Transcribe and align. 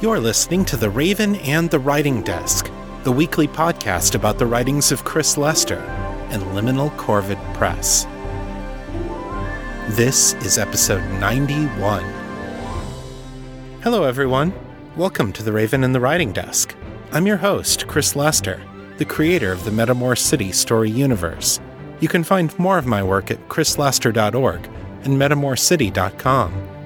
You're 0.00 0.20
listening 0.20 0.64
to 0.66 0.76
The 0.76 0.90
Raven 0.90 1.34
and 1.36 1.68
the 1.68 1.80
Writing 1.80 2.22
Desk, 2.22 2.70
the 3.02 3.10
weekly 3.10 3.48
podcast 3.48 4.14
about 4.14 4.38
the 4.38 4.46
writings 4.46 4.92
of 4.92 5.02
Chris 5.02 5.36
Lester 5.36 5.80
and 6.30 6.40
Liminal 6.54 6.96
Corvid 6.96 7.36
Press. 7.54 8.06
This 9.96 10.34
is 10.34 10.56
episode 10.56 11.02
91. 11.18 12.04
Hello, 13.82 14.04
everyone. 14.04 14.52
Welcome 14.96 15.32
to 15.32 15.42
The 15.42 15.50
Raven 15.50 15.82
and 15.82 15.92
the 15.92 16.00
Writing 16.00 16.32
Desk. 16.32 16.76
I'm 17.10 17.26
your 17.26 17.38
host, 17.38 17.88
Chris 17.88 18.14
Lester, 18.14 18.62
the 18.98 19.04
creator 19.04 19.50
of 19.50 19.64
the 19.64 19.72
Metamor 19.72 20.16
City 20.16 20.52
story 20.52 20.92
universe. 20.92 21.58
You 21.98 22.06
can 22.06 22.22
find 22.22 22.56
more 22.56 22.78
of 22.78 22.86
my 22.86 23.02
work 23.02 23.32
at 23.32 23.48
chrislester.org 23.48 24.64
and 25.02 25.20
metamorcity.com. 25.20 26.77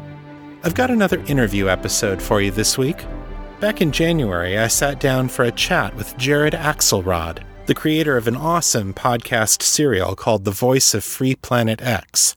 I've 0.65 0.77
got 0.77 0.93
another 0.93 1.19
interview 1.27 1.69
episode 1.69 2.23
for 2.23 2.41
you 2.41 2.53
this 2.53 2.79
week. 2.79 3.05
Back 3.59 3.81
in 3.81 3.91
January, 3.91 4.57
I 4.57 4.69
sat 4.69 5.01
down 5.01 5.29
for 5.29 5.45
a 5.45 5.51
chat 5.51 5.93
with 5.97 6.17
Jared 6.17 6.53
Axelrod, 6.53 7.43
the 7.67 7.75
creator 7.75 8.17
of 8.17 8.29
an 8.29 8.37
awesome 8.37 8.95
podcast 8.95 9.61
serial 9.61 10.15
called 10.15 10.45
The 10.45 10.53
Voice 10.53 10.95
of 10.95 11.03
Free 11.03 11.35
Planet 11.35 11.83
X. 11.83 12.37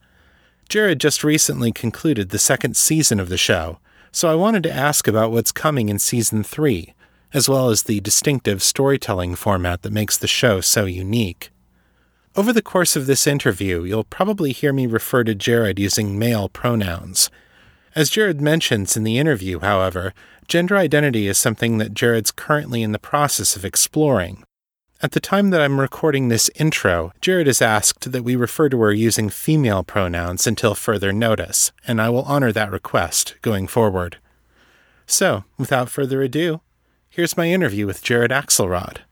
Jared 0.69 0.99
just 0.99 1.23
recently 1.23 1.71
concluded 1.71 2.29
the 2.29 2.39
second 2.39 2.75
season 2.75 3.19
of 3.19 3.29
the 3.29 3.37
show, 3.37 3.77
so 4.11 4.27
I 4.27 4.33
wanted 4.33 4.63
to 4.63 4.73
ask 4.73 5.07
about 5.07 5.31
what's 5.31 5.51
coming 5.51 5.89
in 5.89 5.99
season 5.99 6.41
three, 6.41 6.95
as 7.31 7.47
well 7.47 7.69
as 7.69 7.83
the 7.83 7.99
distinctive 7.99 8.63
storytelling 8.63 9.35
format 9.35 9.83
that 9.83 9.93
makes 9.93 10.17
the 10.17 10.27
show 10.27 10.61
so 10.61 10.85
unique. 10.85 11.51
Over 12.35 12.51
the 12.51 12.63
course 12.63 12.95
of 12.95 13.05
this 13.05 13.27
interview, 13.27 13.83
you'll 13.83 14.03
probably 14.03 14.51
hear 14.51 14.73
me 14.73 14.87
refer 14.87 15.23
to 15.25 15.35
Jared 15.35 15.77
using 15.77 16.17
male 16.17 16.49
pronouns. 16.49 17.29
As 17.95 18.09
Jared 18.09 18.41
mentions 18.41 18.97
in 18.97 19.05
the 19.05 19.17
interview, 19.17 19.59
however, 19.59 20.13
gender 20.49 20.75
identity 20.75 21.27
is 21.27 21.37
something 21.37 21.77
that 21.77 21.93
Jared's 21.93 22.29
currently 22.29 22.83
in 22.83 22.91
the 22.91 22.99
process 22.99 23.55
of 23.55 23.63
exploring. 23.63 24.43
At 25.01 25.13
the 25.13 25.21
time 25.21 25.49
that 25.51 25.61
I'm 25.61 25.79
recording 25.79 26.27
this 26.27 26.49
intro, 26.55 27.13
Jared 27.21 27.47
has 27.47 27.61
asked 27.61 28.11
that 28.11 28.23
we 28.23 28.35
refer 28.35 28.67
to 28.67 28.81
her 28.81 28.91
using 28.91 29.29
female 29.29 29.81
pronouns 29.81 30.45
until 30.45 30.75
further 30.75 31.13
notice, 31.13 31.71
and 31.87 32.01
I 32.01 32.09
will 32.09 32.23
honor 32.23 32.51
that 32.51 32.71
request 32.71 33.35
going 33.41 33.65
forward. 33.65 34.17
So, 35.07 35.45
without 35.57 35.89
further 35.89 36.21
ado, 36.21 36.59
here's 37.09 37.37
my 37.37 37.47
interview 37.47 37.87
with 37.87 38.03
Jared 38.03 38.31
Axelrod. 38.31 39.04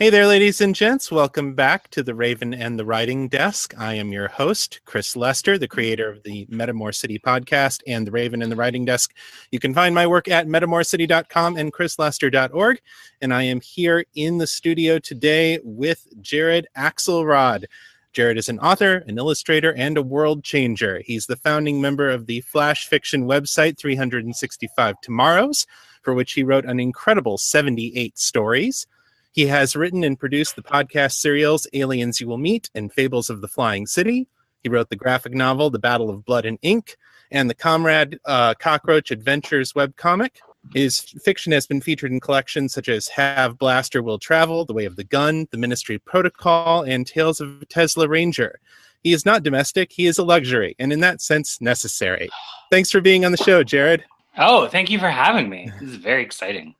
Hey 0.00 0.08
there, 0.08 0.26
ladies 0.26 0.62
and 0.62 0.74
gents. 0.74 1.12
Welcome 1.12 1.52
back 1.52 1.90
to 1.90 2.02
the 2.02 2.14
Raven 2.14 2.54
and 2.54 2.78
the 2.78 2.86
Writing 2.86 3.28
Desk. 3.28 3.74
I 3.76 3.92
am 3.96 4.12
your 4.12 4.28
host, 4.28 4.80
Chris 4.86 5.14
Lester, 5.14 5.58
the 5.58 5.68
creator 5.68 6.08
of 6.08 6.22
the 6.22 6.46
Metamor 6.46 6.94
City 6.94 7.18
podcast 7.18 7.82
and 7.86 8.06
the 8.06 8.10
Raven 8.10 8.40
and 8.40 8.50
the 8.50 8.56
Writing 8.56 8.86
Desk. 8.86 9.14
You 9.50 9.58
can 9.58 9.74
find 9.74 9.94
my 9.94 10.06
work 10.06 10.26
at 10.26 10.46
metamorcity.com 10.46 11.58
and 11.58 11.70
chrislester.org. 11.70 12.80
And 13.20 13.34
I 13.34 13.42
am 13.42 13.60
here 13.60 14.06
in 14.14 14.38
the 14.38 14.46
studio 14.46 14.98
today 14.98 15.58
with 15.62 16.06
Jared 16.22 16.66
Axelrod. 16.78 17.66
Jared 18.14 18.38
is 18.38 18.48
an 18.48 18.58
author, 18.60 19.04
an 19.06 19.18
illustrator, 19.18 19.74
and 19.74 19.98
a 19.98 20.02
world 20.02 20.42
changer. 20.42 21.02
He's 21.04 21.26
the 21.26 21.36
founding 21.36 21.78
member 21.78 22.08
of 22.08 22.24
the 22.24 22.40
flash 22.40 22.86
fiction 22.86 23.24
website 23.26 23.76
365 23.76 24.98
Tomorrows, 25.02 25.66
for 26.00 26.14
which 26.14 26.32
he 26.32 26.42
wrote 26.42 26.64
an 26.64 26.80
incredible 26.80 27.36
78 27.36 28.18
stories. 28.18 28.86
He 29.32 29.46
has 29.46 29.76
written 29.76 30.02
and 30.02 30.18
produced 30.18 30.56
the 30.56 30.62
podcast 30.62 31.12
serials 31.12 31.66
Aliens 31.72 32.20
You 32.20 32.26
Will 32.26 32.38
Meet 32.38 32.68
and 32.74 32.92
Fables 32.92 33.30
of 33.30 33.40
the 33.40 33.48
Flying 33.48 33.86
City. 33.86 34.26
He 34.62 34.68
wrote 34.68 34.90
the 34.90 34.96
graphic 34.96 35.32
novel 35.32 35.70
The 35.70 35.78
Battle 35.78 36.10
of 36.10 36.24
Blood 36.24 36.46
and 36.46 36.58
Ink 36.62 36.96
and 37.30 37.48
the 37.48 37.54
Comrade 37.54 38.18
uh, 38.24 38.54
Cockroach 38.54 39.12
Adventures 39.12 39.72
webcomic. 39.72 40.30
His 40.74 41.00
fiction 41.00 41.52
has 41.52 41.66
been 41.66 41.80
featured 41.80 42.10
in 42.10 42.20
collections 42.20 42.74
such 42.74 42.88
as 42.88 43.08
Have 43.08 43.56
Blaster 43.56 44.02
Will 44.02 44.18
Travel, 44.18 44.64
The 44.64 44.74
Way 44.74 44.84
of 44.84 44.96
the 44.96 45.04
Gun, 45.04 45.46
The 45.52 45.58
Ministry 45.58 45.98
Protocol, 45.98 46.82
and 46.82 47.06
Tales 47.06 47.40
of 47.40 47.66
Tesla 47.68 48.08
Ranger. 48.08 48.58
He 49.02 49.12
is 49.12 49.24
not 49.24 49.42
domestic, 49.42 49.92
he 49.92 50.06
is 50.06 50.18
a 50.18 50.24
luxury, 50.24 50.76
and 50.78 50.92
in 50.92 51.00
that 51.00 51.22
sense, 51.22 51.60
necessary. 51.60 52.28
Thanks 52.70 52.90
for 52.90 53.00
being 53.00 53.24
on 53.24 53.32
the 53.32 53.38
show, 53.38 53.62
Jared. 53.62 54.04
Oh, 54.36 54.68
thank 54.68 54.90
you 54.90 54.98
for 54.98 55.08
having 55.08 55.48
me. 55.48 55.70
This 55.80 55.90
is 55.90 55.96
very 55.96 56.22
exciting. 56.22 56.74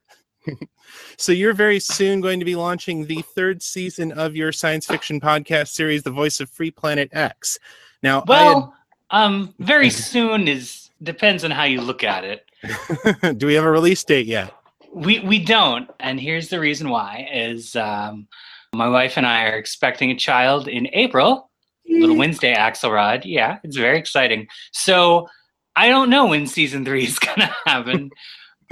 so 1.21 1.33
you're 1.33 1.53
very 1.53 1.79
soon 1.79 2.23
going 2.23 2.39
to 2.39 2.47
be 2.47 2.57
launching 2.57 3.05
the 3.05 3.21
third 3.21 3.63
season 3.63 4.11
of 4.13 4.35
your 4.35 4.53
science 4.53 4.87
fiction 4.87 5.21
podcast 5.21 5.69
series, 5.69 6.03
The 6.03 6.11
Voice 6.11 6.41
of 6.41 6.49
Free 6.49 6.71
Planet 6.71 7.11
X. 7.13 7.59
Now, 8.03 8.25
well, 8.27 8.75
had... 9.11 9.25
um, 9.25 9.55
very 9.59 9.91
soon 9.91 10.49
is 10.49 10.91
depends 11.03 11.45
on 11.45 11.51
how 11.51 11.65
you 11.65 11.83
look 11.83 12.05
at 12.05 12.25
it. 12.25 12.47
Do 13.39 13.47
we 13.47 13.55
have 13.55 13.65
a 13.65 13.71
release 13.71 14.03
date 14.03 14.27
yet? 14.27 14.55
We 14.93 15.21
we 15.21 15.39
don't, 15.39 15.91
and 16.01 16.19
here's 16.19 16.49
the 16.49 16.59
reason 16.59 16.89
why: 16.89 17.29
is 17.33 17.77
um, 17.77 18.27
my 18.75 18.89
wife 18.89 19.17
and 19.17 19.27
I 19.27 19.45
are 19.45 19.57
expecting 19.57 20.11
a 20.11 20.17
child 20.17 20.69
in 20.69 20.89
April. 20.93 21.51
Little 21.89 22.17
Wednesday 22.17 22.55
Axelrod, 22.55 23.23
yeah, 23.25 23.59
it's 23.65 23.77
very 23.77 23.99
exciting. 23.99 24.47
So 24.73 25.29
I 25.77 25.89
don't 25.89 26.09
know 26.09 26.27
when 26.27 26.47
season 26.47 26.85
three 26.85 27.05
is 27.05 27.19
gonna 27.19 27.55
happen 27.67 28.11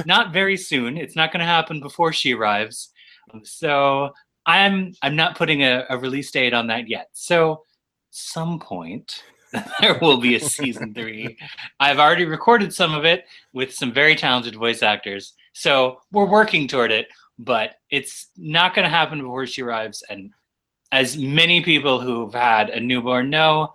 not 0.06 0.32
very 0.32 0.56
soon. 0.56 0.96
It's 0.96 1.16
not 1.16 1.32
going 1.32 1.40
to 1.40 1.46
happen 1.46 1.80
before 1.80 2.12
she 2.12 2.34
arrives. 2.34 2.90
So 3.44 4.12
I'm 4.46 4.94
I'm 5.02 5.16
not 5.16 5.36
putting 5.36 5.62
a, 5.62 5.84
a 5.90 5.98
release 5.98 6.30
date 6.30 6.54
on 6.54 6.66
that 6.68 6.88
yet. 6.88 7.08
So 7.12 7.62
some 8.10 8.58
point 8.58 9.22
there 9.80 9.98
will 10.00 10.18
be 10.18 10.36
a 10.36 10.40
season 10.40 10.94
three. 10.94 11.36
I've 11.80 11.98
already 11.98 12.24
recorded 12.24 12.72
some 12.72 12.94
of 12.94 13.04
it 13.04 13.24
with 13.52 13.74
some 13.74 13.92
very 13.92 14.14
talented 14.14 14.54
voice 14.54 14.82
actors. 14.82 15.34
So 15.52 16.00
we're 16.12 16.26
working 16.26 16.68
toward 16.68 16.92
it, 16.92 17.08
but 17.38 17.76
it's 17.90 18.28
not 18.36 18.74
going 18.74 18.84
to 18.84 18.90
happen 18.90 19.20
before 19.20 19.46
she 19.46 19.62
arrives. 19.62 20.02
And 20.08 20.32
as 20.92 21.16
many 21.16 21.62
people 21.62 22.00
who've 22.00 22.32
had 22.32 22.70
a 22.70 22.80
newborn 22.80 23.30
know, 23.30 23.72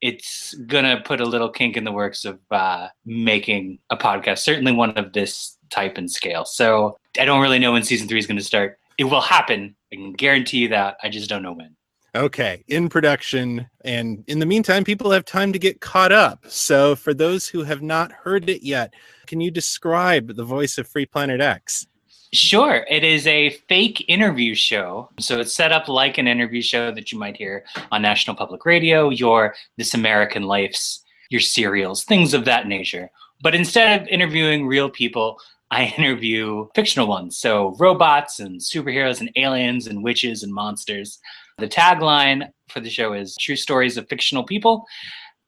it's 0.00 0.54
going 0.54 0.84
to 0.84 1.02
put 1.02 1.20
a 1.20 1.26
little 1.26 1.48
kink 1.48 1.76
in 1.76 1.84
the 1.84 1.92
works 1.92 2.24
of 2.24 2.38
uh, 2.50 2.88
making 3.04 3.78
a 3.90 3.96
podcast, 3.96 4.38
certainly 4.38 4.72
one 4.72 4.90
of 4.90 5.12
this 5.12 5.55
type 5.70 5.98
and 5.98 6.10
scale. 6.10 6.44
So 6.44 6.98
I 7.18 7.24
don't 7.24 7.40
really 7.40 7.58
know 7.58 7.72
when 7.72 7.82
season 7.82 8.08
three 8.08 8.18
is 8.18 8.26
going 8.26 8.38
to 8.38 8.44
start. 8.44 8.78
It 8.98 9.04
will 9.04 9.20
happen. 9.20 9.76
I 9.92 9.96
can 9.96 10.12
guarantee 10.12 10.58
you 10.58 10.68
that. 10.68 10.96
I 11.02 11.08
just 11.08 11.28
don't 11.28 11.42
know 11.42 11.52
when. 11.52 11.76
Okay, 12.14 12.64
in 12.68 12.88
production. 12.88 13.68
And 13.84 14.24
in 14.26 14.38
the 14.38 14.46
meantime, 14.46 14.84
people 14.84 15.10
have 15.10 15.26
time 15.26 15.52
to 15.52 15.58
get 15.58 15.82
caught 15.82 16.12
up. 16.12 16.44
So, 16.48 16.96
for 16.96 17.12
those 17.12 17.46
who 17.46 17.62
have 17.64 17.82
not 17.82 18.10
heard 18.10 18.48
it 18.48 18.62
yet, 18.62 18.94
can 19.26 19.42
you 19.42 19.50
describe 19.50 20.34
the 20.34 20.44
voice 20.44 20.78
of 20.78 20.88
Free 20.88 21.04
Planet 21.04 21.42
X? 21.42 21.86
Sure. 22.32 22.84
It 22.88 23.04
is 23.04 23.26
a 23.26 23.50
fake 23.68 24.04
interview 24.08 24.54
show. 24.54 25.10
So 25.18 25.40
it's 25.40 25.54
set 25.54 25.72
up 25.72 25.88
like 25.88 26.18
an 26.18 26.26
interview 26.26 26.60
show 26.60 26.92
that 26.92 27.12
you 27.12 27.18
might 27.18 27.36
hear 27.36 27.64
on 27.92 28.02
National 28.02 28.34
Public 28.34 28.66
Radio, 28.66 29.10
your 29.10 29.54
This 29.76 29.94
American 29.94 30.42
Life's, 30.42 31.04
your 31.30 31.40
serials, 31.40 32.04
things 32.04 32.34
of 32.34 32.44
that 32.44 32.66
nature. 32.66 33.10
But 33.42 33.54
instead 33.54 34.00
of 34.00 34.08
interviewing 34.08 34.66
real 34.66 34.90
people, 34.90 35.38
I 35.70 35.86
interview 35.98 36.68
fictional 36.74 37.08
ones, 37.08 37.38
so 37.38 37.74
robots 37.78 38.38
and 38.38 38.60
superheroes 38.60 39.20
and 39.20 39.30
aliens 39.36 39.86
and 39.88 40.02
witches 40.02 40.42
and 40.42 40.52
monsters. 40.52 41.18
The 41.58 41.68
tagline 41.68 42.50
for 42.68 42.80
the 42.80 42.90
show 42.90 43.12
is 43.12 43.36
True 43.36 43.56
Stories 43.56 43.96
of 43.96 44.08
Fictional 44.08 44.44
People. 44.44 44.84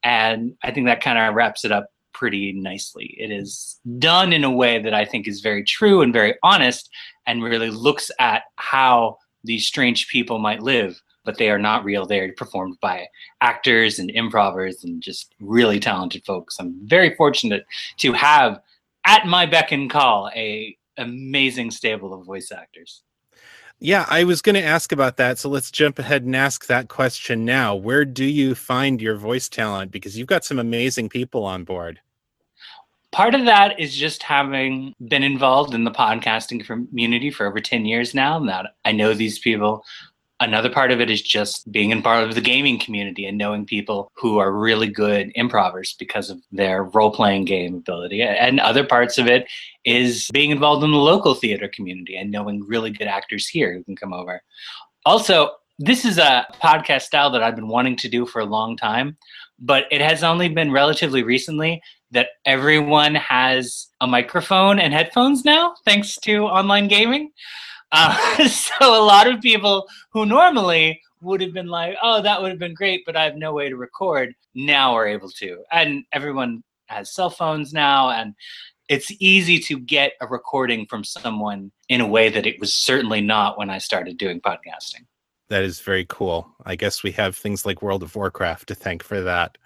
And 0.02 0.54
I 0.62 0.70
think 0.70 0.86
that 0.86 1.02
kind 1.02 1.18
of 1.18 1.34
wraps 1.34 1.64
it 1.64 1.72
up 1.72 1.88
pretty 2.12 2.52
nicely. 2.52 3.14
It 3.18 3.30
is 3.30 3.78
done 3.98 4.32
in 4.32 4.42
a 4.42 4.50
way 4.50 4.82
that 4.82 4.94
I 4.94 5.04
think 5.04 5.28
is 5.28 5.40
very 5.40 5.62
true 5.62 6.02
and 6.02 6.12
very 6.12 6.34
honest 6.42 6.90
and 7.26 7.44
really 7.44 7.70
looks 7.70 8.10
at 8.18 8.42
how 8.56 9.18
these 9.44 9.66
strange 9.66 10.08
people 10.08 10.38
might 10.38 10.62
live, 10.62 11.00
but 11.24 11.38
they 11.38 11.48
are 11.48 11.60
not 11.60 11.84
real. 11.84 12.06
They 12.06 12.20
are 12.20 12.32
performed 12.32 12.76
by 12.80 13.06
actors 13.40 14.00
and 14.00 14.10
improvers 14.10 14.82
and 14.82 15.00
just 15.00 15.32
really 15.40 15.78
talented 15.78 16.24
folks. 16.24 16.56
I'm 16.58 16.74
very 16.88 17.14
fortunate 17.14 17.64
to 17.98 18.12
have 18.14 18.60
at 19.08 19.26
my 19.26 19.46
beck 19.46 19.72
and 19.72 19.90
call 19.90 20.30
a 20.36 20.76
amazing 20.98 21.70
stable 21.70 22.12
of 22.12 22.26
voice 22.26 22.52
actors. 22.52 23.02
Yeah, 23.80 24.04
I 24.08 24.24
was 24.24 24.42
going 24.42 24.54
to 24.54 24.62
ask 24.62 24.92
about 24.92 25.16
that. 25.16 25.38
So 25.38 25.48
let's 25.48 25.70
jump 25.70 25.98
ahead 25.98 26.24
and 26.24 26.36
ask 26.36 26.66
that 26.66 26.88
question 26.88 27.44
now. 27.44 27.74
Where 27.74 28.04
do 28.04 28.24
you 28.24 28.54
find 28.54 29.00
your 29.00 29.14
voice 29.14 29.48
talent? 29.48 29.92
Because 29.92 30.18
you've 30.18 30.26
got 30.26 30.44
some 30.44 30.58
amazing 30.58 31.08
people 31.08 31.44
on 31.44 31.64
board. 31.64 32.00
Part 33.10 33.34
of 33.34 33.46
that 33.46 33.80
is 33.80 33.96
just 33.96 34.22
having 34.22 34.94
been 35.08 35.22
involved 35.22 35.74
in 35.74 35.84
the 35.84 35.90
podcasting 35.90 36.66
community 36.66 37.30
for 37.30 37.46
over 37.46 37.60
10 37.60 37.86
years 37.86 38.14
now, 38.14 38.36
and 38.36 38.48
that 38.48 38.66
I 38.84 38.92
know 38.92 39.14
these 39.14 39.38
people 39.38 39.82
Another 40.40 40.70
part 40.70 40.92
of 40.92 41.00
it 41.00 41.10
is 41.10 41.20
just 41.20 41.70
being 41.72 41.90
in 41.90 42.00
part 42.00 42.22
of 42.22 42.36
the 42.36 42.40
gaming 42.40 42.78
community 42.78 43.26
and 43.26 43.36
knowing 43.36 43.66
people 43.66 44.12
who 44.14 44.38
are 44.38 44.52
really 44.52 44.86
good 44.86 45.32
improvers 45.34 45.96
because 45.98 46.30
of 46.30 46.38
their 46.52 46.84
role 46.84 47.10
playing 47.10 47.44
game 47.44 47.74
ability. 47.74 48.22
And 48.22 48.60
other 48.60 48.84
parts 48.84 49.18
of 49.18 49.26
it 49.26 49.48
is 49.84 50.28
being 50.32 50.50
involved 50.50 50.84
in 50.84 50.92
the 50.92 50.96
local 50.96 51.34
theater 51.34 51.66
community 51.66 52.16
and 52.16 52.30
knowing 52.30 52.64
really 52.64 52.90
good 52.90 53.08
actors 53.08 53.48
here 53.48 53.72
who 53.72 53.82
can 53.82 53.96
come 53.96 54.12
over. 54.12 54.40
Also, 55.04 55.50
this 55.80 56.04
is 56.04 56.18
a 56.18 56.46
podcast 56.62 57.02
style 57.02 57.30
that 57.30 57.42
I've 57.42 57.56
been 57.56 57.68
wanting 57.68 57.96
to 57.96 58.08
do 58.08 58.24
for 58.24 58.40
a 58.40 58.44
long 58.44 58.76
time, 58.76 59.16
but 59.58 59.86
it 59.90 60.00
has 60.00 60.22
only 60.22 60.48
been 60.48 60.70
relatively 60.70 61.22
recently 61.24 61.82
that 62.10 62.28
everyone 62.44 63.14
has 63.16 63.88
a 64.00 64.06
microphone 64.06 64.78
and 64.78 64.92
headphones 64.92 65.44
now, 65.44 65.74
thanks 65.84 66.16
to 66.18 66.44
online 66.44 66.88
gaming. 66.88 67.32
Uh, 67.92 68.48
so 68.48 68.72
a 68.80 69.04
lot 69.04 69.26
of 69.26 69.40
people 69.40 69.86
who 70.12 70.26
normally 70.26 71.00
would 71.20 71.40
have 71.40 71.52
been 71.52 71.68
like, 71.68 71.96
oh, 72.02 72.22
that 72.22 72.40
would 72.40 72.50
have 72.50 72.58
been 72.58 72.74
great, 72.74 73.02
but 73.04 73.16
I 73.16 73.24
have 73.24 73.36
no 73.36 73.52
way 73.52 73.68
to 73.68 73.76
record, 73.76 74.34
now 74.54 74.94
are 74.94 75.06
able 75.06 75.30
to. 75.30 75.64
And 75.72 76.04
everyone 76.12 76.62
has 76.86 77.12
cell 77.12 77.30
phones 77.30 77.72
now, 77.72 78.10
and 78.10 78.34
it's 78.88 79.12
easy 79.18 79.58
to 79.60 79.78
get 79.78 80.12
a 80.20 80.26
recording 80.26 80.86
from 80.86 81.04
someone 81.04 81.70
in 81.88 82.00
a 82.00 82.06
way 82.06 82.28
that 82.28 82.46
it 82.46 82.58
was 82.60 82.74
certainly 82.74 83.20
not 83.20 83.58
when 83.58 83.70
I 83.70 83.78
started 83.78 84.16
doing 84.16 84.40
podcasting. 84.40 85.06
That 85.48 85.62
is 85.62 85.80
very 85.80 86.06
cool. 86.08 86.54
I 86.64 86.76
guess 86.76 87.02
we 87.02 87.12
have 87.12 87.36
things 87.36 87.64
like 87.64 87.82
World 87.82 88.02
of 88.02 88.14
Warcraft 88.14 88.68
to 88.68 88.74
thank 88.74 89.02
for 89.02 89.22
that. 89.22 89.56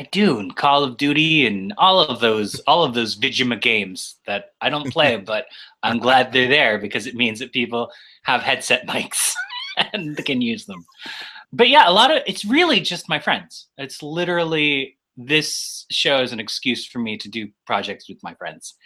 I 0.00 0.04
do, 0.12 0.38
and 0.38 0.56
Call 0.56 0.82
of 0.82 0.96
Duty, 0.96 1.46
and 1.46 1.74
all 1.76 2.00
of 2.00 2.20
those, 2.20 2.58
all 2.60 2.84
of 2.84 2.94
those 2.94 3.16
Vijima 3.16 3.60
games 3.60 4.16
that 4.24 4.52
I 4.62 4.70
don't 4.70 4.90
play, 4.90 5.16
but 5.26 5.44
I'm 5.82 5.98
glad 5.98 6.32
they're 6.32 6.48
there 6.48 6.78
because 6.78 7.06
it 7.06 7.14
means 7.14 7.38
that 7.40 7.52
people 7.52 7.92
have 8.22 8.40
headset 8.40 8.86
mics 8.86 9.34
and 9.92 10.16
can 10.24 10.40
use 10.40 10.64
them. 10.64 10.86
But 11.52 11.68
yeah, 11.68 11.86
a 11.86 11.92
lot 11.92 12.10
of 12.10 12.22
it's 12.26 12.46
really 12.46 12.80
just 12.80 13.10
my 13.10 13.18
friends. 13.18 13.66
It's 13.76 14.02
literally 14.02 14.96
this 15.18 15.84
show 15.90 16.22
is 16.22 16.32
an 16.32 16.40
excuse 16.40 16.86
for 16.86 16.98
me 16.98 17.18
to 17.18 17.28
do 17.28 17.50
projects 17.66 18.08
with 18.08 18.22
my 18.22 18.32
friends. 18.32 18.76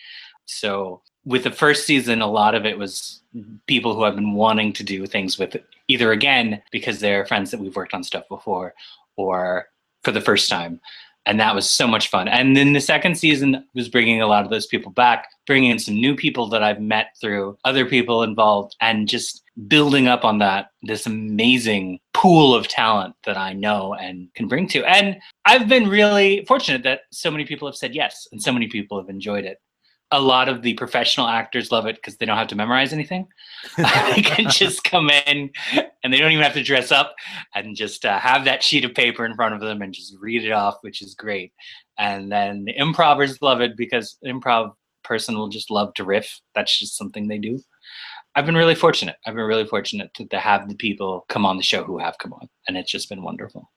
So 0.46 1.00
with 1.24 1.44
the 1.44 1.52
first 1.52 1.86
season, 1.86 2.22
a 2.22 2.26
lot 2.26 2.56
of 2.56 2.66
it 2.66 2.76
was 2.76 3.22
people 3.68 3.94
who 3.94 4.02
I've 4.02 4.16
been 4.16 4.34
wanting 4.34 4.72
to 4.72 4.82
do 4.82 5.06
things 5.06 5.38
with 5.38 5.56
either 5.86 6.10
again 6.10 6.60
because 6.72 6.98
they're 6.98 7.24
friends 7.24 7.52
that 7.52 7.60
we've 7.60 7.76
worked 7.76 7.94
on 7.94 8.02
stuff 8.02 8.24
before 8.28 8.74
or 9.16 9.68
for 10.04 10.12
the 10.12 10.20
first 10.20 10.48
time. 10.48 10.80
And 11.26 11.40
that 11.40 11.54
was 11.54 11.70
so 11.70 11.86
much 11.86 12.08
fun. 12.08 12.28
And 12.28 12.54
then 12.54 12.74
the 12.74 12.80
second 12.82 13.14
season 13.16 13.66
was 13.74 13.88
bringing 13.88 14.20
a 14.20 14.26
lot 14.26 14.44
of 14.44 14.50
those 14.50 14.66
people 14.66 14.92
back, 14.92 15.26
bringing 15.46 15.70
in 15.70 15.78
some 15.78 15.94
new 15.94 16.14
people 16.14 16.48
that 16.48 16.62
I've 16.62 16.80
met 16.80 17.16
through 17.18 17.56
other 17.64 17.86
people 17.86 18.22
involved, 18.22 18.76
and 18.82 19.08
just 19.08 19.42
building 19.66 20.06
up 20.06 20.22
on 20.22 20.38
that, 20.38 20.66
this 20.82 21.06
amazing 21.06 21.98
pool 22.12 22.54
of 22.54 22.68
talent 22.68 23.14
that 23.24 23.38
I 23.38 23.54
know 23.54 23.94
and 23.94 24.28
can 24.34 24.48
bring 24.48 24.68
to. 24.68 24.84
And 24.84 25.16
I've 25.46 25.66
been 25.66 25.88
really 25.88 26.44
fortunate 26.46 26.82
that 26.82 27.02
so 27.10 27.30
many 27.30 27.46
people 27.46 27.66
have 27.68 27.76
said 27.76 27.94
yes 27.94 28.28
and 28.30 28.42
so 28.42 28.52
many 28.52 28.68
people 28.68 28.98
have 28.98 29.08
enjoyed 29.08 29.46
it 29.46 29.58
a 30.10 30.20
lot 30.20 30.48
of 30.48 30.62
the 30.62 30.74
professional 30.74 31.26
actors 31.26 31.72
love 31.72 31.86
it 31.86 31.96
because 31.96 32.16
they 32.16 32.26
don't 32.26 32.36
have 32.36 32.48
to 32.48 32.56
memorize 32.56 32.92
anything. 32.92 33.26
they 33.76 34.22
can 34.22 34.48
just 34.50 34.84
come 34.84 35.10
in 35.10 35.50
and 36.02 36.12
they 36.12 36.18
don't 36.18 36.30
even 36.30 36.44
have 36.44 36.54
to 36.54 36.62
dress 36.62 36.92
up 36.92 37.14
and 37.54 37.74
just 37.74 38.04
uh, 38.04 38.18
have 38.18 38.44
that 38.44 38.62
sheet 38.62 38.84
of 38.84 38.94
paper 38.94 39.24
in 39.24 39.34
front 39.34 39.54
of 39.54 39.60
them 39.60 39.82
and 39.82 39.92
just 39.92 40.14
read 40.20 40.44
it 40.44 40.52
off, 40.52 40.76
which 40.82 41.02
is 41.02 41.14
great. 41.14 41.52
And 41.98 42.30
then 42.30 42.64
the 42.64 42.76
improvers 42.76 43.40
love 43.42 43.60
it 43.60 43.76
because 43.76 44.18
improv 44.24 44.72
person 45.02 45.36
will 45.36 45.48
just 45.48 45.70
love 45.70 45.94
to 45.94 46.04
riff. 46.04 46.40
That's 46.54 46.78
just 46.78 46.96
something 46.96 47.28
they 47.28 47.38
do. 47.38 47.60
I've 48.34 48.46
been 48.46 48.56
really 48.56 48.74
fortunate. 48.74 49.16
I've 49.26 49.34
been 49.34 49.44
really 49.44 49.66
fortunate 49.66 50.12
to, 50.14 50.26
to 50.26 50.38
have 50.38 50.68
the 50.68 50.74
people 50.74 51.24
come 51.28 51.46
on 51.46 51.56
the 51.56 51.62
show 51.62 51.84
who 51.84 51.98
have 51.98 52.18
come 52.18 52.32
on, 52.32 52.48
and 52.66 52.76
it's 52.76 52.90
just 52.90 53.08
been 53.08 53.22
wonderful. 53.22 53.70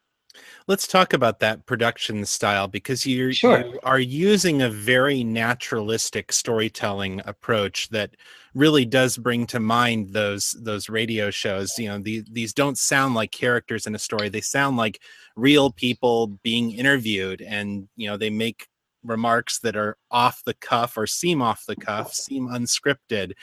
Let's 0.68 0.88
talk 0.88 1.14
about 1.14 1.40
that 1.40 1.66
production 1.66 2.26
style 2.26 2.68
because 2.68 3.06
you're, 3.06 3.34
sure. 3.34 3.66
you 3.66 3.80
are 3.84 4.00
using 4.00 4.62
a 4.62 4.70
very 4.70 5.24
naturalistic 5.24 6.32
storytelling 6.32 7.22
approach 7.26 7.90
that 7.90 8.16
really 8.54 8.86
does 8.86 9.18
bring 9.18 9.46
to 9.48 9.60
mind 9.60 10.14
those 10.14 10.56
those 10.62 10.90
radio 10.90 11.30
shows. 11.30 11.78
You 11.78 11.90
know, 11.90 12.00
the, 12.00 12.24
these 12.32 12.54
don't 12.54 12.78
sound 12.78 13.16
like 13.16 13.32
characters 13.32 13.86
in 13.86 13.96
a 13.96 14.00
story; 14.00 14.30
they 14.30 14.42
sound 14.42 14.78
like 14.78 15.00
real 15.36 15.72
people 15.72 16.28
being 16.44 16.72
interviewed, 16.72 17.42
and 17.42 17.88
you 17.96 18.10
know, 18.10 18.18
they 18.18 18.30
make 18.30 18.68
remarks 19.04 19.60
that 19.60 19.76
are 19.76 19.98
off 20.12 20.42
the 20.46 20.54
cuff 20.54 20.98
or 20.98 21.08
seem 21.08 21.42
off 21.42 21.66
the 21.68 21.76
cuff, 21.76 22.14
seem 22.14 22.48
unscripted. 22.48 23.34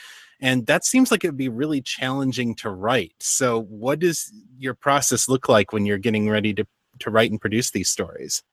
And 0.41 0.65
that 0.67 0.85
seems 0.85 1.11
like 1.11 1.23
it 1.23 1.29
would 1.29 1.37
be 1.37 1.49
really 1.49 1.81
challenging 1.81 2.55
to 2.55 2.69
write. 2.69 3.15
So, 3.19 3.61
what 3.63 3.99
does 3.99 4.31
your 4.57 4.73
process 4.73 5.29
look 5.29 5.49
like 5.49 5.71
when 5.71 5.85
you're 5.85 5.97
getting 5.97 6.29
ready 6.29 6.53
to 6.55 6.67
to 6.99 7.09
write 7.09 7.31
and 7.31 7.41
produce 7.41 7.71
these 7.71 7.89
stories? 7.89 8.43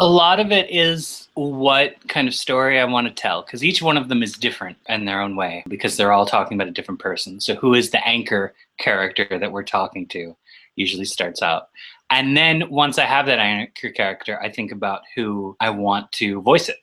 A 0.00 0.08
lot 0.08 0.38
of 0.38 0.52
it 0.52 0.70
is 0.70 1.28
what 1.34 1.96
kind 2.08 2.28
of 2.28 2.34
story 2.34 2.78
I 2.78 2.84
want 2.84 3.08
to 3.08 3.12
tell, 3.12 3.42
because 3.42 3.64
each 3.64 3.82
one 3.82 3.96
of 3.96 4.08
them 4.08 4.22
is 4.22 4.32
different 4.32 4.78
in 4.88 5.04
their 5.04 5.20
own 5.20 5.34
way, 5.34 5.64
because 5.66 5.96
they're 5.96 6.12
all 6.12 6.26
talking 6.26 6.56
about 6.56 6.68
a 6.68 6.72
different 6.72 7.00
person. 7.00 7.40
So, 7.40 7.56
who 7.56 7.74
is 7.74 7.90
the 7.90 8.06
anchor 8.06 8.54
character 8.78 9.26
that 9.38 9.50
we're 9.50 9.64
talking 9.64 10.06
to 10.08 10.36
usually 10.76 11.04
starts 11.04 11.42
out. 11.42 11.68
And 12.10 12.36
then 12.36 12.70
once 12.70 12.98
I 12.98 13.04
have 13.04 13.26
that 13.26 13.38
anchor 13.38 13.90
character, 13.90 14.40
I 14.40 14.50
think 14.50 14.72
about 14.72 15.02
who 15.14 15.56
I 15.60 15.70
want 15.70 16.10
to 16.12 16.40
voice 16.40 16.68
it 16.68 16.78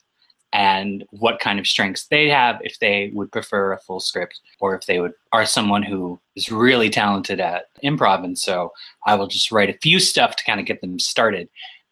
and 0.56 1.06
what 1.10 1.42
kind 1.42 1.60
of 1.60 1.68
strengths 1.68 2.07
they 2.07 2.30
have 2.30 2.62
if 2.63 2.80
they 2.80 3.12
would 3.13 3.30
prefer 3.30 3.74
a 3.74 3.78
full 3.78 4.00
script 4.00 4.40
or 4.62 4.74
if 4.74 4.86
they 4.86 5.02
would 5.02 5.12
are 5.34 5.46
someone 5.46 5.84
who 5.84 6.18
is 6.38 6.50
really 6.50 6.90
talented 6.90 7.42
at 7.42 7.66
improv. 7.84 8.24
And 8.24 8.40
so 8.40 8.72
i 9.06 9.16
will 9.16 9.28
just 9.28 9.52
write 9.52 9.69
a 9.69 9.78
few 9.80 10.00
stuff 10.00 10.38
to 10.38 10.46
kind 10.46 10.62
of 10.62 10.66
get 10.66 10.80
them 10.80 10.98
started 10.98 11.50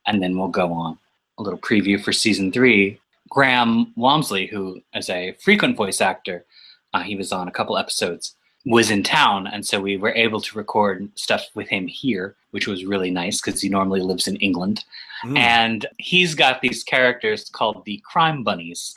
and 0.08 0.24
then 0.24 0.38
we'll 0.38 0.48
go 0.48 0.72
on. 0.72 0.98
A 1.40 1.44
little 1.44 1.60
preview 1.60 2.02
for 2.02 2.14
season 2.14 2.54
three. 2.54 3.00
Graham 3.30 3.92
walmsley 3.98 4.48
who 4.48 4.82
is 4.96 5.10
a 5.10 5.36
frequent 5.44 5.76
voice 5.76 6.00
actor 6.00 6.46
uh, 6.94 7.02
he 7.02 7.18
was 7.18 7.34
on 7.34 7.50
a 7.50 7.52
couple 7.52 7.78
episodes 7.78 8.36
was 8.66 8.92
in 8.92 9.04
town. 9.04 9.46
And 9.46 9.66
so 9.66 9.82
we 9.82 9.98
were 9.98 10.14
able 10.14 10.40
to 10.40 10.58
record 10.58 11.10
stuff 11.16 11.48
with 11.54 11.68
him 11.68 11.86
here 11.86 12.38
which 12.54 12.68
was 12.68 12.86
really 12.86 13.12
nice 13.12 13.42
because 13.42 13.62
he 13.62 13.70
normally 13.70 14.02
lives 14.02 14.28
in 14.28 14.36
england. 14.38 14.86
Mm. 15.26 15.38
and 15.38 15.86
he's 16.00 16.36
got 16.36 16.62
these 16.62 16.84
characters 16.84 17.50
called 17.50 17.86
the 17.86 18.02
crime 18.06 18.44
bunnies. 18.44 18.94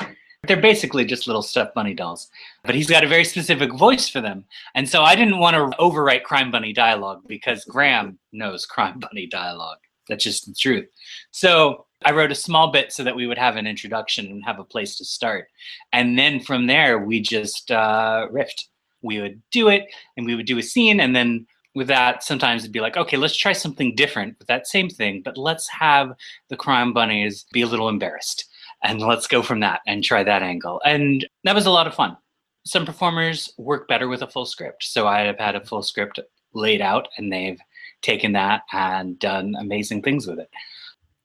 They're 0.48 0.60
basically 0.60 1.04
just 1.04 1.28
little 1.28 1.42
stuffed 1.42 1.74
bunny 1.74 1.94
dolls 1.94 2.28
but 2.64 2.74
he's 2.74 2.88
got 2.88 3.04
a 3.04 3.08
very 3.08 3.24
specific 3.24 3.72
voice 3.72 4.08
for 4.08 4.20
them. 4.20 4.44
And 4.74 4.88
so 4.88 5.02
i 5.02 5.14
didn't 5.14 5.38
want 5.38 5.54
to 5.54 5.76
overwrite 5.78 6.24
crime 6.24 6.50
bunny 6.50 6.72
dialogue 6.72 7.22
because 7.26 7.64
graham 7.64 8.18
knows 8.32 8.66
crime 8.66 8.98
bunny 9.00 9.26
dialogue. 9.26 9.78
That's 10.08 10.24
just 10.24 10.46
the 10.46 10.54
truth. 10.54 10.88
So 11.30 11.86
I 12.04 12.12
wrote 12.12 12.30
a 12.30 12.36
small 12.36 12.70
bit 12.70 12.92
so 12.92 13.02
that 13.04 13.16
we 13.16 13.26
would 13.26 13.38
have 13.38 13.56
an 13.56 13.66
introduction 13.66 14.26
and 14.26 14.44
have 14.44 14.58
a 14.58 14.64
place 14.64 14.96
to 14.98 15.04
start. 15.04 15.48
And 15.92 16.18
then 16.18 16.40
from 16.40 16.66
there, 16.66 16.98
we 16.98 17.20
just 17.20 17.70
uh, 17.70 18.28
riffed. 18.30 18.64
We 19.02 19.20
would 19.20 19.40
do 19.50 19.68
it 19.68 19.84
and 20.16 20.26
we 20.26 20.34
would 20.34 20.46
do 20.46 20.58
a 20.58 20.62
scene 20.62 21.00
and 21.00 21.14
then 21.14 21.46
with 21.76 21.86
that 21.86 22.24
sometimes 22.24 22.62
it'd 22.62 22.72
be 22.72 22.80
like 22.80 22.96
okay 22.96 23.18
let's 23.18 23.36
try 23.36 23.52
something 23.52 23.94
different 23.94 24.36
with 24.38 24.48
that 24.48 24.66
same 24.66 24.88
thing 24.88 25.20
but 25.22 25.36
let's 25.36 25.68
have 25.68 26.12
the 26.48 26.56
crime 26.56 26.92
bunnies 26.92 27.44
be 27.52 27.60
a 27.60 27.66
little 27.66 27.88
embarrassed 27.88 28.46
and 28.82 29.00
let's 29.00 29.26
go 29.26 29.42
from 29.42 29.60
that 29.60 29.80
and 29.86 30.02
try 30.02 30.22
that 30.22 30.42
angle. 30.42 30.80
And 30.84 31.26
that 31.44 31.54
was 31.54 31.66
a 31.66 31.70
lot 31.70 31.86
of 31.86 31.94
fun. 31.94 32.16
Some 32.64 32.86
performers 32.86 33.52
work 33.58 33.88
better 33.88 34.08
with 34.08 34.22
a 34.22 34.26
full 34.26 34.46
script 34.46 34.84
so 34.84 35.06
i 35.06 35.20
have 35.20 35.38
had 35.38 35.54
a 35.54 35.64
full 35.64 35.82
script 35.82 36.18
laid 36.52 36.80
out 36.80 37.08
and 37.16 37.32
they've 37.32 37.60
taken 38.02 38.32
that 38.32 38.62
and 38.72 39.18
done 39.18 39.54
amazing 39.58 40.02
things 40.02 40.26
with 40.26 40.38
it. 40.38 40.50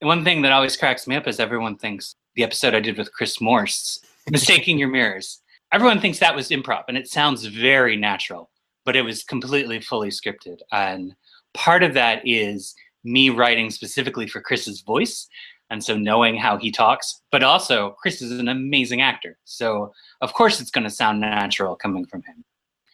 One 0.02 0.24
thing 0.24 0.42
that 0.42 0.52
always 0.52 0.78
cracks 0.78 1.08
me 1.08 1.16
up 1.16 1.28
is 1.28 1.40
everyone 1.40 1.78
thinks 1.78 2.16
the 2.36 2.44
episode 2.44 2.76
i 2.76 2.80
did 2.80 2.98
with 2.98 3.14
chris 3.14 3.42
morse 3.42 4.00
mistaking 4.30 4.78
your 4.78 4.90
mirrors. 4.90 5.42
Everyone 5.72 6.00
thinks 6.00 6.20
that 6.20 6.36
was 6.36 6.50
improv 6.50 6.84
and 6.88 6.98
it 6.98 7.08
sounds 7.08 7.46
very 7.46 7.96
natural 7.96 8.51
but 8.86 8.96
it 8.96 9.02
was 9.02 9.24
completely 9.24 9.80
fully 9.80 10.10
scripted 10.10 10.60
and 10.72 11.16
part 11.54 11.84
of 11.84 11.94
that 11.94 12.22
is 12.26 12.76
me 13.04 13.30
writing 13.30 13.70
specifically 13.70 14.28
for 14.28 14.42
chris's 14.42 14.82
voice 14.82 15.28
and 15.70 15.84
so 15.84 15.98
knowing 15.98 16.36
how 16.36 16.58
he 16.58 16.72
talks 16.72 17.22
but 17.32 17.44
also 17.44 17.96
chris 18.02 18.22
is 18.22 18.32
an 18.40 18.48
amazing 18.48 19.02
actor 19.02 19.38
so 19.46 19.92
of 20.22 20.34
course 20.34 20.62
it's 20.62 20.72
going 20.72 20.84
to 20.84 20.90
sound 20.90 21.20
natural 21.20 21.76
coming 21.76 22.06
from 22.06 22.22
him 22.24 22.44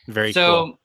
very 0.08 0.34
cool. 0.34 0.34
so 0.34 0.66
cool. 0.66 0.80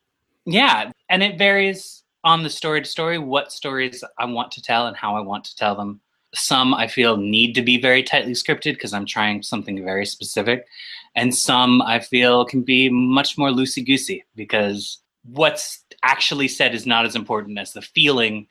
yeah 0.47 0.91
and 1.09 1.23
it 1.23 1.39
varies 1.39 2.03
on 2.25 2.43
the 2.43 2.51
story 2.51 2.81
to 2.81 2.89
story 2.89 3.19
what 3.19 3.53
stories 3.53 4.03
i 4.19 4.25
want 4.25 4.51
to 4.51 4.63
tell 4.63 4.87
and 4.87 4.97
how 4.97 5.17
i 5.17 5.21
want 5.21 5.45
to 5.45 5.57
tell 5.57 5.75
them 5.75 6.01
some 6.35 6.75
i 6.75 6.87
feel 6.87 7.17
need 7.17 7.55
to 7.55 7.63
be 7.63 7.81
very 7.81 8.03
tightly 8.03 8.33
scripted 8.33 8.75
because 8.75 8.93
i'm 8.93 9.07
trying 9.07 9.43
something 9.43 9.85
very 9.85 10.07
specific 10.07 10.67
and 11.15 11.35
some 11.35 11.83
I 11.83 12.01
feel 12.01 12.45
can 12.45 12.63
be 12.63 12.89
much 12.89 13.37
more 13.37 13.51
loosey 13.51 13.85
goosey 13.85 14.25
because 14.35 14.99
what's 15.25 15.85
actually 16.03 16.49
said 16.49 16.75
is 16.75 16.87
not 16.87 17.05
as 17.05 17.15
important 17.15 17.59
as 17.59 17.73
the 17.73 17.83
feeling 17.83 18.47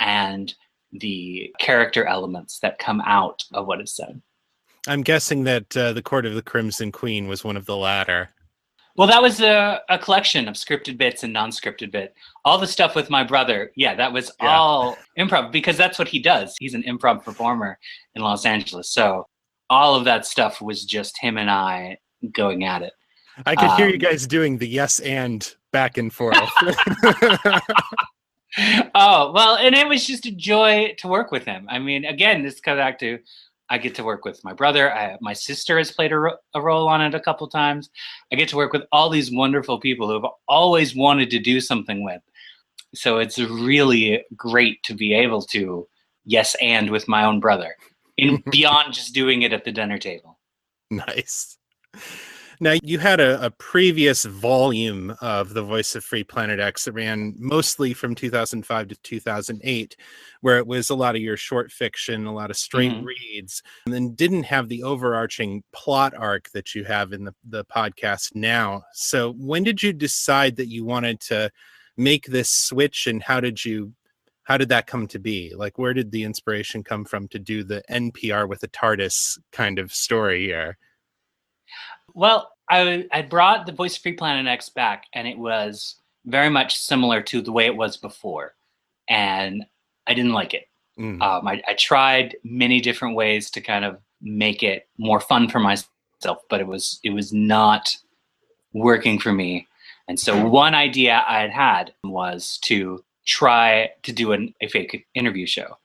and 0.00 0.54
the 0.92 1.52
character 1.58 2.06
elements 2.06 2.60
that 2.60 2.78
come 2.78 3.02
out 3.04 3.42
of 3.52 3.66
what 3.66 3.80
is 3.80 3.94
said. 3.94 4.22
I'm 4.86 5.02
guessing 5.02 5.44
that 5.44 5.76
uh, 5.76 5.92
the 5.92 6.02
Court 6.02 6.26
of 6.26 6.34
the 6.34 6.42
Crimson 6.42 6.92
Queen 6.92 7.26
was 7.26 7.42
one 7.42 7.56
of 7.56 7.66
the 7.66 7.76
latter. 7.76 8.30
Well, 8.96 9.08
that 9.08 9.20
was 9.20 9.40
a, 9.40 9.80
a 9.88 9.98
collection 9.98 10.46
of 10.46 10.54
scripted 10.54 10.96
bits 10.98 11.24
and 11.24 11.32
non-scripted 11.32 11.90
bit. 11.90 12.14
All 12.44 12.58
the 12.58 12.66
stuff 12.66 12.94
with 12.94 13.10
my 13.10 13.24
brother, 13.24 13.72
yeah, 13.74 13.94
that 13.96 14.12
was 14.12 14.30
yeah. 14.40 14.56
all 14.56 14.96
improv 15.18 15.50
because 15.50 15.76
that's 15.76 15.98
what 15.98 16.06
he 16.06 16.20
does. 16.20 16.54
He's 16.60 16.74
an 16.74 16.84
improv 16.84 17.24
performer 17.24 17.78
in 18.14 18.22
Los 18.22 18.46
Angeles. 18.46 18.90
So 18.90 19.26
all 19.68 19.96
of 19.96 20.04
that 20.04 20.26
stuff 20.26 20.62
was 20.62 20.84
just 20.84 21.18
him 21.20 21.38
and 21.38 21.50
I 21.50 21.98
going 22.32 22.64
at 22.64 22.82
it. 22.82 22.92
I 23.46 23.56
could 23.56 23.70
um, 23.70 23.76
hear 23.76 23.88
you 23.88 23.94
um, 23.94 23.98
guys 23.98 24.26
doing 24.28 24.58
the 24.58 24.68
yes 24.68 25.00
and 25.00 25.54
back 25.72 25.98
and 25.98 26.12
forth. 26.12 26.36
oh 28.94 29.32
well, 29.32 29.56
and 29.56 29.74
it 29.74 29.88
was 29.88 30.06
just 30.06 30.26
a 30.26 30.30
joy 30.30 30.94
to 30.98 31.08
work 31.08 31.32
with 31.32 31.44
him. 31.44 31.66
I 31.68 31.80
mean, 31.80 32.04
again, 32.04 32.44
this 32.44 32.60
comes 32.60 32.78
back 32.78 33.00
to 33.00 33.18
I 33.74 33.78
get 33.78 33.96
to 33.96 34.04
work 34.04 34.24
with 34.24 34.42
my 34.44 34.52
brother. 34.52 34.94
I, 34.94 35.18
my 35.20 35.32
sister 35.32 35.78
has 35.78 35.90
played 35.90 36.12
a, 36.12 36.18
ro- 36.18 36.36
a 36.54 36.62
role 36.62 36.86
on 36.86 37.00
it 37.00 37.12
a 37.12 37.18
couple 37.18 37.48
times. 37.48 37.90
I 38.32 38.36
get 38.36 38.48
to 38.50 38.56
work 38.56 38.72
with 38.72 38.84
all 38.92 39.10
these 39.10 39.32
wonderful 39.32 39.80
people 39.80 40.06
who 40.06 40.14
have 40.14 40.30
always 40.46 40.94
wanted 40.94 41.28
to 41.30 41.40
do 41.40 41.60
something 41.60 42.04
with. 42.04 42.22
So 42.94 43.18
it's 43.18 43.36
really 43.36 44.24
great 44.36 44.80
to 44.84 44.94
be 44.94 45.12
able 45.12 45.42
to 45.42 45.88
yes 46.24 46.54
and 46.62 46.90
with 46.90 47.08
my 47.08 47.24
own 47.24 47.40
brother, 47.40 47.74
in 48.16 48.44
beyond 48.52 48.94
just 48.94 49.12
doing 49.12 49.42
it 49.42 49.52
at 49.52 49.64
the 49.64 49.72
dinner 49.72 49.98
table. 49.98 50.38
Nice. 50.88 51.58
Now, 52.60 52.74
you 52.82 52.98
had 52.98 53.20
a, 53.20 53.44
a, 53.44 53.50
previous 53.50 54.24
volume 54.24 55.14
of 55.20 55.54
The 55.54 55.62
Voice 55.62 55.94
of 55.94 56.04
Free 56.04 56.24
Planet 56.24 56.60
X 56.60 56.84
that 56.84 56.92
ran 56.92 57.34
mostly 57.38 57.94
from 57.94 58.14
2005 58.14 58.88
to 58.88 58.96
2008, 58.96 59.96
where 60.40 60.58
it 60.58 60.66
was 60.66 60.90
a 60.90 60.94
lot 60.94 61.16
of 61.16 61.22
your 61.22 61.36
short 61.36 61.72
fiction, 61.72 62.26
a 62.26 62.34
lot 62.34 62.50
of 62.50 62.56
straight 62.56 62.92
mm-hmm. 62.92 63.04
reads, 63.04 63.62
and 63.86 63.94
then 63.94 64.14
didn't 64.14 64.44
have 64.44 64.68
the 64.68 64.82
overarching 64.82 65.62
plot 65.72 66.14
arc 66.16 66.50
that 66.50 66.74
you 66.74 66.84
have 66.84 67.12
in 67.12 67.24
the, 67.24 67.34
the 67.48 67.64
podcast 67.64 68.34
now. 68.34 68.82
So, 68.92 69.32
when 69.32 69.62
did 69.62 69.82
you 69.82 69.92
decide 69.92 70.56
that 70.56 70.68
you 70.68 70.84
wanted 70.84 71.20
to 71.22 71.50
make 71.96 72.26
this 72.26 72.50
switch, 72.50 73.06
and 73.06 73.22
how 73.22 73.40
did 73.40 73.64
you? 73.64 73.92
How 74.44 74.58
did 74.58 74.68
that 74.68 74.86
come 74.86 75.06
to 75.08 75.18
be? 75.18 75.54
Like, 75.56 75.78
where 75.78 75.94
did 75.94 76.10
the 76.10 76.22
inspiration 76.22 76.84
come 76.84 77.06
from 77.06 77.28
to 77.28 77.38
do 77.38 77.64
the 77.64 77.82
NPR 77.90 78.46
with 78.46 78.62
a 78.62 78.68
TARDIS 78.68 79.38
kind 79.52 79.78
of 79.78 79.90
story 79.90 80.44
here? 80.44 80.76
Well, 82.14 82.50
I 82.68 83.06
I 83.12 83.22
brought 83.22 83.66
the 83.66 83.72
Voice 83.72 83.96
Free 83.96 84.12
Planet 84.12 84.46
X 84.46 84.68
back, 84.68 85.04
and 85.12 85.28
it 85.28 85.38
was 85.38 85.96
very 86.26 86.48
much 86.48 86.78
similar 86.78 87.20
to 87.22 87.42
the 87.42 87.52
way 87.52 87.66
it 87.66 87.76
was 87.76 87.96
before, 87.96 88.54
and 89.08 89.64
I 90.06 90.14
didn't 90.14 90.32
like 90.32 90.54
it. 90.54 90.68
Mm. 90.98 91.20
Um, 91.22 91.46
I, 91.48 91.62
I 91.66 91.74
tried 91.74 92.36
many 92.44 92.80
different 92.80 93.16
ways 93.16 93.50
to 93.50 93.60
kind 93.60 93.84
of 93.84 93.98
make 94.22 94.62
it 94.62 94.88
more 94.96 95.20
fun 95.20 95.48
for 95.48 95.58
myself, 95.58 96.38
but 96.48 96.60
it 96.60 96.66
was 96.66 97.00
it 97.02 97.10
was 97.10 97.32
not 97.32 97.96
working 98.72 99.18
for 99.18 99.32
me. 99.32 99.66
And 100.08 100.20
so 100.20 100.46
one 100.46 100.74
idea 100.74 101.24
I 101.26 101.40
had 101.40 101.50
had 101.50 101.94
was 102.04 102.58
to 102.64 103.02
try 103.26 103.90
to 104.02 104.12
do 104.12 104.32
an, 104.32 104.54
a 104.60 104.68
fake 104.68 105.06
interview 105.14 105.46
show. 105.46 105.78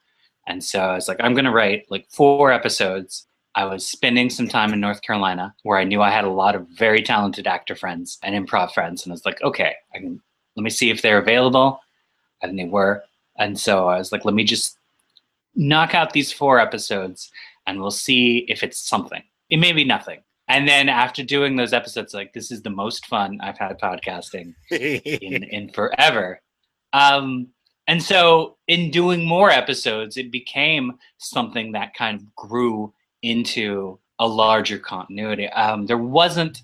And 0.48 0.64
so 0.64 0.80
I 0.80 0.96
was 0.96 1.08
like, 1.08 1.18
I'm 1.22 1.34
going 1.34 1.46
to 1.46 1.52
write 1.52 1.86
like 1.90 2.08
four 2.10 2.52
episodes 2.52 3.28
I 3.60 3.66
was 3.66 3.86
spending 3.86 4.30
some 4.30 4.48
time 4.48 4.72
in 4.72 4.80
North 4.80 5.02
Carolina 5.02 5.54
where 5.64 5.78
I 5.78 5.84
knew 5.84 6.02
I 6.02 6.12
had 6.12 6.24
a 6.24 6.30
lot 6.30 6.56
of 6.56 6.66
very 6.70 7.02
talented 7.04 7.46
actor 7.46 7.76
friends 7.76 8.18
and 8.24 8.34
improv 8.34 8.72
friends. 8.72 9.04
And 9.04 9.12
I 9.12 9.16
was 9.16 9.26
like, 9.26 9.42
okay, 9.42 9.74
I 9.94 9.98
can 9.98 10.22
let 10.56 10.64
me 10.64 10.70
see 10.70 10.90
if 10.90 11.02
they're 11.02 11.18
available. 11.18 11.82
And 12.42 12.58
they 12.58 12.64
were. 12.64 13.04
And 13.38 13.60
so 13.60 13.90
I 13.90 13.98
was 13.98 14.14
like, 14.14 14.24
let 14.24 14.34
me 14.34 14.46
just 14.46 14.78
knock 15.56 15.94
out 15.94 16.14
these 16.14 16.32
four 16.32 16.58
episodes 16.58 17.30
and 17.68 17.82
we'll 17.82 17.92
see 17.92 18.46
if 18.48 18.64
it's 18.64 18.80
something. 18.80 19.24
It 19.50 19.58
may 19.58 19.74
be 19.74 19.84
nothing. 19.84 20.22
And 20.48 20.66
then 20.66 20.88
after 20.88 21.22
doing 21.22 21.58
those 21.58 21.74
episodes, 21.74 22.14
like 22.14 22.32
this 22.32 22.52
is 22.52 22.62
the 22.62 22.70
most 22.70 23.08
fun 23.08 23.42
I've 23.42 23.58
had 23.58 23.78
podcasting 23.78 24.56
in, 24.72 25.44
in 25.52 25.70
forever. 25.74 26.40
Um, 26.94 27.50
and 27.88 28.02
so 28.02 28.56
in 28.70 28.90
doing 28.90 29.26
more 29.26 29.50
episodes, 29.50 30.16
it 30.16 30.32
became 30.32 30.98
something 31.18 31.74
that 31.74 31.94
kind 31.94 32.22
of 32.22 32.36
grew 32.38 32.94
into 33.22 34.00
a 34.20 34.28
larger 34.28 34.78
continuity. 34.78 35.48
Um, 35.50 35.86
there 35.86 35.98
wasn't 35.98 36.62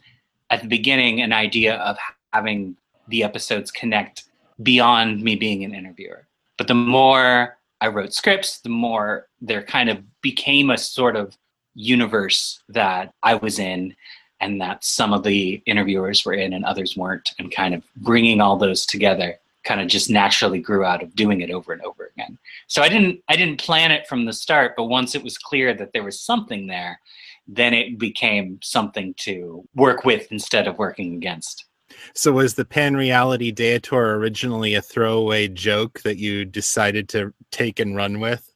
at 0.49 0.61
the 0.61 0.67
beginning 0.67 1.21
an 1.21 1.33
idea 1.33 1.75
of 1.77 1.97
having 2.33 2.75
the 3.07 3.23
episodes 3.23 3.71
connect 3.71 4.25
beyond 4.61 5.21
me 5.21 5.35
being 5.35 5.63
an 5.63 5.73
interviewer. 5.73 6.27
But 6.57 6.67
the 6.67 6.73
more 6.73 7.57
I 7.81 7.87
wrote 7.87 8.13
scripts, 8.13 8.59
the 8.59 8.69
more 8.69 9.27
there 9.41 9.63
kind 9.63 9.89
of 9.89 9.99
became 10.21 10.69
a 10.69 10.77
sort 10.77 11.15
of 11.15 11.37
universe 11.75 12.61
that 12.69 13.13
I 13.23 13.35
was 13.35 13.59
in 13.59 13.95
and 14.39 14.59
that 14.61 14.83
some 14.83 15.13
of 15.13 15.23
the 15.23 15.61
interviewers 15.65 16.25
were 16.25 16.33
in 16.33 16.53
and 16.53 16.65
others 16.65 16.97
weren't, 16.97 17.31
and 17.39 17.51
kind 17.51 17.73
of 17.73 17.83
bringing 17.97 18.41
all 18.41 18.57
those 18.57 18.85
together 18.85 19.39
kind 19.65 19.81
of 19.81 19.87
just 19.87 20.09
naturally 20.09 20.59
grew 20.59 20.85
out 20.85 21.03
of 21.03 21.15
doing 21.15 21.41
it 21.41 21.51
over 21.51 21.73
and 21.73 21.81
over 21.81 22.11
again. 22.15 22.37
So 22.67 22.81
I 22.81 22.89
didn't 22.89 23.21
I 23.27 23.35
didn't 23.35 23.59
plan 23.59 23.91
it 23.91 24.07
from 24.07 24.25
the 24.25 24.33
start, 24.33 24.75
but 24.77 24.85
once 24.85 25.15
it 25.15 25.23
was 25.23 25.37
clear 25.37 25.73
that 25.73 25.91
there 25.91 26.03
was 26.03 26.19
something 26.19 26.67
there, 26.67 26.99
then 27.47 27.73
it 27.73 27.99
became 27.99 28.59
something 28.63 29.13
to 29.15 29.67
work 29.75 30.05
with 30.05 30.31
instead 30.31 30.67
of 30.67 30.77
working 30.77 31.15
against. 31.15 31.65
So 32.13 32.31
was 32.31 32.55
the 32.55 32.65
pan 32.65 32.95
reality 32.95 33.53
Daeator 33.53 34.15
originally 34.15 34.75
a 34.75 34.81
throwaway 34.81 35.47
joke 35.47 36.01
that 36.01 36.17
you 36.17 36.45
decided 36.45 37.09
to 37.09 37.33
take 37.51 37.79
and 37.79 37.95
run 37.95 38.19
with? 38.19 38.51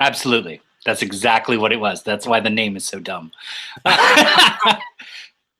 Absolutely. 0.00 0.60
That's 0.84 1.02
exactly 1.02 1.56
what 1.56 1.72
it 1.72 1.80
was. 1.80 2.02
That's 2.02 2.26
why 2.26 2.40
the 2.40 2.50
name 2.50 2.76
is 2.76 2.84
so 2.84 3.00
dumb. 3.00 3.32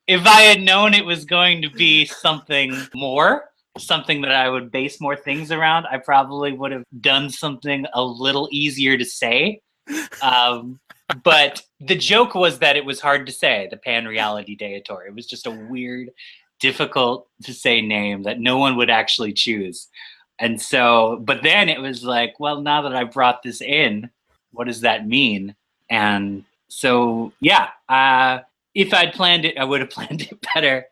if 0.06 0.26
I 0.26 0.40
had 0.42 0.60
known 0.60 0.92
it 0.94 1.04
was 1.04 1.24
going 1.24 1.62
to 1.62 1.70
be 1.70 2.04
something 2.04 2.74
more, 2.94 3.50
something 3.78 4.20
that 4.22 4.32
I 4.32 4.48
would 4.48 4.70
base 4.70 5.00
more 5.00 5.16
things 5.16 5.50
around, 5.50 5.86
I 5.86 5.98
probably 5.98 6.52
would 6.52 6.72
have 6.72 6.84
done 7.00 7.30
something 7.30 7.86
a 7.92 8.02
little 8.02 8.48
easier 8.50 8.96
to 8.96 9.04
say. 9.04 9.60
Um, 10.22 10.80
but 11.22 11.62
the 11.80 11.96
joke 11.96 12.34
was 12.34 12.58
that 12.60 12.76
it 12.76 12.84
was 12.84 13.00
hard 13.00 13.26
to 13.26 13.32
say 13.32 13.68
the 13.70 13.76
pan 13.76 14.06
reality 14.06 14.56
Daeator. 14.56 15.06
It 15.06 15.14
was 15.14 15.26
just 15.26 15.46
a 15.46 15.50
weird, 15.50 16.10
difficult 16.60 17.28
to 17.42 17.52
say 17.52 17.80
name 17.80 18.22
that 18.22 18.40
no 18.40 18.58
one 18.58 18.76
would 18.76 18.90
actually 18.90 19.32
choose. 19.32 19.88
And 20.38 20.60
so, 20.60 21.20
but 21.22 21.42
then 21.42 21.68
it 21.68 21.80
was 21.80 22.04
like, 22.04 22.40
well, 22.40 22.60
now 22.60 22.82
that 22.82 22.94
I 22.94 23.04
brought 23.04 23.42
this 23.42 23.60
in, 23.60 24.10
what 24.52 24.66
does 24.66 24.80
that 24.80 25.06
mean? 25.06 25.54
And 25.90 26.44
so, 26.68 27.32
yeah, 27.40 27.68
uh, 27.88 28.40
if 28.74 28.92
I'd 28.92 29.12
planned 29.12 29.44
it, 29.44 29.58
I 29.58 29.64
would 29.64 29.80
have 29.80 29.90
planned 29.98 30.22
it 30.22 30.46
better. 30.54 30.86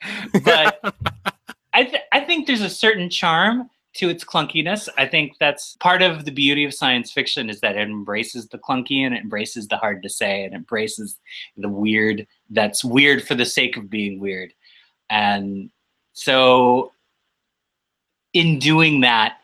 But 0.44 0.94
I, 1.74 1.84
th- 1.84 2.02
I 2.12 2.20
think 2.20 2.46
there's 2.46 2.62
a 2.62 2.70
certain 2.70 3.08
charm 3.08 3.70
to 3.94 4.08
its 4.08 4.24
clunkiness. 4.24 4.88
I 4.96 5.06
think 5.06 5.34
that's 5.38 5.76
part 5.76 6.02
of 6.02 6.24
the 6.24 6.30
beauty 6.30 6.64
of 6.64 6.72
science 6.72 7.12
fiction 7.12 7.50
is 7.50 7.60
that 7.60 7.76
it 7.76 7.88
embraces 7.88 8.48
the 8.48 8.58
clunky 8.58 9.04
and 9.04 9.14
it 9.14 9.22
embraces 9.22 9.68
the 9.68 9.76
hard 9.76 10.02
to 10.02 10.08
say 10.08 10.44
and 10.44 10.54
embraces 10.54 11.18
the 11.56 11.68
weird 11.68 12.26
that's 12.50 12.84
weird 12.84 13.26
for 13.26 13.34
the 13.34 13.44
sake 13.44 13.76
of 13.76 13.90
being 13.90 14.18
weird. 14.18 14.52
And 15.10 15.70
so 16.14 16.92
in 18.32 18.58
doing 18.58 19.02
that, 19.02 19.38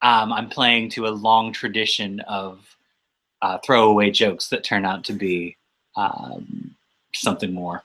um, 0.00 0.32
I'm 0.32 0.48
playing 0.48 0.90
to 0.90 1.06
a 1.06 1.08
long 1.08 1.52
tradition 1.52 2.20
of 2.20 2.76
uh, 3.42 3.58
throwaway 3.64 4.10
jokes 4.10 4.48
that 4.48 4.64
turn 4.64 4.86
out 4.86 5.04
to 5.04 5.12
be 5.12 5.56
um, 5.96 6.74
something 7.14 7.52
more. 7.52 7.82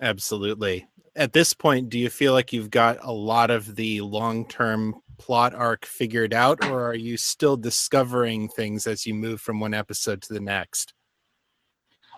Absolutely 0.00 0.86
at 1.18 1.32
this 1.32 1.52
point, 1.52 1.90
do 1.90 1.98
you 1.98 2.08
feel 2.08 2.32
like 2.32 2.52
you've 2.52 2.70
got 2.70 2.98
a 3.02 3.12
lot 3.12 3.50
of 3.50 3.74
the 3.74 4.00
long 4.00 4.46
term 4.46 4.94
plot 5.18 5.52
arc 5.52 5.84
figured 5.84 6.32
out, 6.32 6.64
or 6.64 6.84
are 6.84 6.94
you 6.94 7.16
still 7.16 7.56
discovering 7.56 8.48
things 8.48 8.86
as 8.86 9.04
you 9.04 9.14
move 9.14 9.40
from 9.40 9.58
one 9.58 9.74
episode 9.74 10.22
to 10.22 10.32
the 10.32 10.40
next? 10.40 10.94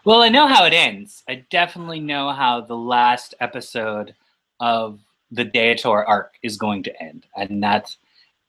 Well, 0.04 0.22
I 0.22 0.28
know 0.28 0.46
how 0.46 0.66
it 0.66 0.74
ends. 0.74 1.22
I 1.28 1.44
definitely 1.50 2.00
know 2.00 2.30
how 2.30 2.60
the 2.60 2.76
last 2.76 3.34
episode 3.40 4.14
of 4.60 5.00
the 5.30 5.46
Daeator 5.46 6.04
arc 6.06 6.34
is 6.42 6.58
going 6.58 6.82
to 6.84 7.02
end, 7.02 7.26
and 7.36 7.62
that 7.62 7.96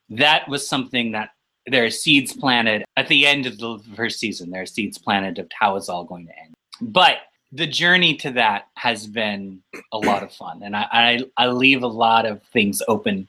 that 0.09 0.47
was 0.49 0.67
something 0.67 1.13
that 1.13 1.29
there 1.65 1.85
are 1.85 1.89
seeds 1.89 2.33
planted 2.33 2.83
at 2.97 3.07
the 3.07 3.25
end 3.25 3.45
of 3.45 3.57
the 3.57 3.79
first 3.95 4.19
season. 4.19 4.51
There 4.51 4.63
are 4.63 4.65
seeds 4.65 4.97
planted 4.97 5.39
of 5.39 5.49
how 5.57 5.77
it's 5.77 5.87
all 5.87 6.03
going 6.03 6.27
to 6.27 6.39
end. 6.39 6.53
But 6.81 7.19
the 7.51 7.67
journey 7.67 8.15
to 8.17 8.31
that 8.31 8.67
has 8.75 9.07
been 9.07 9.61
a 9.91 9.97
lot 9.97 10.23
of 10.23 10.33
fun, 10.33 10.63
and 10.63 10.75
I, 10.75 10.87
I, 10.91 11.19
I 11.37 11.47
leave 11.47 11.83
a 11.83 11.87
lot 11.87 12.25
of 12.25 12.41
things 12.53 12.81
open 12.87 13.27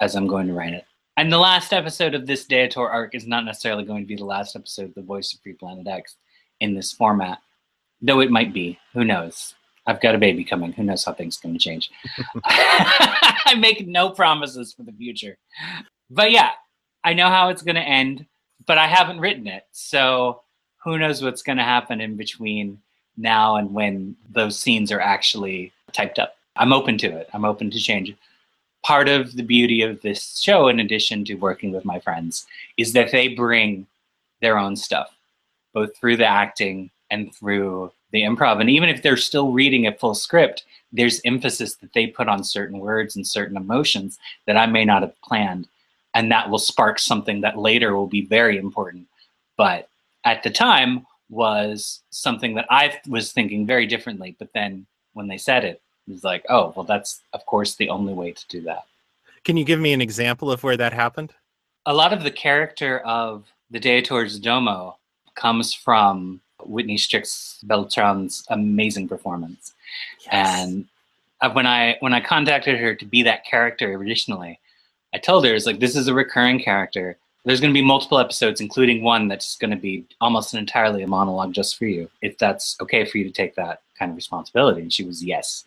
as 0.00 0.14
I'm 0.14 0.26
going 0.26 0.48
to 0.48 0.52
write 0.52 0.74
it. 0.74 0.84
And 1.16 1.32
the 1.32 1.38
last 1.38 1.72
episode 1.72 2.14
of 2.14 2.26
this 2.26 2.46
Daeator 2.46 2.88
arc 2.88 3.14
is 3.14 3.26
not 3.26 3.44
necessarily 3.44 3.84
going 3.84 4.02
to 4.02 4.08
be 4.08 4.16
the 4.16 4.24
last 4.24 4.56
episode 4.56 4.86
of 4.86 4.94
The 4.94 5.02
Voice 5.02 5.32
of 5.32 5.40
Free 5.40 5.52
Planet 5.52 5.86
X 5.86 6.16
in 6.60 6.74
this 6.74 6.90
format, 6.90 7.38
though 8.00 8.20
it 8.20 8.30
might 8.30 8.52
be. 8.52 8.78
Who 8.94 9.04
knows? 9.04 9.54
I've 9.86 10.00
got 10.00 10.14
a 10.14 10.18
baby 10.18 10.44
coming. 10.44 10.72
Who 10.72 10.84
knows 10.84 11.04
how 11.04 11.12
things 11.12 11.38
are 11.38 11.48
going 11.48 11.58
to 11.58 11.62
change? 11.62 11.90
I 12.44 13.54
make 13.58 13.86
no 13.86 14.10
promises 14.10 14.72
for 14.72 14.82
the 14.84 14.92
future. 14.92 15.36
But 16.10 16.30
yeah, 16.30 16.50
I 17.04 17.14
know 17.14 17.28
how 17.28 17.50
it's 17.50 17.62
going 17.62 17.76
to 17.76 17.82
end, 17.82 18.26
but 18.66 18.78
I 18.78 18.86
haven't 18.86 19.20
written 19.20 19.46
it. 19.46 19.64
So 19.72 20.42
who 20.82 20.98
knows 20.98 21.22
what's 21.22 21.42
going 21.42 21.58
to 21.58 21.64
happen 21.64 22.00
in 22.00 22.16
between 22.16 22.78
now 23.16 23.56
and 23.56 23.72
when 23.72 24.16
those 24.30 24.58
scenes 24.58 24.90
are 24.90 25.00
actually 25.00 25.72
typed 25.92 26.18
up. 26.18 26.36
I'm 26.56 26.72
open 26.72 26.98
to 26.98 27.08
it. 27.08 27.28
I'm 27.32 27.44
open 27.44 27.70
to 27.70 27.78
change. 27.78 28.14
Part 28.82 29.08
of 29.08 29.36
the 29.36 29.42
beauty 29.42 29.82
of 29.82 30.00
this 30.02 30.38
show, 30.38 30.68
in 30.68 30.80
addition 30.80 31.24
to 31.26 31.34
working 31.34 31.72
with 31.72 31.84
my 31.84 32.00
friends, 32.00 32.46
is 32.76 32.92
that 32.94 33.12
they 33.12 33.28
bring 33.28 33.86
their 34.40 34.58
own 34.58 34.76
stuff, 34.76 35.14
both 35.72 35.96
through 35.96 36.16
the 36.16 36.26
acting 36.26 36.90
and 37.10 37.34
through 37.34 37.92
the 38.10 38.22
improv. 38.22 38.60
And 38.60 38.68
even 38.68 38.88
if 38.88 39.02
they're 39.02 39.16
still 39.16 39.52
reading 39.52 39.86
a 39.86 39.94
full 39.94 40.14
script, 40.14 40.64
there's 40.92 41.20
emphasis 41.24 41.76
that 41.76 41.92
they 41.92 42.06
put 42.08 42.28
on 42.28 42.42
certain 42.44 42.78
words 42.78 43.16
and 43.16 43.26
certain 43.26 43.56
emotions 43.56 44.18
that 44.46 44.56
I 44.56 44.66
may 44.66 44.84
not 44.84 45.02
have 45.02 45.18
planned. 45.22 45.68
and 46.14 46.30
that 46.30 46.50
will 46.50 46.58
spark 46.58 46.98
something 46.98 47.40
that 47.40 47.58
later 47.58 47.96
will 47.96 48.06
be 48.06 48.26
very 48.26 48.58
important. 48.58 49.06
But 49.56 49.88
at 50.24 50.42
the 50.42 50.50
time 50.50 51.06
was 51.32 52.02
something 52.10 52.54
that 52.54 52.66
I 52.70 53.00
was 53.08 53.32
thinking 53.32 53.66
very 53.66 53.86
differently. 53.86 54.36
But 54.38 54.52
then 54.52 54.86
when 55.14 55.26
they 55.26 55.38
said 55.38 55.64
it, 55.64 55.80
it 56.06 56.12
was 56.12 56.22
like, 56.22 56.44
oh, 56.48 56.72
well, 56.76 56.84
that's 56.84 57.22
of 57.32 57.44
course 57.46 57.74
the 57.74 57.88
only 57.88 58.12
way 58.12 58.32
to 58.32 58.44
do 58.48 58.60
that. 58.62 58.84
Can 59.44 59.56
you 59.56 59.64
give 59.64 59.80
me 59.80 59.92
an 59.92 60.00
example 60.00 60.52
of 60.52 60.62
where 60.62 60.76
that 60.76 60.92
happened? 60.92 61.32
A 61.86 61.94
lot 61.94 62.12
of 62.12 62.22
the 62.22 62.30
character 62.30 63.00
of 63.00 63.46
the 63.70 63.80
Deatores 63.80 64.40
Domo 64.40 64.98
comes 65.34 65.74
from 65.74 66.40
Whitney 66.64 66.98
Strix 66.98 67.64
Beltran's 67.66 68.44
amazing 68.50 69.08
performance. 69.08 69.74
Yes. 70.26 70.60
And 70.60 70.88
when 71.54 71.66
I 71.66 71.96
when 72.00 72.12
I 72.12 72.20
contacted 72.20 72.78
her 72.78 72.94
to 72.94 73.04
be 73.04 73.22
that 73.24 73.44
character 73.44 73.94
originally, 73.94 74.60
I 75.14 75.18
told 75.18 75.44
her 75.44 75.54
it's 75.54 75.66
like 75.66 75.80
this 75.80 75.96
is 75.96 76.08
a 76.08 76.14
recurring 76.14 76.60
character. 76.60 77.16
There's 77.44 77.60
going 77.60 77.72
to 77.72 77.78
be 77.78 77.84
multiple 77.84 78.18
episodes, 78.18 78.60
including 78.60 79.02
one 79.02 79.26
that's 79.26 79.56
going 79.56 79.72
to 79.72 79.76
be 79.76 80.06
almost 80.20 80.54
entirely 80.54 81.02
a 81.02 81.08
monologue 81.08 81.52
just 81.52 81.76
for 81.76 81.86
you. 81.86 82.08
If 82.20 82.38
that's 82.38 82.76
okay 82.80 83.04
for 83.04 83.18
you 83.18 83.24
to 83.24 83.32
take 83.32 83.56
that 83.56 83.82
kind 83.98 84.10
of 84.10 84.16
responsibility, 84.16 84.80
and 84.82 84.92
she 84.92 85.04
was 85.04 85.24
yes. 85.24 85.64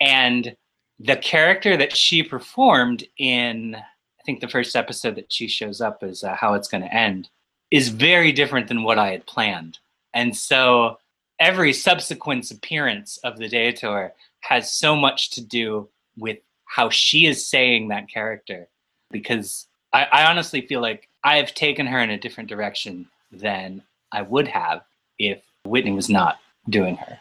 And 0.00 0.54
the 1.00 1.16
character 1.16 1.76
that 1.76 1.96
she 1.96 2.22
performed 2.22 3.04
in, 3.18 3.74
I 3.74 4.22
think 4.26 4.40
the 4.40 4.48
first 4.48 4.76
episode 4.76 5.14
that 5.16 5.32
she 5.32 5.48
shows 5.48 5.80
up 5.80 6.02
is 6.02 6.22
uh, 6.22 6.34
how 6.34 6.54
it's 6.54 6.68
going 6.68 6.82
to 6.82 6.94
end, 6.94 7.28
is 7.70 7.88
very 7.88 8.30
different 8.30 8.68
than 8.68 8.82
what 8.82 8.98
I 8.98 9.10
had 9.10 9.26
planned. 9.26 9.78
And 10.12 10.36
so 10.36 10.98
every 11.40 11.72
subsequent 11.72 12.50
appearance 12.50 13.16
of 13.24 13.38
the 13.38 13.48
Deator 13.48 14.12
has 14.40 14.70
so 14.70 14.94
much 14.94 15.30
to 15.30 15.40
do 15.40 15.88
with 16.16 16.38
how 16.66 16.90
she 16.90 17.26
is 17.26 17.46
saying 17.46 17.88
that 17.88 18.08
character. 18.08 18.68
Because 19.10 19.66
I 19.92 20.26
honestly 20.26 20.60
feel 20.62 20.80
like 20.80 21.08
I 21.24 21.36
have 21.36 21.54
taken 21.54 21.86
her 21.86 21.98
in 21.98 22.10
a 22.10 22.18
different 22.18 22.50
direction 22.50 23.08
than 23.32 23.82
I 24.12 24.22
would 24.22 24.46
have 24.48 24.82
if 25.18 25.42
Whitney 25.64 25.92
was 25.92 26.10
not 26.10 26.38
doing 26.68 26.96
her. 26.96 27.18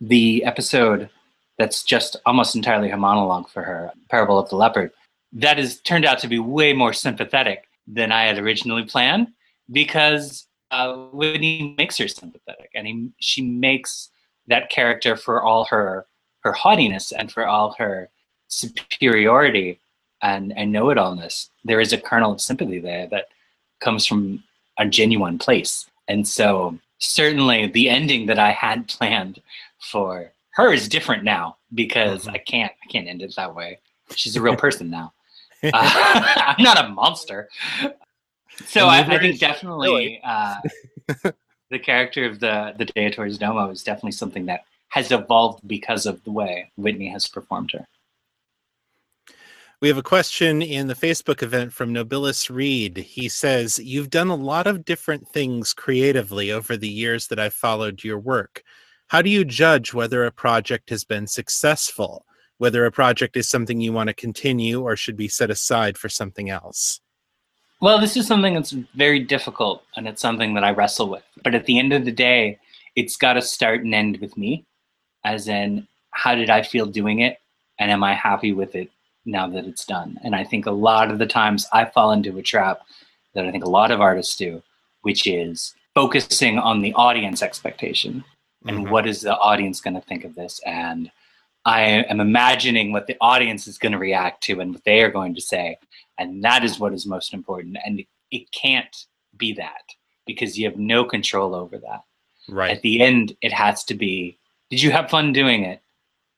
The 0.00 0.44
episode 0.44 1.10
that's 1.58 1.82
just 1.82 2.16
almost 2.26 2.54
entirely 2.54 2.88
her 2.88 2.96
monologue 2.96 3.48
for 3.48 3.62
her, 3.62 3.92
Parable 4.08 4.38
of 4.38 4.48
the 4.48 4.56
Leopard, 4.56 4.92
that 5.32 5.58
has 5.58 5.80
turned 5.80 6.04
out 6.04 6.20
to 6.20 6.28
be 6.28 6.38
way 6.38 6.72
more 6.72 6.92
sympathetic 6.92 7.64
than 7.86 8.12
I 8.12 8.22
had 8.22 8.38
originally 8.38 8.84
planned 8.84 9.28
because 9.70 10.46
uh, 10.70 10.94
Whitney 11.12 11.74
makes 11.76 11.98
her 11.98 12.08
sympathetic, 12.08 12.70
and 12.74 12.86
he, 12.86 13.10
she 13.18 13.42
makes 13.42 14.10
that 14.46 14.70
character 14.70 15.16
for 15.16 15.42
all 15.42 15.64
her 15.66 16.06
her 16.40 16.52
haughtiness 16.52 17.10
and 17.10 17.32
for 17.32 17.46
all 17.46 17.74
her 17.78 18.10
superiority 18.48 19.80
and, 20.24 20.56
and 20.56 20.72
know-it-allness. 20.72 21.50
There 21.64 21.80
is 21.80 21.92
a 21.92 21.98
kernel 21.98 22.32
of 22.32 22.40
sympathy 22.40 22.80
there 22.80 23.06
that 23.08 23.28
comes 23.80 24.06
from 24.06 24.42
a 24.78 24.86
genuine 24.86 25.38
place, 25.38 25.88
and 26.08 26.26
so 26.26 26.78
certainly 26.98 27.66
the 27.66 27.88
ending 27.88 28.26
that 28.26 28.38
I 28.38 28.50
had 28.50 28.88
planned 28.96 29.40
for 29.78 30.32
her 30.54 30.72
is 30.72 30.88
different 30.88 31.24
now 31.24 31.56
because 31.74 32.22
mm-hmm. 32.22 32.34
I 32.34 32.38
can't 32.38 32.72
I 32.82 32.86
can't 32.90 33.08
end 33.08 33.22
it 33.22 33.34
that 33.36 33.54
way. 33.54 33.78
She's 34.14 34.36
a 34.36 34.42
real 34.46 34.56
person 34.56 34.90
now. 34.90 35.12
Uh, 35.62 35.70
I'm 36.58 36.62
not 36.62 36.84
a 36.84 36.88
monster. 36.88 37.48
So 38.66 38.86
I, 38.86 39.00
I, 39.00 39.18
think 39.18 39.40
definitely 39.40 40.20
uh, 40.22 40.56
the 41.70 41.78
character 41.78 42.24
of 42.24 42.40
the 42.40 42.74
the 42.78 42.86
Deatores 42.86 43.38
Domo 43.38 43.70
is 43.70 43.82
definitely 43.82 44.12
something 44.12 44.46
that 44.46 44.64
has 44.88 45.10
evolved 45.10 45.66
because 45.66 46.06
of 46.06 46.22
the 46.22 46.30
way 46.30 46.70
Whitney 46.76 47.08
has 47.08 47.26
performed 47.26 47.72
her. 47.72 47.86
We 49.84 49.88
have 49.88 49.98
a 49.98 50.02
question 50.02 50.62
in 50.62 50.86
the 50.86 50.94
Facebook 50.94 51.42
event 51.42 51.70
from 51.70 51.92
Nobilis 51.92 52.48
Reed. 52.48 52.96
He 52.96 53.28
says, 53.28 53.78
You've 53.78 54.08
done 54.08 54.28
a 54.28 54.34
lot 54.34 54.66
of 54.66 54.86
different 54.86 55.28
things 55.28 55.74
creatively 55.74 56.50
over 56.50 56.74
the 56.74 56.88
years 56.88 57.26
that 57.26 57.38
I've 57.38 57.52
followed 57.52 58.02
your 58.02 58.18
work. 58.18 58.62
How 59.08 59.20
do 59.20 59.28
you 59.28 59.44
judge 59.44 59.92
whether 59.92 60.24
a 60.24 60.32
project 60.32 60.88
has 60.88 61.04
been 61.04 61.26
successful, 61.26 62.24
whether 62.56 62.86
a 62.86 62.90
project 62.90 63.36
is 63.36 63.46
something 63.46 63.78
you 63.78 63.92
want 63.92 64.08
to 64.08 64.14
continue 64.14 64.80
or 64.80 64.96
should 64.96 65.18
be 65.18 65.28
set 65.28 65.50
aside 65.50 65.98
for 65.98 66.08
something 66.08 66.48
else? 66.48 67.02
Well, 67.82 68.00
this 68.00 68.16
is 68.16 68.26
something 68.26 68.54
that's 68.54 68.70
very 68.70 69.20
difficult 69.20 69.82
and 69.96 70.08
it's 70.08 70.22
something 70.22 70.54
that 70.54 70.64
I 70.64 70.70
wrestle 70.70 71.10
with. 71.10 71.24
But 71.42 71.54
at 71.54 71.66
the 71.66 71.78
end 71.78 71.92
of 71.92 72.06
the 72.06 72.10
day, 72.10 72.58
it's 72.96 73.18
got 73.18 73.34
to 73.34 73.42
start 73.42 73.84
and 73.84 73.94
end 73.94 74.16
with 74.22 74.38
me, 74.38 74.64
as 75.24 75.46
in, 75.46 75.86
how 76.10 76.34
did 76.34 76.48
I 76.48 76.62
feel 76.62 76.86
doing 76.86 77.18
it? 77.18 77.36
And 77.78 77.90
am 77.90 78.02
I 78.02 78.14
happy 78.14 78.52
with 78.52 78.76
it 78.76 78.90
now 79.24 79.48
that 79.48 79.66
it's 79.66 79.84
done? 79.84 80.18
And 80.22 80.34
I 80.34 80.44
think 80.44 80.66
a 80.66 80.70
lot 80.70 81.10
of 81.10 81.18
the 81.18 81.26
times 81.26 81.66
I 81.72 81.84
fall 81.84 82.12
into 82.12 82.38
a 82.38 82.42
trap 82.42 82.80
that 83.34 83.44
I 83.44 83.50
think 83.50 83.64
a 83.64 83.70
lot 83.70 83.90
of 83.90 84.00
artists 84.00 84.36
do, 84.36 84.62
which 85.02 85.26
is 85.26 85.74
focusing 85.94 86.58
on 86.58 86.82
the 86.82 86.92
audience 86.94 87.42
expectation 87.42 88.24
and 88.66 88.78
mm-hmm. 88.78 88.90
what 88.90 89.06
is 89.06 89.20
the 89.20 89.36
audience 89.36 89.80
going 89.80 89.94
to 89.94 90.00
think 90.00 90.24
of 90.24 90.34
this? 90.34 90.60
And 90.64 91.10
i 91.66 91.80
am 91.80 92.20
imagining 92.20 92.92
what 92.92 93.06
the 93.06 93.16
audience 93.20 93.66
is 93.66 93.78
going 93.78 93.92
to 93.92 93.98
react 93.98 94.42
to 94.42 94.60
and 94.60 94.74
what 94.74 94.84
they 94.84 95.02
are 95.02 95.10
going 95.10 95.34
to 95.34 95.40
say. 95.40 95.78
And 96.18 96.44
that 96.44 96.62
is 96.62 96.78
what 96.78 96.92
is 96.92 97.06
most 97.06 97.32
important. 97.32 97.78
And 97.84 98.04
it 98.30 98.50
can't 98.52 99.06
be 99.36 99.52
that 99.54 99.82
because 100.26 100.58
you 100.58 100.66
have 100.66 100.78
no 100.78 101.04
control 101.04 101.54
over 101.54 101.78
that. 101.78 102.02
Right. 102.48 102.70
At 102.70 102.82
the 102.82 103.00
end 103.00 103.36
it 103.40 103.52
has 103.52 103.84
to 103.84 103.94
be 103.94 104.38
did 104.70 104.82
you 104.82 104.90
have 104.90 105.10
fun 105.10 105.32
doing 105.32 105.64
it? 105.64 105.80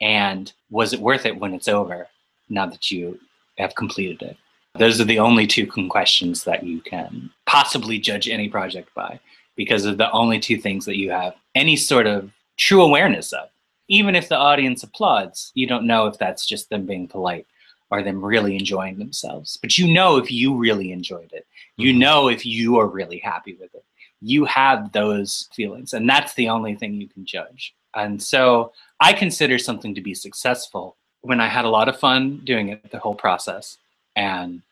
And 0.01 0.53
was 0.71 0.93
it 0.93 1.01
worth 1.01 1.27
it 1.27 1.39
when 1.39 1.55
it's 1.55 1.69
over 1.69 2.09
now 2.49 2.67
that 2.67 2.91
you 2.91 3.19
have 3.59 3.75
completed 3.75 4.23
it 4.23 4.37
those 4.79 5.01
are 5.01 5.05
the 5.05 5.19
only 5.19 5.47
two 5.47 5.67
questions 5.67 6.45
that 6.45 6.65
you 6.65 6.81
can 6.81 7.31
possibly 7.47 7.99
judge 7.99 8.29
any 8.29 8.49
project 8.49 8.93
by 8.95 9.19
because 9.57 9.87
of 9.87 9.97
the 9.97 10.11
only 10.11 10.39
two 10.39 10.59
things 10.59 10.85
that 10.85 10.99
you 10.99 11.11
have 11.11 11.35
any 11.55 11.77
sort 11.77 12.07
of 12.07 12.31
true 12.57 12.83
awareness 12.83 13.33
of. 13.33 13.49
Even 13.89 14.15
if 14.15 14.29
the 14.29 14.37
audience 14.37 14.83
applauds, 14.83 15.53
you 15.55 15.67
don't 15.67 15.87
know 15.87 16.07
if 16.07 16.19
that's 16.19 16.45
just 16.45 16.69
them 16.69 16.87
being 16.87 17.09
polite 17.09 17.47
or 17.91 18.03
them 18.03 18.23
really 18.23 18.57
enjoying 18.57 18.99
themselves. 18.99 19.57
But 19.57 19.79
you 19.79 19.93
know 19.93 20.17
if 20.17 20.31
you 20.31 20.57
really 20.57 20.93
enjoyed 20.93 21.33
it. 21.33 21.47
You 21.77 21.91
mm-hmm. 21.91 22.01
know 22.01 22.29
if 22.29 22.45
you 22.45 22.79
are 22.79 22.89
really 22.89 23.19
happy 23.19 23.55
with 23.55 23.75
it. 23.75 23.85
You 24.21 24.45
have 24.47 24.93
those 24.93 25.49
feelings, 25.55 25.93
and 25.93 26.09
that's 26.09 26.35
the 26.35 26.49
only 26.49 26.75
thing 26.75 26.95
you 26.95 27.07
can 27.07 27.25
judge. 27.25 27.75
And 27.95 28.21
so 28.21 28.73
I 28.99 29.13
consider 29.13 29.59
something 29.59 29.95
to 29.95 30.01
be 30.01 30.15
successful 30.15 30.97
when 31.27 31.41
I 31.41 31.49
had 31.49 31.65
a 31.65 31.71
lot 31.71 31.89
of 31.89 31.99
fun 31.99 32.41
doing 32.45 32.69
it, 32.69 32.91
the 32.91 32.99
whole 32.99 33.15
process. 33.15 33.79
And 34.15 34.63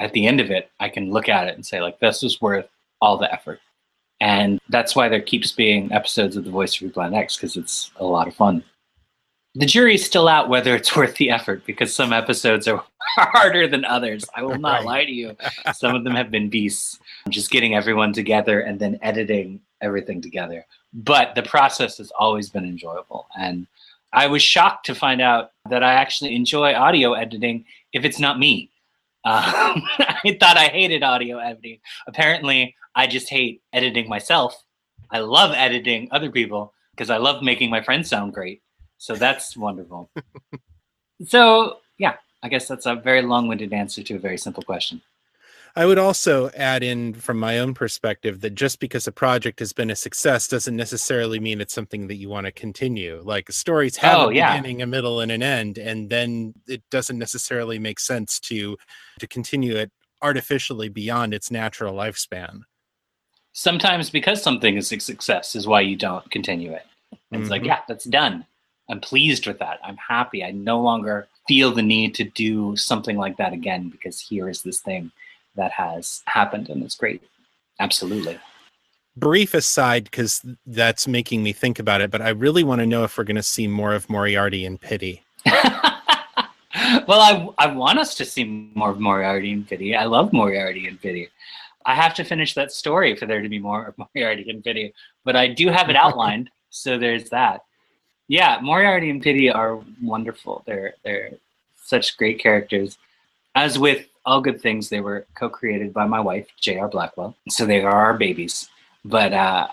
at 0.00 0.12
the 0.12 0.26
end 0.26 0.40
of 0.40 0.50
it, 0.50 0.70
I 0.80 0.88
can 0.88 1.10
look 1.10 1.28
at 1.28 1.48
it 1.48 1.54
and 1.54 1.64
say, 1.64 1.80
like, 1.80 1.98
this 1.98 2.22
was 2.22 2.40
worth 2.40 2.68
all 3.00 3.16
the 3.16 3.32
effort. 3.32 3.60
And 4.20 4.60
that's 4.68 4.94
why 4.94 5.08
there 5.08 5.20
keeps 5.20 5.50
being 5.50 5.90
episodes 5.92 6.36
of 6.36 6.44
The 6.44 6.50
Voice 6.50 6.74
of 6.74 6.78
Free 6.78 6.90
Planet 6.90 7.18
X 7.18 7.36
because 7.36 7.56
it's 7.56 7.90
a 7.96 8.04
lot 8.04 8.28
of 8.28 8.34
fun. 8.36 8.62
The 9.54 9.66
jury's 9.66 10.06
still 10.06 10.28
out 10.28 10.48
whether 10.48 10.76
it's 10.76 10.94
worth 10.96 11.16
the 11.16 11.30
effort 11.30 11.66
because 11.66 11.94
some 11.94 12.12
episodes 12.12 12.68
are 12.68 12.84
harder 13.16 13.66
than 13.66 13.84
others. 13.84 14.24
I 14.36 14.42
will 14.42 14.58
not 14.58 14.78
right. 14.78 14.84
lie 14.84 15.04
to 15.04 15.10
you. 15.10 15.36
Some 15.74 15.94
of 15.94 16.04
them 16.04 16.14
have 16.14 16.30
been 16.30 16.48
beasts. 16.48 17.00
Just 17.28 17.50
getting 17.50 17.74
everyone 17.74 18.12
together 18.12 18.60
and 18.60 18.78
then 18.78 18.98
editing 19.02 19.60
everything 19.80 20.20
together. 20.20 20.64
But 20.94 21.34
the 21.34 21.42
process 21.42 21.98
has 21.98 22.12
always 22.12 22.48
been 22.48 22.64
enjoyable. 22.64 23.26
And 23.36 23.66
I 24.12 24.26
was 24.26 24.42
shocked 24.42 24.86
to 24.86 24.94
find 24.94 25.20
out 25.20 25.50
that 25.70 25.82
I 25.82 25.94
actually 25.94 26.34
enjoy 26.34 26.74
audio 26.74 27.14
editing 27.14 27.64
if 27.92 28.04
it's 28.04 28.18
not 28.18 28.38
me. 28.38 28.68
Um, 29.24 29.84
I 30.00 30.36
thought 30.40 30.56
I 30.56 30.66
hated 30.66 31.04
audio 31.04 31.38
editing. 31.38 31.78
Apparently, 32.08 32.74
I 32.96 33.06
just 33.06 33.28
hate 33.28 33.62
editing 33.72 34.08
myself. 34.08 34.64
I 35.12 35.20
love 35.20 35.52
editing 35.54 36.08
other 36.10 36.28
people 36.28 36.74
because 36.90 37.08
I 37.08 37.18
love 37.18 37.40
making 37.40 37.70
my 37.70 37.80
friends 37.82 38.10
sound 38.10 38.34
great. 38.34 38.62
So 38.98 39.14
that's 39.14 39.56
wonderful. 39.56 40.10
so, 41.28 41.78
yeah, 41.98 42.16
I 42.42 42.48
guess 42.48 42.66
that's 42.66 42.86
a 42.86 42.96
very 42.96 43.22
long 43.22 43.46
winded 43.46 43.72
answer 43.72 44.02
to 44.02 44.16
a 44.16 44.18
very 44.18 44.38
simple 44.38 44.64
question. 44.64 45.00
I 45.74 45.86
would 45.86 45.98
also 45.98 46.50
add 46.50 46.82
in 46.82 47.14
from 47.14 47.38
my 47.38 47.58
own 47.58 47.72
perspective 47.72 48.40
that 48.42 48.54
just 48.54 48.78
because 48.78 49.06
a 49.06 49.12
project 49.12 49.58
has 49.60 49.72
been 49.72 49.90
a 49.90 49.96
success 49.96 50.46
doesn't 50.46 50.76
necessarily 50.76 51.40
mean 51.40 51.60
it's 51.60 51.72
something 51.72 52.08
that 52.08 52.16
you 52.16 52.28
want 52.28 52.44
to 52.46 52.52
continue. 52.52 53.22
Like 53.24 53.50
stories 53.50 53.96
have 53.96 54.18
oh, 54.18 54.28
a 54.28 54.34
yeah. 54.34 54.56
beginning, 54.56 54.82
a 54.82 54.86
middle, 54.86 55.20
and 55.20 55.32
an 55.32 55.42
end, 55.42 55.78
and 55.78 56.10
then 56.10 56.54
it 56.68 56.82
doesn't 56.90 57.18
necessarily 57.18 57.78
make 57.78 58.00
sense 58.00 58.38
to 58.40 58.76
to 59.18 59.26
continue 59.26 59.76
it 59.76 59.90
artificially 60.20 60.88
beyond 60.88 61.34
its 61.34 61.50
natural 61.50 61.94
lifespan 61.94 62.62
sometimes 63.52 64.10
because 64.10 64.42
something 64.42 64.76
is 64.76 64.92
a 64.92 64.98
success 64.98 65.54
is 65.54 65.66
why 65.66 65.80
you 65.80 65.96
don't 65.96 66.28
continue 66.30 66.72
it. 66.72 66.86
It's 67.10 67.42
mm-hmm. 67.42 67.50
like, 67.50 67.64
yeah, 67.64 67.80
that's 67.86 68.04
done. 68.04 68.44
I'm 68.90 69.00
pleased 69.00 69.46
with 69.46 69.58
that. 69.60 69.78
I'm 69.84 69.96
happy. 69.96 70.42
I 70.44 70.50
no 70.50 70.80
longer 70.80 71.28
feel 71.46 71.72
the 71.72 71.82
need 71.82 72.14
to 72.16 72.24
do 72.24 72.76
something 72.76 73.16
like 73.16 73.36
that 73.36 73.52
again 73.52 73.88
because 73.88 74.20
here 74.20 74.48
is 74.48 74.62
this 74.62 74.80
thing 74.80 75.10
that 75.56 75.72
has 75.72 76.22
happened 76.26 76.68
and 76.68 76.82
it's 76.82 76.96
great. 76.96 77.22
Absolutely. 77.80 78.38
Brief 79.16 79.52
aside, 79.52 80.04
because 80.04 80.44
that's 80.66 81.06
making 81.06 81.42
me 81.42 81.52
think 81.52 81.78
about 81.78 82.00
it, 82.00 82.10
but 82.10 82.22
I 82.22 82.30
really 82.30 82.64
want 82.64 82.80
to 82.80 82.86
know 82.86 83.04
if 83.04 83.18
we're 83.18 83.24
going 83.24 83.36
to 83.36 83.42
see 83.42 83.66
more 83.66 83.92
of 83.92 84.08
Moriarty 84.08 84.64
and 84.64 84.80
Pity. 84.80 85.22
well, 85.46 87.20
I, 87.20 87.48
I 87.58 87.66
want 87.66 87.98
us 87.98 88.14
to 88.16 88.24
see 88.24 88.70
more 88.74 88.90
of 88.90 89.00
Moriarty 89.00 89.52
and 89.52 89.68
Pity. 89.68 89.94
I 89.94 90.04
love 90.04 90.32
Moriarty 90.32 90.86
and 90.86 91.00
Pity. 91.00 91.28
I 91.84 91.94
have 91.94 92.14
to 92.14 92.24
finish 92.24 92.54
that 92.54 92.72
story 92.72 93.16
for 93.16 93.26
there 93.26 93.42
to 93.42 93.48
be 93.48 93.58
more 93.58 93.86
of 93.86 93.94
Moriarty 94.14 94.48
and 94.48 94.64
Pity, 94.64 94.94
but 95.24 95.36
I 95.36 95.48
do 95.48 95.68
have 95.68 95.90
it 95.90 95.96
outlined, 95.96 96.48
so 96.70 96.98
there's 96.98 97.28
that. 97.30 97.64
Yeah, 98.28 98.60
Moriarty 98.62 99.10
and 99.10 99.22
Pity 99.22 99.50
are 99.50 99.80
wonderful. 100.00 100.62
They're 100.66 100.94
they're 101.04 101.32
such 101.84 102.16
great 102.16 102.38
characters. 102.38 102.96
As 103.54 103.78
with 103.78 104.06
all 104.24 104.40
good 104.40 104.60
things, 104.60 104.88
they 104.88 105.00
were 105.00 105.26
co-created 105.34 105.92
by 105.92 106.06
my 106.06 106.20
wife, 106.20 106.46
J.R. 106.60 106.88
Blackwell, 106.88 107.36
so 107.48 107.66
they 107.66 107.82
are 107.82 107.92
our 107.92 108.16
babies. 108.16 108.68
But 109.04 109.32
uh, 109.32 109.68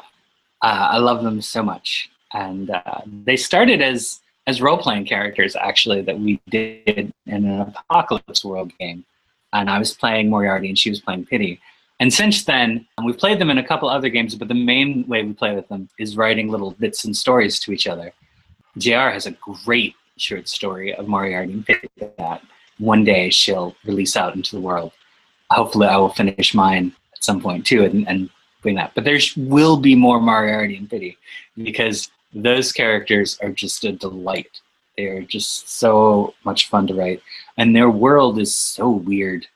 uh, 0.62 0.88
I 0.92 0.98
love 0.98 1.24
them 1.24 1.42
so 1.42 1.64
much, 1.64 2.10
and 2.34 2.70
uh, 2.70 3.02
they 3.06 3.38
started 3.38 3.82
as 3.82 4.22
as 4.48 4.62
role 4.62 4.80
playing 4.80 5.06
characters 5.06 5.56
actually 5.56 6.02
that 6.02 6.20
we 6.20 6.42
did 6.50 7.14
in 7.28 7.46
an 7.46 7.62
apocalypse 7.62 8.44
world 8.44 8.72
game. 8.80 9.06
And 9.54 9.70
I 9.70 9.78
was 9.78 9.94
playing 9.94 10.30
Moriarty 10.30 10.70
and 10.70 10.78
she 10.78 10.90
was 10.90 11.00
playing 11.00 11.26
Pity. 11.26 11.62
And 12.00 12.12
since 12.12 12.46
then, 12.46 12.88
we've 13.04 13.18
played 13.18 13.40
them 13.40 13.52
in 13.52 13.60
a 13.60 13.68
couple 13.68 13.90
other 13.90 14.10
games, 14.10 14.34
but 14.34 14.48
the 14.48 14.56
main 14.56 15.06
way 15.08 15.24
we 15.24 15.34
play 15.34 15.54
with 15.54 15.68
them 15.68 15.88
is 16.00 16.18
writing 16.18 16.50
little 16.50 16.72
bits 16.72 17.06
and 17.06 17.16
stories 17.16 17.60
to 17.60 17.72
each 17.72 17.86
other. 17.86 18.12
JR 18.78 19.10
has 19.10 19.28
a 19.28 19.32
great 19.66 19.94
short 20.18 20.48
story 20.48 20.96
of 20.96 21.08
Moriarty 21.08 21.54
and 21.54 21.66
Pity 21.66 21.90
that 22.18 22.42
one 22.80 23.04
day 23.04 23.30
she'll 23.30 23.76
release 23.86 24.16
out 24.16 24.36
into 24.36 24.56
the 24.56 24.62
world. 24.62 24.92
Hopefully, 25.52 25.88
I 25.88 25.98
will 25.98 26.10
finish 26.10 26.54
mine 26.54 26.94
at 27.14 27.24
some 27.24 27.42
point 27.42 27.66
too 27.66 27.84
and, 27.84 28.08
and 28.08 28.30
bring 28.62 28.76
that. 28.76 28.94
But 28.96 29.04
there 29.04 29.20
will 29.38 29.78
be 29.78 29.96
more 29.96 30.20
Moriarty 30.20 30.78
and 30.78 30.90
Pity 30.90 31.18
because 31.58 32.10
those 32.34 32.72
characters 32.72 33.38
are 33.42 33.52
just 33.52 33.84
a 33.84 33.92
delight. 33.92 34.62
They 34.98 35.06
are 35.06 35.22
just 35.22 35.70
so 35.70 36.34
much 36.44 36.70
fun 36.70 36.88
to 36.88 36.94
write, 36.94 37.22
and 37.58 37.76
their 37.76 37.90
world 37.90 38.40
is 38.40 38.56
so 38.56 38.90
weird 38.90 39.48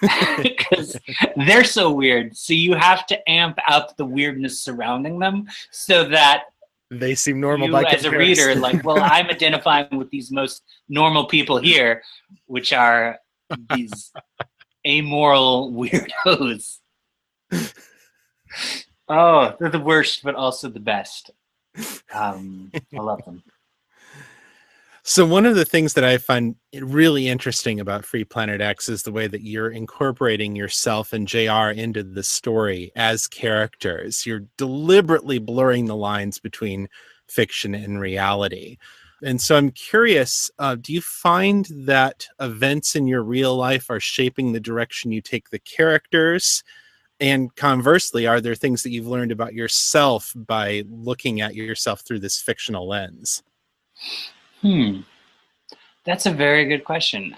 because 0.42 0.96
they're 1.36 1.64
so 1.64 1.90
weird. 1.90 2.36
So 2.36 2.52
you 2.52 2.74
have 2.74 3.06
to 3.06 3.30
amp 3.30 3.58
up 3.68 3.96
the 3.96 4.04
weirdness 4.04 4.60
surrounding 4.60 5.18
them 5.18 5.48
so 5.70 6.08
that 6.08 6.51
they 6.92 7.14
seem 7.14 7.40
normal 7.40 7.68
you, 7.68 7.76
as 7.76 8.04
a 8.04 8.10
reader 8.10 8.54
like 8.54 8.84
well 8.84 8.98
i'm 9.02 9.26
identifying 9.26 9.96
with 9.96 10.10
these 10.10 10.30
most 10.30 10.62
normal 10.88 11.24
people 11.24 11.56
here 11.56 12.02
which 12.46 12.72
are 12.72 13.18
these 13.74 14.12
amoral 14.86 15.72
weirdos. 15.72 16.78
Oh 19.08 19.56
they're 19.58 19.70
the 19.70 19.80
worst 19.80 20.22
but 20.22 20.34
also 20.34 20.68
the 20.68 20.80
best. 20.80 21.30
Um, 22.14 22.70
I 22.74 23.00
love 23.00 23.24
them. 23.24 23.42
So 25.04 25.26
one 25.26 25.46
of 25.46 25.56
the 25.56 25.64
things 25.64 25.94
that 25.94 26.04
I 26.04 26.16
find 26.16 26.54
really 26.72 27.26
interesting 27.26 27.80
about 27.80 28.04
Free 28.04 28.22
Planet 28.22 28.60
X 28.60 28.88
is 28.88 29.02
the 29.02 29.10
way 29.10 29.26
that 29.26 29.42
you're 29.42 29.70
incorporating 29.70 30.54
yourself 30.54 31.12
and 31.12 31.26
JR 31.26 31.70
into 31.70 32.04
the 32.04 32.22
story 32.22 32.92
as 32.94 33.26
characters. 33.26 34.24
You're 34.24 34.44
deliberately 34.56 35.40
blurring 35.40 35.86
the 35.86 35.96
lines 35.96 36.38
between 36.38 36.88
fiction 37.26 37.74
and 37.74 38.00
reality. 38.00 38.78
And 39.24 39.40
so 39.40 39.56
I'm 39.56 39.72
curious, 39.72 40.52
uh, 40.60 40.76
do 40.76 40.92
you 40.92 41.00
find 41.00 41.66
that 41.72 42.28
events 42.40 42.94
in 42.94 43.08
your 43.08 43.24
real 43.24 43.56
life 43.56 43.90
are 43.90 44.00
shaping 44.00 44.52
the 44.52 44.60
direction 44.60 45.10
you 45.12 45.20
take 45.20 45.50
the 45.50 45.60
characters? 45.60 46.62
and 47.20 47.54
conversely 47.54 48.26
are 48.26 48.40
there 48.40 48.54
things 48.54 48.82
that 48.82 48.90
you've 48.90 49.06
learned 49.06 49.30
about 49.30 49.52
yourself 49.52 50.32
by 50.34 50.82
looking 50.88 51.40
at 51.40 51.54
yourself 51.54 52.00
through 52.00 52.18
this 52.18 52.40
fictional 52.40 52.88
lens 52.88 53.42
hmm. 54.62 55.00
That's 56.04 56.26
a 56.26 56.32
very 56.32 56.64
good 56.64 56.84
question. 56.84 57.36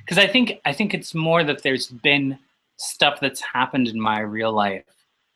Because 0.00 0.18
i 0.18 0.26
think 0.26 0.60
i 0.64 0.72
think 0.72 0.94
it's 0.94 1.14
more 1.14 1.42
that 1.42 1.62
there's 1.62 1.88
been 1.88 2.38
stuff 2.76 3.18
that's 3.20 3.40
happened 3.40 3.88
in 3.88 4.00
my 4.00 4.20
real 4.20 4.52
life 4.52 4.84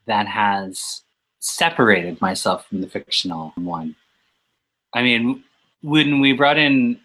that 0.06 0.26
has 0.26 1.02
separated 1.40 2.20
myself 2.20 2.66
from 2.68 2.80
the 2.80 2.86
fictional 2.86 3.52
one. 3.56 3.96
I 4.94 5.02
mean 5.02 5.44
when 5.82 6.20
we 6.20 6.32
brought 6.32 6.58
in 6.58 7.00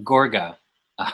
gorga 0.00 0.56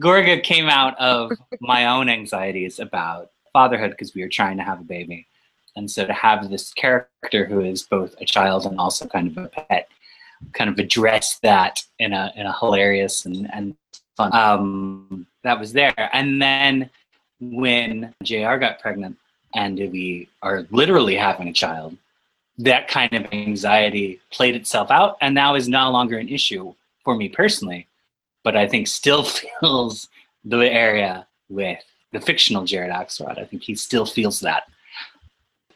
Gorga 0.00 0.42
came 0.42 0.68
out 0.68 0.98
of 0.98 1.32
my 1.60 1.86
own 1.86 2.08
anxieties 2.08 2.78
about 2.78 3.30
fatherhood 3.52 3.90
because 3.90 4.14
we 4.14 4.22
were 4.22 4.28
trying 4.28 4.56
to 4.56 4.62
have 4.62 4.80
a 4.80 4.84
baby. 4.84 5.26
And 5.76 5.90
so 5.90 6.06
to 6.06 6.12
have 6.12 6.50
this 6.50 6.72
character 6.74 7.44
who 7.46 7.60
is 7.60 7.82
both 7.82 8.14
a 8.20 8.24
child 8.24 8.66
and 8.66 8.78
also 8.78 9.06
kind 9.06 9.28
of 9.28 9.44
a 9.44 9.48
pet 9.48 9.88
kind 10.54 10.70
of 10.70 10.78
address 10.78 11.38
that 11.40 11.84
in 11.98 12.12
a 12.14 12.32
in 12.34 12.46
a 12.46 12.58
hilarious 12.58 13.26
and, 13.26 13.48
and 13.52 13.76
fun 14.16 14.34
um, 14.34 15.26
that 15.42 15.58
was 15.58 15.72
there. 15.72 16.10
And 16.12 16.40
then 16.40 16.90
when 17.40 18.14
JR 18.22 18.56
got 18.56 18.80
pregnant 18.80 19.16
and 19.54 19.78
we 19.78 20.28
are 20.42 20.66
literally 20.70 21.16
having 21.16 21.48
a 21.48 21.52
child, 21.52 21.96
that 22.58 22.88
kind 22.88 23.12
of 23.12 23.26
anxiety 23.32 24.20
played 24.30 24.54
itself 24.54 24.90
out 24.90 25.16
and 25.20 25.34
now 25.34 25.54
is 25.54 25.68
no 25.68 25.90
longer 25.90 26.18
an 26.18 26.28
issue 26.28 26.74
for 27.04 27.16
me 27.16 27.28
personally 27.28 27.86
but 28.42 28.56
I 28.56 28.66
think 28.66 28.86
still 28.86 29.24
feels 29.60 30.08
the 30.44 30.58
area 30.58 31.26
with 31.48 31.82
the 32.12 32.20
fictional 32.20 32.64
Jared 32.64 32.92
Axelrod. 32.92 33.38
I 33.38 33.44
think 33.44 33.62
he 33.62 33.74
still 33.74 34.06
feels 34.06 34.40
that. 34.40 34.64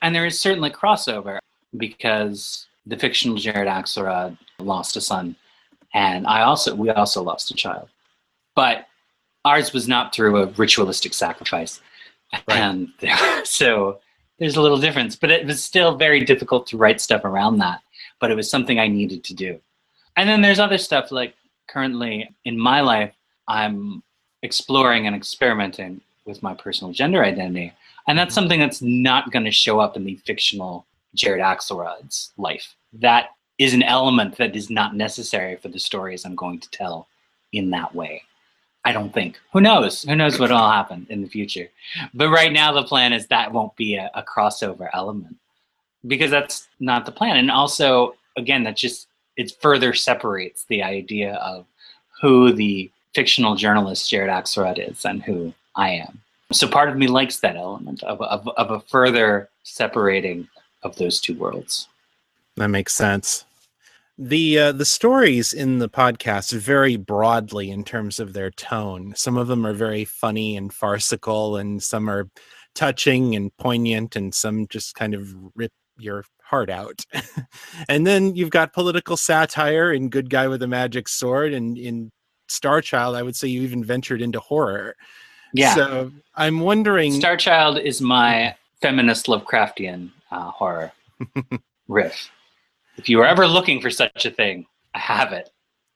And 0.04 0.14
there 0.14 0.26
is 0.26 0.38
certainly 0.38 0.68
crossover 0.68 1.38
because 1.78 2.66
the 2.84 2.98
fictional 2.98 3.38
Jared 3.38 3.66
Axelrod 3.66 4.36
lost 4.58 4.98
a 4.98 5.00
son, 5.00 5.34
and 5.94 6.26
I 6.26 6.42
also 6.42 6.74
we 6.74 6.90
also 6.90 7.22
lost 7.22 7.50
a 7.50 7.54
child. 7.54 7.88
But 8.54 8.86
ours 9.46 9.72
was 9.72 9.88
not 9.88 10.14
through 10.14 10.36
a 10.36 10.46
ritualistic 10.46 11.14
sacrifice. 11.14 11.80
Right. 12.34 12.58
And 12.58 12.88
so 13.44 14.00
there's 14.38 14.56
a 14.56 14.60
little 14.60 14.78
difference, 14.78 15.16
but 15.16 15.30
it 15.30 15.46
was 15.46 15.64
still 15.64 15.96
very 15.96 16.20
difficult 16.20 16.66
to 16.66 16.76
write 16.76 17.00
stuff 17.00 17.24
around 17.24 17.58
that. 17.60 17.80
But 18.20 18.30
it 18.30 18.34
was 18.34 18.50
something 18.50 18.78
I 18.78 18.88
needed 18.88 19.24
to 19.24 19.34
do. 19.34 19.58
And 20.16 20.28
then 20.28 20.42
there's 20.42 20.60
other 20.60 20.78
stuff 20.78 21.12
like 21.12 21.34
currently 21.66 22.30
in 22.44 22.58
my 22.58 22.82
life, 22.82 23.14
I'm 23.48 24.02
exploring 24.42 25.06
and 25.06 25.16
experimenting 25.16 26.02
with 26.26 26.42
my 26.42 26.52
personal 26.52 26.92
gender 26.92 27.24
identity. 27.24 27.72
And 28.06 28.18
that's 28.18 28.34
something 28.34 28.60
that's 28.60 28.82
not 28.82 29.30
going 29.30 29.44
to 29.44 29.50
show 29.50 29.80
up 29.80 29.96
in 29.96 30.04
the 30.04 30.16
fictional 30.26 30.86
Jared 31.14 31.42
Axelrod's 31.42 32.32
life. 32.36 32.74
That 32.92 33.30
is 33.58 33.72
an 33.72 33.82
element 33.82 34.36
that 34.36 34.56
is 34.56 34.68
not 34.68 34.94
necessary 34.94 35.56
for 35.56 35.68
the 35.68 35.78
stories 35.78 36.24
I'm 36.24 36.34
going 36.34 36.60
to 36.60 36.70
tell 36.70 37.08
in 37.52 37.70
that 37.70 37.94
way. 37.94 38.22
I 38.84 38.92
don't 38.92 39.14
think. 39.14 39.38
Who 39.52 39.60
knows? 39.60 40.02
Who 40.02 40.14
knows 40.14 40.38
what 40.38 40.50
will 40.50 40.58
happen 40.58 41.06
in 41.08 41.22
the 41.22 41.28
future? 41.28 41.70
But 42.12 42.28
right 42.28 42.52
now, 42.52 42.72
the 42.72 42.84
plan 42.84 43.14
is 43.14 43.26
that 43.28 43.52
won't 43.52 43.74
be 43.76 43.96
a, 43.96 44.10
a 44.14 44.22
crossover 44.22 44.90
element 44.92 45.36
because 46.06 46.30
that's 46.30 46.68
not 46.80 47.06
the 47.06 47.12
plan. 47.12 47.38
And 47.38 47.50
also, 47.50 48.14
again, 48.36 48.64
that 48.64 48.76
just 48.76 49.08
it 49.36 49.52
further 49.60 49.94
separates 49.94 50.64
the 50.66 50.82
idea 50.82 51.34
of 51.34 51.64
who 52.20 52.52
the 52.52 52.90
fictional 53.14 53.54
journalist 53.54 54.10
Jared 54.10 54.30
Axelrod 54.30 54.90
is 54.90 55.04
and 55.04 55.22
who 55.22 55.54
I 55.76 55.90
am. 55.90 56.20
So 56.54 56.68
part 56.68 56.88
of 56.88 56.96
me 56.96 57.08
likes 57.08 57.40
that 57.40 57.56
element 57.56 58.02
of, 58.04 58.20
of, 58.20 58.48
of 58.48 58.70
a 58.70 58.80
further 58.80 59.48
separating 59.64 60.48
of 60.82 60.96
those 60.96 61.20
two 61.20 61.34
worlds. 61.34 61.88
That 62.56 62.68
makes 62.68 62.94
sense. 62.94 63.44
The 64.16 64.58
uh, 64.60 64.72
the 64.72 64.84
stories 64.84 65.52
in 65.52 65.80
the 65.80 65.88
podcast 65.88 66.52
vary 66.52 66.96
broadly 66.96 67.72
in 67.72 67.82
terms 67.82 68.20
of 68.20 68.32
their 68.32 68.52
tone. 68.52 69.12
Some 69.16 69.36
of 69.36 69.48
them 69.48 69.66
are 69.66 69.72
very 69.72 70.04
funny 70.04 70.56
and 70.56 70.72
farcical, 70.72 71.56
and 71.56 71.82
some 71.82 72.08
are 72.08 72.28
touching 72.76 73.34
and 73.34 73.54
poignant, 73.56 74.14
and 74.14 74.32
some 74.32 74.68
just 74.68 74.94
kind 74.94 75.14
of 75.14 75.34
rip 75.56 75.72
your 75.98 76.24
heart 76.44 76.70
out. 76.70 77.04
and 77.88 78.06
then 78.06 78.36
you've 78.36 78.50
got 78.50 78.72
political 78.72 79.16
satire 79.16 79.92
in 79.92 80.10
Good 80.10 80.30
Guy 80.30 80.46
with 80.46 80.62
a 80.62 80.68
Magic 80.68 81.08
Sword, 81.08 81.52
and 81.52 81.76
in 81.76 82.12
Star 82.46 82.80
Child, 82.80 83.16
I 83.16 83.22
would 83.22 83.34
say 83.34 83.48
you 83.48 83.62
even 83.62 83.82
ventured 83.82 84.22
into 84.22 84.38
horror. 84.38 84.94
Yeah. 85.54 85.74
So 85.74 86.12
I'm 86.34 86.60
wondering. 86.60 87.12
Starchild 87.12 87.82
is 87.82 88.00
my 88.00 88.54
feminist 88.82 89.26
Lovecraftian 89.26 90.10
uh, 90.30 90.50
horror 90.50 90.92
riff. 91.88 92.30
If 92.96 93.08
you 93.08 93.18
were 93.18 93.26
ever 93.26 93.46
looking 93.46 93.80
for 93.80 93.90
such 93.90 94.26
a 94.26 94.30
thing, 94.30 94.66
I 94.94 94.98
have 94.98 95.32
it. 95.32 95.50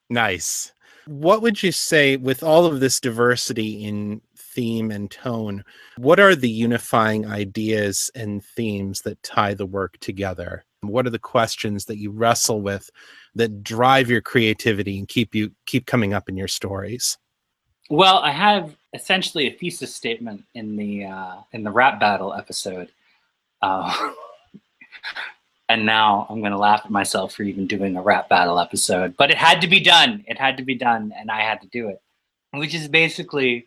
Nice. 0.08 0.72
What 1.06 1.42
would 1.42 1.62
you 1.62 1.72
say 1.72 2.16
with 2.16 2.42
all 2.42 2.66
of 2.66 2.80
this 2.80 3.00
diversity 3.00 3.84
in 3.84 4.20
theme 4.58 4.90
and 4.90 5.08
tone. 5.08 5.64
What 5.98 6.18
are 6.18 6.34
the 6.34 6.50
unifying 6.50 7.26
ideas 7.26 8.10
and 8.16 8.44
themes 8.44 9.02
that 9.02 9.22
tie 9.22 9.54
the 9.54 9.66
work 9.66 9.96
together? 10.00 10.64
What 10.80 11.06
are 11.06 11.10
the 11.10 11.18
questions 11.20 11.84
that 11.84 11.98
you 11.98 12.10
wrestle 12.10 12.60
with 12.60 12.90
that 13.36 13.62
drive 13.62 14.10
your 14.10 14.20
creativity 14.20 14.98
and 14.98 15.06
keep 15.06 15.32
you 15.32 15.52
keep 15.66 15.86
coming 15.86 16.12
up 16.12 16.28
in 16.28 16.36
your 16.36 16.48
stories? 16.48 17.16
Well, 17.88 18.18
I 18.18 18.30
have 18.30 18.74
essentially 18.94 19.46
a 19.46 19.52
thesis 19.52 19.94
statement 19.94 20.44
in 20.54 20.76
the 20.76 21.06
uh, 21.06 21.36
in 21.52 21.62
the 21.64 21.70
rap 21.70 22.00
battle 22.00 22.34
episode. 22.34 22.90
Uh, 23.62 24.12
And 25.68 25.84
now 25.84 26.26
I'm 26.30 26.40
going 26.40 26.52
to 26.52 26.58
laugh 26.58 26.82
at 26.84 26.90
myself 26.90 27.34
for 27.34 27.42
even 27.42 27.66
doing 27.66 27.96
a 27.96 28.02
rap 28.02 28.28
battle 28.28 28.58
episode. 28.58 29.16
But 29.16 29.30
it 29.30 29.36
had 29.36 29.60
to 29.60 29.68
be 29.68 29.80
done. 29.80 30.24
It 30.26 30.38
had 30.38 30.56
to 30.56 30.62
be 30.62 30.74
done, 30.74 31.12
and 31.16 31.30
I 31.30 31.42
had 31.42 31.60
to 31.60 31.68
do 31.68 31.88
it, 31.88 32.00
which 32.52 32.74
is 32.74 32.88
basically 32.88 33.66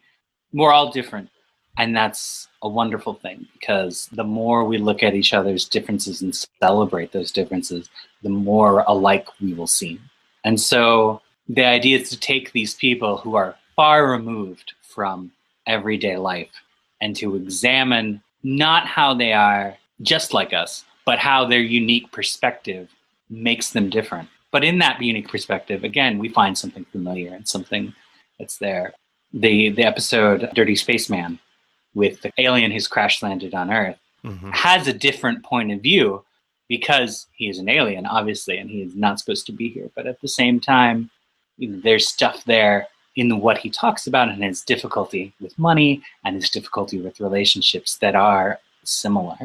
we're 0.52 0.74
all 0.74 0.92
different. 0.92 1.30
And 1.78 1.96
that's 1.96 2.48
a 2.64 2.68
wonderful 2.68 3.14
thing 3.14 3.48
because 3.54 4.10
the 4.12 4.24
more 4.24 4.66
we 4.66 4.78
look 4.78 5.04
at 5.04 5.16
each 5.16 5.34
other's 5.34 5.66
differences 5.66 6.22
and 6.22 6.36
celebrate 6.62 7.12
those 7.12 7.32
differences, 7.32 7.90
the 8.24 8.30
more 8.30 8.84
alike 8.88 9.28
we 9.40 9.54
will 9.54 9.68
seem. 9.68 10.02
And 10.44 10.60
so 10.60 11.22
the 11.48 11.64
idea 11.64 12.00
is 12.00 12.10
to 12.10 12.20
take 12.20 12.52
these 12.52 12.74
people 12.74 13.18
who 13.18 13.36
are 13.36 13.56
far 13.76 14.10
removed 14.10 14.74
from 14.82 15.32
everyday 15.68 16.18
life 16.18 16.52
and 17.02 17.16
to 17.16 17.36
examine 17.36 18.22
not 18.44 18.86
how 18.88 19.14
they 19.14 19.34
are 19.34 19.78
just 20.02 20.34
like 20.34 20.54
us, 20.54 20.84
but 21.06 21.20
how 21.20 21.46
their 21.46 21.62
unique 21.62 22.12
perspective 22.12 22.90
makes 23.30 23.72
them 23.72 23.90
different. 23.90 24.30
But 24.52 24.64
in 24.64 24.80
that 24.80 25.02
unique 25.02 25.30
perspective, 25.30 25.84
again, 25.84 26.18
we 26.18 26.30
find 26.30 26.58
something 26.58 26.86
familiar 26.86 27.34
and 27.34 27.48
something 27.48 27.94
that's 28.38 28.58
there. 28.58 28.94
The 29.34 29.70
the 29.70 29.84
episode 29.84 30.50
Dirty 30.54 30.76
Spaceman 30.76 31.40
with 31.94 32.22
the 32.22 32.32
alien 32.38 32.72
who's 32.72 32.88
crash 32.88 33.22
landed 33.22 33.54
on 33.54 33.72
Earth 33.72 33.98
mm-hmm. 34.26 34.50
has 34.52 34.88
a 34.88 34.94
different 34.94 35.44
point 35.44 35.72
of 35.72 35.82
view 35.82 36.24
because 36.68 37.28
he 37.34 37.50
is 37.50 37.60
an 37.60 37.70
alien, 37.70 38.06
obviously, 38.06 38.58
and 38.58 38.70
he 38.70 38.82
is 38.82 38.96
not 38.96 39.20
supposed 39.20 39.46
to 39.46 39.52
be 39.52 39.70
here. 39.70 39.90
But 39.96 40.08
at 40.08 40.20
the 40.22 40.28
same 40.28 40.60
time, 40.60 41.10
there's 41.58 42.08
stuff 42.08 42.44
there 42.46 42.88
in 43.16 43.40
what 43.40 43.58
he 43.58 43.70
talks 43.70 44.08
about 44.08 44.30
and 44.30 44.44
his 44.44 44.62
difficulty 44.62 45.34
with 45.42 45.58
money 45.60 46.02
and 46.24 46.36
his 46.36 46.50
difficulty 46.50 47.00
with 47.00 47.20
relationships 47.20 47.98
that 47.98 48.16
are 48.16 48.60
similar. 48.84 49.38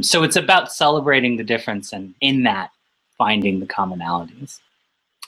So 0.00 0.22
it's 0.22 0.36
about 0.36 0.72
celebrating 0.72 1.36
the 1.36 1.44
difference 1.44 1.92
and 1.92 2.14
in 2.20 2.42
that 2.44 2.70
finding 3.18 3.60
the 3.60 3.66
commonalities. 3.66 4.60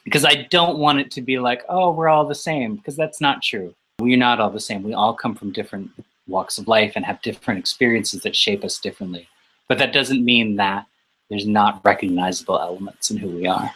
Because 0.05 0.24
I 0.24 0.46
don't 0.50 0.78
want 0.78 1.00
it 1.00 1.11
to 1.12 1.20
be 1.22 1.38
like, 1.38 1.62
oh, 1.68 1.92
we're 1.92 2.09
all 2.09 2.26
the 2.26 2.35
same, 2.35 2.76
because 2.76 2.96
that's 2.96 3.20
not 3.20 3.42
true. 3.42 3.74
We're 4.00 4.16
not 4.16 4.40
all 4.40 4.50
the 4.50 4.59
same. 4.59 4.83
We 4.83 4.94
all 4.94 5.14
come 5.14 5.35
from 5.35 5.52
different 5.52 5.90
walks 6.26 6.59
of 6.59 6.66
life 6.66 6.94
and 6.96 7.05
have 7.05 7.22
different 7.22 7.61
experiences 7.61 8.22
that 8.22 8.35
shape 8.35 8.64
us 8.64 8.78
differently. 8.78 9.28
But 9.68 9.78
that 9.78 9.92
doesn't 9.92 10.24
mean 10.24 10.57
that 10.57 10.87
there's 11.28 11.46
not 11.46 11.85
recognizable 11.85 12.59
elements 12.59 13.11
in 13.11 13.18
who 13.18 13.28
we 13.28 13.46
are. 13.46 13.72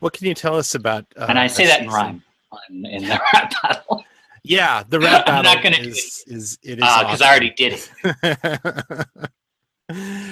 What 0.00 0.12
can 0.12 0.26
you 0.26 0.34
tell 0.34 0.56
us 0.56 0.74
about? 0.74 1.06
Uh, 1.16 1.26
and 1.28 1.38
I 1.38 1.46
say 1.46 1.66
that 1.66 1.82
in 1.82 1.88
rhyme 1.88 2.22
in, 2.68 2.86
in 2.86 3.02
the 3.04 3.20
rap 3.34 3.52
battle. 3.62 4.04
Yeah, 4.42 4.82
the 4.88 5.00
rap 5.00 5.26
battle. 5.26 5.50
I'm 5.50 5.62
not 5.62 5.72
to 5.72 5.80
is, 5.80 6.24
is 6.26 6.58
it 6.62 6.72
is 6.72 6.76
because 6.76 7.22
uh. 7.22 7.24
I 7.24 7.30
already 7.30 7.50
did 7.50 7.80
it. 8.02 9.30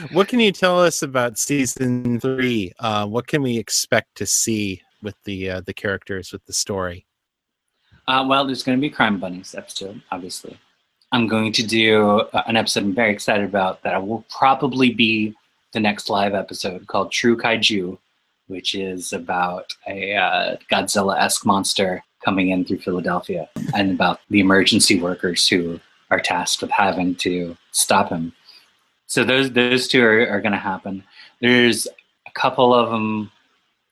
what 0.13 0.29
can 0.29 0.41
you 0.41 0.53
tell 0.53 0.81
us 0.81 1.03
about 1.03 1.39
season 1.39 2.21
three? 2.21 2.73
Uh, 2.79 3.07
what 3.07 3.27
can 3.27 3.43
we 3.43 3.59
expect 3.59 4.15
to 4.17 4.27
see 4.27 4.83
with 5.03 5.17
the 5.25 5.51
uh, 5.51 5.61
the 5.63 5.75
characters 5.75 6.33
with 6.33 6.45
the 6.47 6.53
story? 6.53 7.07
Uh, 8.09 8.25
well, 8.29 8.45
there's 8.45 8.63
going 8.63 8.77
to 8.77 8.81
be 8.81 8.91
Crime 8.91 9.19
Bunnies 9.19 9.55
episode, 9.55 10.03
obviously. 10.11 10.59
I'm 11.13 11.29
going 11.29 11.53
to 11.53 11.63
do 11.63 12.21
uh, 12.33 12.43
an 12.47 12.57
episode 12.57 12.85
I'm 12.85 12.95
very 12.95 13.13
excited 13.13 13.45
about 13.45 13.83
that 13.83 14.07
will 14.07 14.25
probably 14.29 14.93
be 14.93 15.35
the 15.73 15.81
next 15.81 16.11
live 16.11 16.35
episode 16.35 16.87
called 16.87 17.13
True 17.13 17.37
Kaiju, 17.37 17.99
which 18.49 18.75
is 18.75 19.13
about 19.13 19.75
a 19.87 20.17
uh, 20.17 20.57
Godzilla-esque 20.71 21.47
monster 21.47 22.03
coming 22.25 22.51
in 22.51 22.65
through 22.65 22.79
Philadelphia 22.79 23.49
and 23.75 23.91
about 23.91 24.21
the 24.31 24.41
emergency 24.41 25.01
workers 25.01 25.49
who 25.49 25.81
are 26.11 26.21
tasked 26.21 26.63
with 26.63 26.71
having 26.71 27.15
to 27.17 27.57
stop 27.73 28.11
him. 28.11 28.33
So 29.07 29.25
those 29.25 29.53
those 29.53 29.89
two 29.89 30.05
are, 30.05 30.29
are 30.29 30.41
going 30.41 30.53
to 30.53 30.59
happen. 30.59 31.05
There's 31.41 31.87
a 32.27 32.31
couple 32.35 32.75
of 32.75 32.91
them. 32.91 33.31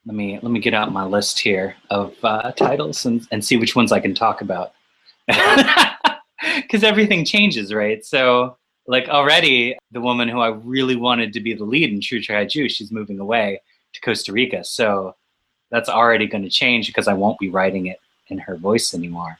Let 0.06 0.16
me 0.16 0.38
let 0.42 0.50
me 0.50 0.60
get 0.60 0.74
out 0.74 0.92
my 0.92 1.04
list 1.04 1.38
here 1.38 1.76
of 1.90 2.14
uh, 2.22 2.52
titles 2.52 3.04
and, 3.04 3.26
and 3.30 3.44
see 3.44 3.56
which 3.56 3.76
ones 3.76 3.92
I 3.92 4.00
can 4.00 4.14
talk 4.14 4.40
about. 4.40 4.72
Because 6.56 6.82
everything 6.82 7.26
changes, 7.26 7.74
right? 7.74 8.02
So 8.02 8.56
like 8.86 9.08
already 9.08 9.76
the 9.92 10.00
woman 10.00 10.26
who 10.26 10.40
I 10.40 10.48
really 10.48 10.96
wanted 10.96 11.34
to 11.34 11.40
be 11.40 11.52
the 11.52 11.64
lead 11.64 11.92
in 11.92 12.00
True 12.00 12.20
Kaiju, 12.20 12.70
she's 12.70 12.90
moving 12.90 13.20
away 13.20 13.60
to 13.92 14.00
Costa 14.00 14.32
Rica. 14.32 14.64
So 14.64 15.14
that's 15.70 15.90
already 15.90 16.26
going 16.26 16.44
to 16.44 16.50
change 16.50 16.86
because 16.86 17.08
I 17.08 17.12
won't 17.12 17.38
be 17.38 17.50
writing 17.50 17.86
it 17.86 17.98
in 18.30 18.38
her 18.38 18.56
voice 18.56 18.94
anymore. 18.94 19.38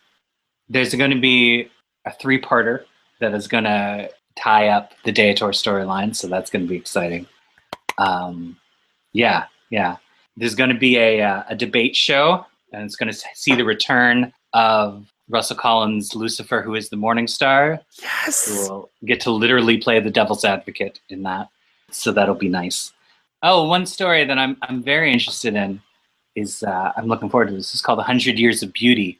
There's 0.68 0.94
going 0.94 1.10
to 1.10 1.20
be 1.20 1.68
a 2.06 2.12
three 2.12 2.40
parter 2.40 2.84
that 3.20 3.34
is 3.34 3.48
going 3.48 3.64
to 3.64 4.10
tie 4.36 4.68
up 4.68 4.92
the 5.04 5.12
Daetor 5.12 5.50
storyline. 5.50 6.14
So 6.14 6.28
that's 6.28 6.50
going 6.50 6.64
to 6.64 6.68
be 6.68 6.76
exciting. 6.76 7.26
Um, 7.98 8.56
yeah, 9.12 9.44
yeah. 9.70 9.96
There's 10.36 10.54
going 10.54 10.70
to 10.70 10.78
be 10.78 10.96
a, 10.96 11.22
uh, 11.22 11.42
a 11.48 11.56
debate 11.56 11.96
show, 11.96 12.46
and 12.72 12.84
it's 12.84 12.96
going 12.96 13.12
to 13.12 13.18
see 13.34 13.54
the 13.54 13.64
return 13.64 14.32
of 14.54 15.06
Russell 15.28 15.56
Collins 15.56 16.14
Lucifer, 16.14 16.62
who 16.62 16.74
is 16.74 16.88
the 16.88 16.96
Morning 16.96 17.26
Star. 17.26 17.80
Yes. 18.00 18.48
Who 18.48 18.72
will 18.72 18.90
get 19.04 19.20
to 19.22 19.30
literally 19.30 19.78
play 19.78 20.00
the 20.00 20.10
devil's 20.10 20.44
advocate 20.44 21.00
in 21.08 21.22
that. 21.24 21.48
So 21.90 22.12
that'll 22.12 22.34
be 22.34 22.48
nice. 22.48 22.92
Oh, 23.42 23.68
one 23.68 23.86
story 23.86 24.24
that 24.24 24.38
I'm 24.38 24.56
I'm 24.62 24.82
very 24.82 25.12
interested 25.12 25.54
in 25.54 25.80
is 26.34 26.62
uh, 26.62 26.92
I'm 26.96 27.06
looking 27.06 27.28
forward 27.28 27.48
to 27.48 27.54
this. 27.54 27.72
It's 27.72 27.82
called 27.82 27.98
"100 27.98 28.38
Years 28.38 28.62
of 28.62 28.72
Beauty," 28.72 29.18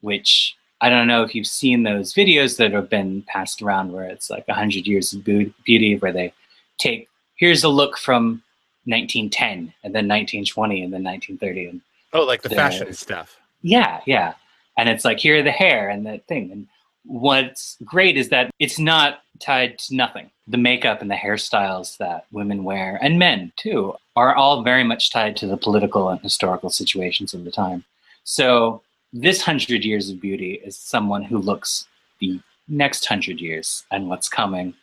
which 0.00 0.56
I 0.80 0.88
don't 0.88 1.06
know 1.06 1.22
if 1.22 1.34
you've 1.34 1.46
seen 1.46 1.82
those 1.82 2.12
videos 2.12 2.56
that 2.58 2.72
have 2.72 2.90
been 2.90 3.22
passed 3.22 3.62
around 3.62 3.92
where 3.92 4.04
it's 4.04 4.30
like 4.30 4.46
100 4.48 4.86
years 4.86 5.12
of 5.12 5.24
beauty, 5.24 5.96
where 5.98 6.12
they 6.12 6.32
take 6.78 7.08
here's 7.36 7.64
a 7.64 7.68
look 7.68 7.98
from 7.98 8.42
1910 8.84 9.72
and 9.84 9.94
then 9.94 10.08
1920 10.08 10.82
and 10.82 10.92
then 10.92 11.02
1930 11.02 11.66
and 11.66 11.80
oh, 12.12 12.22
like 12.22 12.42
the, 12.42 12.48
the 12.48 12.54
fashion 12.54 12.92
stuff. 12.92 13.38
Yeah, 13.62 14.00
yeah, 14.06 14.34
and 14.76 14.88
it's 14.88 15.04
like 15.04 15.18
here 15.18 15.38
are 15.38 15.42
the 15.42 15.50
hair 15.50 15.88
and 15.88 16.06
the 16.06 16.18
thing 16.28 16.52
and 16.52 16.66
what's 17.06 17.76
great 17.84 18.16
is 18.16 18.28
that 18.30 18.50
it's 18.58 18.78
not 18.78 19.20
tied 19.38 19.78
to 19.78 19.94
nothing. 19.94 20.30
The 20.48 20.58
makeup 20.58 21.02
and 21.02 21.10
the 21.10 21.14
hairstyles 21.14 21.96
that 21.98 22.26
women 22.32 22.64
wear, 22.64 22.98
and 23.02 23.18
men 23.18 23.52
too, 23.56 23.94
are 24.16 24.34
all 24.34 24.62
very 24.62 24.82
much 24.82 25.10
tied 25.10 25.36
to 25.36 25.46
the 25.46 25.56
political 25.56 26.08
and 26.08 26.20
historical 26.20 26.70
situations 26.70 27.34
of 27.34 27.44
the 27.44 27.50
time. 27.50 27.84
So, 28.24 28.82
this 29.12 29.40
hundred 29.40 29.84
years 29.84 30.10
of 30.10 30.20
beauty 30.20 30.60
is 30.64 30.76
someone 30.76 31.22
who 31.22 31.38
looks 31.38 31.86
the 32.18 32.40
next 32.68 33.04
hundred 33.06 33.40
years 33.40 33.84
and 33.92 34.08
what's 34.08 34.28
coming 34.28 34.74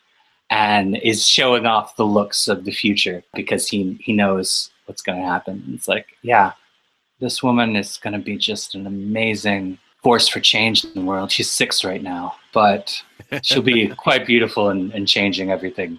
and 0.50 0.96
is 0.96 1.26
showing 1.26 1.66
off 1.66 1.96
the 1.96 2.06
looks 2.06 2.48
of 2.48 2.64
the 2.64 2.72
future 2.72 3.22
because 3.34 3.68
he, 3.68 3.98
he 4.00 4.12
knows 4.12 4.70
what's 4.86 5.02
going 5.02 5.20
to 5.20 5.26
happen. 5.26 5.62
It's 5.74 5.88
like, 5.88 6.16
yeah, 6.22 6.52
this 7.20 7.42
woman 7.42 7.76
is 7.76 7.96
going 7.96 8.12
to 8.12 8.18
be 8.18 8.36
just 8.36 8.74
an 8.74 8.86
amazing 8.86 9.78
force 10.02 10.28
for 10.28 10.40
change 10.40 10.84
in 10.84 10.92
the 10.94 11.00
world. 11.00 11.30
She's 11.30 11.50
six 11.50 11.84
right 11.84 12.02
now, 12.02 12.36
but 12.52 13.02
she'll 13.42 13.62
be 13.62 13.88
quite 13.96 14.26
beautiful 14.26 14.68
and, 14.68 14.92
and 14.92 15.08
changing 15.08 15.50
everything. 15.50 15.98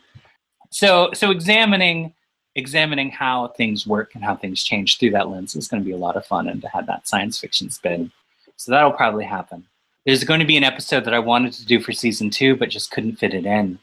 So, 0.70 1.10
so 1.14 1.32
examining 1.32 2.14
examining 2.56 3.12
how 3.12 3.50
things 3.50 3.86
work 3.86 4.16
and 4.16 4.24
how 4.24 4.36
things 4.36 4.64
change 4.64 4.98
through 4.98 5.12
that 5.12 5.30
lens 5.30 5.56
is 5.56 5.68
going 5.68 5.82
to 5.82 5.86
be 5.86 5.94
a 5.94 5.98
lot 5.98 6.16
of 6.16 6.26
fun 6.26 6.48
and 6.48 6.62
to 6.62 6.70
have 6.70 6.88
that 6.88 7.08
science 7.08 7.40
fiction 7.40 7.70
spin. 7.70 8.12
So 8.58 8.72
that'll 8.72 8.94
probably 8.94 9.26
happen. 9.26 9.66
There's 10.06 10.24
going 10.24 10.40
to 10.40 10.46
be 10.46 10.58
an 10.58 10.64
episode 10.64 11.04
that 11.06 11.14
I 11.14 11.20
wanted 11.20 11.54
to 11.54 11.66
do 11.66 11.82
for 11.82 11.92
season 11.92 12.30
two, 12.30 12.56
but 12.56 12.70
just 12.70 12.92
couldn't 12.92 13.18
fit 13.18 13.34
it 13.34 13.46
in, 13.46 13.80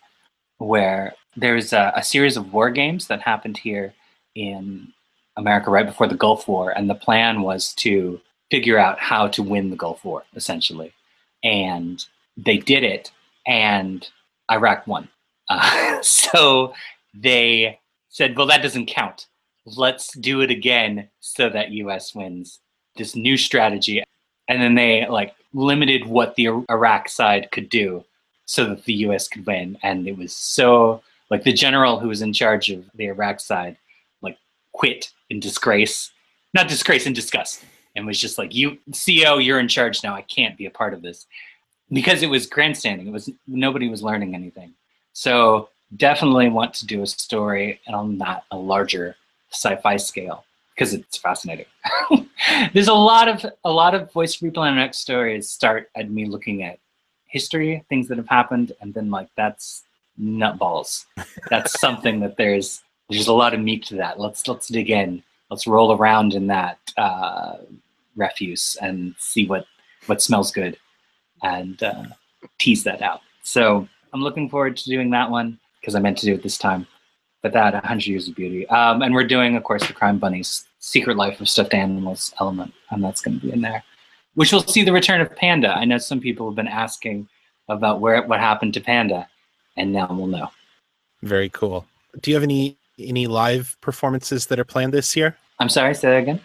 where 0.59 1.15
there's 1.37 1.73
a, 1.73 1.93
a 1.97 2.03
series 2.03 2.37
of 2.37 2.53
war 2.53 2.71
games 2.71 3.09
that 3.09 3.21
happened 3.21 3.59
here 3.59 3.93
in 4.35 4.93
America 5.37 5.71
right 5.71 5.87
before 5.87 6.07
the 6.07 6.15
Gulf 6.15 6.47
War, 6.49 6.71
and 6.71 6.89
the 6.89 6.95
plan 6.95 7.43
was 7.43 7.75
to 7.75 8.21
figure 8.51 8.79
out 8.79 9.01
how 9.01 9.27
to 9.29 9.43
win 9.43 9.71
the 9.71 9.77
Gulf 9.77 10.05
War, 10.05 10.25
essentially. 10.35 10.93
And 11.43 12.05
they 12.37 12.59
did 12.59 12.85
it, 12.85 13.11
and 13.47 14.09
Iraq 14.51 14.87
won. 14.87 15.09
Uh, 15.49 16.01
so 16.03 16.73
they 17.13 17.79
said, 18.13 18.37
well, 18.37 18.47
that 18.47 18.63
doesn't 18.63 18.87
count. 18.87 19.27
Let's 19.65 20.15
do 20.17 20.41
it 20.43 20.51
again 20.51 21.09
so 21.21 21.49
that 21.49 21.73
US 21.73 22.15
wins 22.15 22.61
this 22.97 23.17
new 23.17 23.37
strategy. 23.37 24.05
And 24.49 24.63
then 24.63 24.75
they 24.75 25.07
like 25.09 25.35
limited 25.53 26.07
what 26.07 26.37
the 26.37 26.47
Iraq 26.71 27.09
side 27.09 27.51
could 27.51 27.69
do 27.69 28.05
so 28.45 28.67
that 28.67 28.85
the 28.85 28.95
US 29.07 29.29
could 29.29 29.47
win. 29.47 29.79
And 29.83 30.07
it 30.07 30.17
was 30.17 30.37
so 30.37 31.03
like 31.31 31.43
the 31.43 31.53
general 31.53 31.99
who 31.99 32.09
was 32.09 32.23
in 32.23 32.33
charge 32.33 32.71
of 32.71 32.85
the 32.95 33.07
Iraq 33.07 33.41
side 33.41 33.77
like 34.21 34.37
quit 34.73 35.11
in 35.31 35.41
disgrace, 35.41 36.13
not 36.55 36.69
disgrace 36.69 37.07
in 37.07 37.15
disgust 37.15 37.65
and 37.97 38.07
was 38.07 38.19
just 38.19 38.39
like, 38.39 38.55
"You, 38.55 38.79
CO, 38.93 39.39
you're 39.39 39.61
in 39.61 39.69
charge 39.69 40.03
now. 40.03 40.15
I 40.15 40.23
can't 40.23 40.57
be 40.57 40.67
a 40.67 40.71
part 40.71 40.95
of 40.95 41.03
this," 41.03 41.27
because 41.91 42.23
it 42.23 42.31
was 42.31 42.47
grandstanding. 42.47 43.07
It 43.07 43.13
was 43.13 43.31
nobody 43.47 43.89
was 43.89 44.03
learning 44.03 44.35
anything. 44.35 44.75
So 45.13 45.69
definitely 45.97 46.49
want 46.49 46.75
to 46.75 46.87
do 46.87 47.03
a 47.03 47.07
story 47.07 47.81
on 47.89 48.19
that 48.19 48.45
a 48.51 48.57
larger 48.57 49.17
sci-fi 49.51 49.97
scale 49.97 50.45
because 50.75 50.95
it's 50.95 51.19
fascinating. 51.19 51.67
There's 52.73 52.89
a 52.89 52.95
lot 52.95 53.29
of 53.29 53.45
a 53.65 53.71
lot 53.71 53.95
of 53.95 54.13
Voice 54.13 54.35
Free 54.35 54.51
Planet 54.51 54.83
X 54.83 54.99
stories 54.99 55.49
start 55.49 55.91
at 55.97 56.11
me 56.11 56.27
looking 56.27 56.63
at 56.63 56.79
history, 57.27 57.85
things 57.89 58.09
that 58.09 58.19
have 58.19 58.29
happened, 58.29 58.73
and 58.81 58.93
then 58.95 59.11
like 59.11 59.29
that's 59.37 59.85
nutballs. 60.21 61.07
That's 61.51 61.79
something 61.81 62.21
that 62.21 62.37
there's 62.37 62.83
there's 63.11 63.29
a 63.29 63.33
lot 63.33 63.55
of 63.55 63.61
meat 63.61 63.85
to 63.87 63.97
that. 63.97 64.19
Let's 64.19 64.47
let's 64.49 64.69
dig 64.69 64.91
in. 64.91 65.23
Let's 65.51 65.67
roll 65.67 65.93
around 65.93 66.33
in 66.33 66.47
that 66.47 66.79
uh, 66.97 67.57
refuse 68.17 68.77
and 68.81 69.15
see 69.19 69.47
what 69.47 69.67
what 70.07 70.23
smells 70.23 70.51
good, 70.51 70.79
and 71.43 71.83
uh, 71.83 72.05
tease 72.59 72.85
that 72.85 73.03
out. 73.03 73.21
So 73.43 73.87
I'm 74.13 74.23
looking 74.23 74.49
forward 74.49 74.77
to 74.79 74.85
doing 74.85 75.11
that 75.11 75.31
one 75.31 75.59
because 75.83 75.95
I 75.97 75.99
meant 75.99 76.17
to 76.19 76.27
do 76.27 76.35
it 76.35 76.43
this 76.43 76.57
time. 76.57 76.87
But 77.43 77.53
that 77.55 77.75
100 77.75 78.07
Years 78.07 78.29
of 78.29 78.37
Beauty, 78.37 78.69
um, 78.69 79.03
and 79.03 79.13
we're 79.13 79.27
doing, 79.27 79.57
of 79.57 79.65
course, 79.65 79.85
the 79.85 79.93
Crime 79.93 80.19
Bunnies 80.19 80.65
Secret 80.79 81.17
Life 81.17 81.41
of 81.41 81.49
Stuffed 81.49 81.75
Animals 81.75 82.33
element, 82.41 82.73
and 82.91 83.03
that's 83.03 83.21
going 83.21 83.41
to 83.41 83.47
be 83.47 83.53
in 83.53 83.61
there, 83.61 83.83
which 84.35 84.53
will 84.53 84.63
see 84.63 84.85
the 84.85 84.93
return 84.93 85.21
of 85.21 85.35
Panda. 85.35 85.71
I 85.77 85.85
know 85.85 85.99
some 85.99 86.21
people 86.21 86.49
have 86.49 86.55
been 86.55 86.69
asking 86.69 87.29
about 87.69 88.01
where 88.01 88.23
what 88.23 88.39
happened 88.39 88.75
to 88.75 88.81
Panda, 88.81 89.29
and 89.77 89.93
now 89.93 90.07
we'll 90.09 90.29
know. 90.29 90.51
Very 91.23 91.49
cool. 91.49 91.85
Do 92.21 92.31
you 92.31 92.37
have 92.37 92.45
any 92.45 92.77
any 92.99 93.27
live 93.27 93.77
performances 93.81 94.47
that 94.47 94.61
are 94.61 94.65
planned 94.65 94.95
this 94.95 95.17
year? 95.17 95.37
I'm 95.59 95.69
sorry, 95.69 95.95
say 95.95 96.11
that 96.11 96.19
again. 96.19 96.41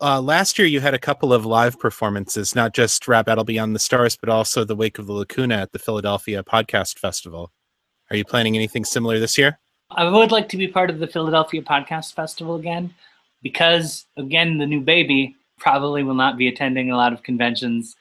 Uh, 0.00 0.20
last 0.20 0.58
year, 0.58 0.68
you 0.68 0.80
had 0.80 0.92
a 0.92 0.98
couple 0.98 1.32
of 1.32 1.46
live 1.46 1.78
performances, 1.78 2.54
not 2.54 2.74
just 2.74 3.08
Rap 3.08 3.26
Battle 3.26 3.44
Beyond 3.44 3.74
the 3.74 3.80
Stars, 3.80 4.16
but 4.16 4.28
also 4.28 4.62
The 4.64 4.76
Wake 4.76 4.98
of 4.98 5.06
the 5.06 5.14
Lacuna 5.14 5.56
at 5.56 5.72
the 5.72 5.78
Philadelphia 5.78 6.42
Podcast 6.42 6.98
Festival. 6.98 7.50
Are 8.10 8.16
you 8.16 8.24
planning 8.24 8.54
anything 8.54 8.84
similar 8.84 9.18
this 9.18 9.36
year? 9.36 9.58
I 9.90 10.08
would 10.08 10.32
like 10.32 10.48
to 10.50 10.56
be 10.56 10.68
part 10.68 10.90
of 10.90 10.98
the 10.98 11.06
Philadelphia 11.06 11.62
Podcast 11.62 12.14
Festival 12.14 12.56
again 12.56 12.94
because, 13.42 14.06
again, 14.16 14.58
the 14.58 14.66
new 14.66 14.80
baby 14.80 15.36
probably 15.58 16.02
will 16.02 16.14
not 16.14 16.36
be 16.36 16.48
attending 16.48 16.90
a 16.90 16.96
lot 16.96 17.12
of 17.12 17.22
conventions 17.22 17.96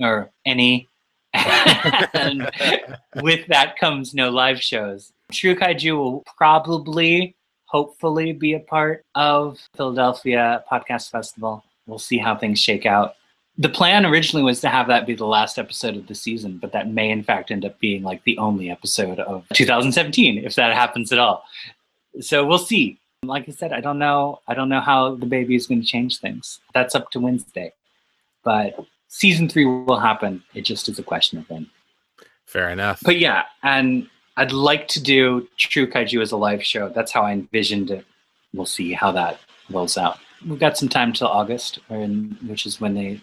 or 0.00 0.30
any. 0.44 0.88
and 1.34 2.50
with 3.16 3.46
that 3.48 3.78
comes 3.78 4.14
no 4.14 4.30
live 4.30 4.60
shows. 4.60 5.12
True 5.32 5.54
Kaiju 5.54 5.96
will 5.96 6.24
probably 6.36 7.34
hopefully 7.66 8.32
be 8.32 8.54
a 8.54 8.60
part 8.60 9.04
of 9.14 9.58
Philadelphia 9.76 10.64
Podcast 10.70 11.10
Festival. 11.10 11.64
We'll 11.86 11.98
see 11.98 12.18
how 12.18 12.36
things 12.36 12.58
shake 12.58 12.86
out. 12.86 13.14
The 13.58 13.68
plan 13.68 14.04
originally 14.04 14.44
was 14.44 14.60
to 14.60 14.68
have 14.68 14.88
that 14.88 15.06
be 15.06 15.14
the 15.14 15.26
last 15.26 15.58
episode 15.58 15.96
of 15.96 16.06
the 16.06 16.14
season, 16.14 16.58
but 16.58 16.72
that 16.72 16.90
may 16.90 17.10
in 17.10 17.22
fact 17.22 17.50
end 17.50 17.64
up 17.64 17.78
being 17.80 18.02
like 18.02 18.22
the 18.24 18.36
only 18.38 18.70
episode 18.70 19.18
of 19.18 19.46
2017 19.54 20.44
if 20.44 20.54
that 20.56 20.74
happens 20.74 21.10
at 21.10 21.18
all. 21.18 21.44
So 22.20 22.44
we'll 22.46 22.58
see. 22.58 22.98
Like 23.22 23.48
I 23.48 23.52
said, 23.52 23.72
I 23.72 23.80
don't 23.80 23.98
know. 23.98 24.40
I 24.46 24.54
don't 24.54 24.68
know 24.68 24.80
how 24.80 25.14
the 25.14 25.26
baby 25.26 25.56
is 25.56 25.66
going 25.66 25.80
to 25.80 25.86
change 25.86 26.18
things. 26.18 26.60
That's 26.74 26.94
up 26.94 27.10
to 27.12 27.20
Wednesday. 27.20 27.72
But 28.44 28.78
season 29.08 29.48
three 29.48 29.64
will 29.64 29.98
happen. 29.98 30.42
It 30.54 30.62
just 30.62 30.88
is 30.88 30.98
a 30.98 31.02
question 31.02 31.38
of 31.38 31.48
when. 31.48 31.68
Fair 32.44 32.68
enough. 32.68 33.00
But 33.02 33.18
yeah, 33.18 33.44
and 33.62 34.08
I'd 34.36 34.52
like 34.52 34.86
to 34.88 35.02
do 35.02 35.48
True 35.56 35.90
Kaiju 35.90 36.20
as 36.20 36.30
a 36.30 36.36
live 36.36 36.62
show. 36.62 36.90
That's 36.90 37.10
how 37.10 37.22
I 37.22 37.32
envisioned 37.32 37.90
it. 37.90 38.04
We'll 38.52 38.66
see 38.66 38.92
how 38.92 39.12
that 39.12 39.40
rolls 39.70 39.96
out. 39.96 40.18
We've 40.46 40.60
got 40.60 40.78
some 40.78 40.88
time 40.88 41.12
till 41.12 41.28
August, 41.28 41.80
which 41.88 42.66
is 42.66 42.80
when 42.80 42.94
the 42.94 43.20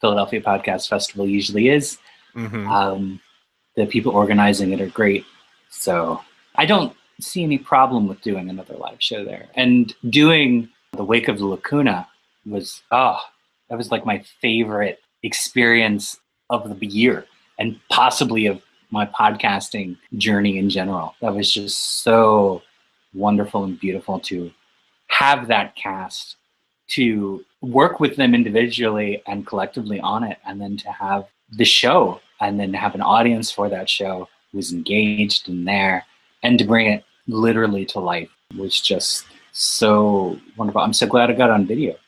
Philadelphia 0.00 0.40
Podcast 0.40 0.88
Festival 0.88 1.26
usually 1.26 1.68
is. 1.68 1.98
Mm-hmm. 2.34 2.68
Um, 2.68 3.20
the 3.76 3.86
people 3.86 4.12
organizing 4.12 4.72
it 4.72 4.80
are 4.80 4.88
great. 4.88 5.24
So 5.70 6.20
I 6.56 6.66
don't 6.66 6.94
see 7.20 7.42
any 7.42 7.58
problem 7.58 8.08
with 8.08 8.20
doing 8.20 8.48
another 8.48 8.74
live 8.74 9.00
show 9.02 9.24
there. 9.24 9.46
And 9.54 9.94
doing 10.10 10.68
The 10.92 11.04
Wake 11.04 11.28
of 11.28 11.38
the 11.38 11.46
Lacuna 11.46 12.08
was, 12.46 12.82
oh, 12.90 13.18
that 13.68 13.76
was 13.76 13.90
like 13.90 14.06
my 14.06 14.22
favorite 14.40 15.00
experience 15.22 16.18
of 16.50 16.78
the 16.80 16.86
year 16.86 17.26
and 17.58 17.78
possibly 17.90 18.46
of 18.46 18.62
my 18.90 19.06
podcasting 19.06 19.96
journey 20.16 20.58
in 20.58 20.70
general. 20.70 21.14
That 21.20 21.34
was 21.34 21.52
just 21.52 22.02
so 22.02 22.62
wonderful 23.12 23.64
and 23.64 23.78
beautiful 23.78 24.20
to 24.20 24.50
have 25.08 25.48
that 25.48 25.76
cast, 25.76 26.36
to 26.88 27.44
work 27.60 28.00
with 28.00 28.16
them 28.16 28.34
individually 28.34 29.22
and 29.26 29.46
collectively 29.46 30.00
on 30.00 30.24
it, 30.24 30.38
and 30.46 30.60
then 30.60 30.76
to 30.78 30.90
have 30.90 31.26
the 31.50 31.64
show 31.64 32.20
and 32.40 32.58
then 32.58 32.72
have 32.72 32.94
an 32.94 33.02
audience 33.02 33.50
for 33.50 33.68
that 33.68 33.88
show 33.88 34.28
who's 34.52 34.72
engaged 34.72 35.48
in 35.48 35.64
there 35.64 36.04
and 36.42 36.58
to 36.58 36.64
bring 36.64 36.86
it 36.86 37.04
literally 37.26 37.84
to 37.84 38.00
life 38.00 38.30
was 38.56 38.80
just 38.80 39.26
so 39.52 40.38
wonderful. 40.56 40.80
I'm 40.80 40.92
so 40.92 41.06
glad 41.06 41.30
I 41.30 41.34
got 41.34 41.50
on 41.50 41.66
video. 41.66 41.96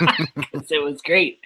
Because 0.34 0.70
it 0.72 0.82
was 0.82 1.00
great. 1.02 1.40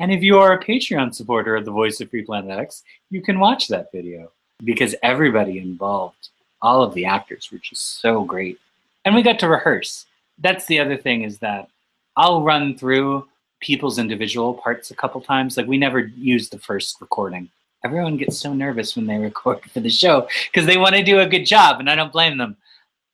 And 0.00 0.12
if 0.12 0.22
you 0.22 0.38
are 0.38 0.52
a 0.52 0.62
Patreon 0.62 1.14
supporter 1.14 1.56
of 1.56 1.64
the 1.64 1.70
Voice 1.70 2.00
of 2.00 2.10
Free 2.10 2.24
Planet 2.24 2.58
X, 2.58 2.82
you 3.10 3.22
can 3.22 3.38
watch 3.38 3.68
that 3.68 3.92
video 3.92 4.32
because 4.64 4.94
everybody 5.02 5.58
involved, 5.58 6.30
all 6.60 6.82
of 6.82 6.94
the 6.94 7.04
actors 7.06 7.50
were 7.52 7.58
just 7.58 8.00
so 8.00 8.24
great. 8.24 8.58
And 9.04 9.14
we 9.14 9.22
got 9.22 9.38
to 9.40 9.48
rehearse. 9.48 10.06
That's 10.38 10.66
the 10.66 10.80
other 10.80 10.96
thing 10.96 11.22
is 11.22 11.38
that 11.38 11.68
I'll 12.16 12.42
run 12.42 12.76
through 12.76 13.28
people's 13.60 13.98
individual 13.98 14.54
parts 14.54 14.90
a 14.90 14.94
couple 14.94 15.20
times. 15.20 15.56
Like 15.56 15.66
we 15.66 15.78
never 15.78 16.00
use 16.00 16.48
the 16.48 16.58
first 16.58 17.00
recording. 17.00 17.48
Everyone 17.84 18.16
gets 18.16 18.38
so 18.38 18.54
nervous 18.54 18.96
when 18.96 19.06
they 19.06 19.18
record 19.18 19.62
for 19.70 19.80
the 19.80 19.90
show 19.90 20.26
because 20.46 20.66
they 20.66 20.78
want 20.78 20.94
to 20.94 21.02
do 21.02 21.20
a 21.20 21.26
good 21.26 21.44
job, 21.44 21.80
and 21.80 21.90
I 21.90 21.94
don't 21.94 22.12
blame 22.12 22.38
them 22.38 22.56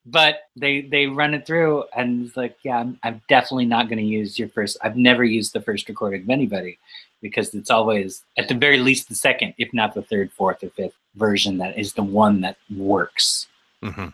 but 0.06 0.48
they 0.56 0.82
they 0.82 1.06
run 1.06 1.34
it 1.34 1.46
through 1.46 1.84
and 1.94 2.26
it's 2.26 2.36
like 2.36 2.56
yeah 2.62 2.78
i'm, 2.78 2.98
I'm 3.02 3.20
definitely 3.28 3.66
not 3.66 3.88
going 3.88 3.98
to 3.98 4.04
use 4.04 4.38
your 4.38 4.48
first 4.48 4.78
i've 4.82 4.96
never 4.96 5.24
used 5.24 5.52
the 5.52 5.60
first 5.60 5.88
recording 5.88 6.22
of 6.22 6.30
anybody 6.30 6.78
because 7.20 7.54
it's 7.54 7.70
always 7.70 8.24
at 8.38 8.48
the 8.48 8.54
very 8.54 8.78
least 8.78 9.08
the 9.08 9.14
second 9.14 9.54
if 9.58 9.72
not 9.74 9.94
the 9.94 10.02
third 10.02 10.32
fourth 10.32 10.62
or 10.64 10.70
fifth 10.70 10.94
version 11.16 11.58
that 11.58 11.78
is 11.78 11.92
the 11.92 12.02
one 12.02 12.40
that 12.40 12.56
works 12.74 13.46
mm-hmm. 13.82 14.08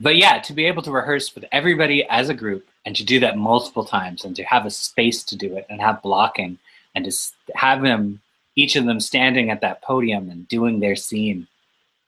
But 0.00 0.16
yeah 0.16 0.38
to 0.38 0.52
be 0.52 0.64
able 0.64 0.82
to 0.82 0.90
rehearse 0.90 1.34
with 1.34 1.44
everybody 1.52 2.04
as 2.08 2.28
a 2.28 2.34
group 2.34 2.66
and 2.86 2.96
to 2.96 3.04
do 3.04 3.20
that 3.20 3.36
multiple 3.36 3.84
times 3.84 4.24
and 4.24 4.34
to 4.36 4.42
have 4.44 4.66
a 4.66 4.70
space 4.70 5.22
to 5.22 5.36
do 5.36 5.56
it 5.56 5.66
and 5.68 5.80
have 5.80 6.02
blocking 6.02 6.58
and 6.94 7.04
to 7.04 7.12
have 7.54 7.82
them 7.82 8.20
each 8.56 8.76
of 8.76 8.84
them 8.84 9.00
standing 9.00 9.50
at 9.50 9.60
that 9.60 9.82
podium 9.82 10.30
and 10.30 10.48
doing 10.48 10.80
their 10.80 10.96
scene 10.96 11.46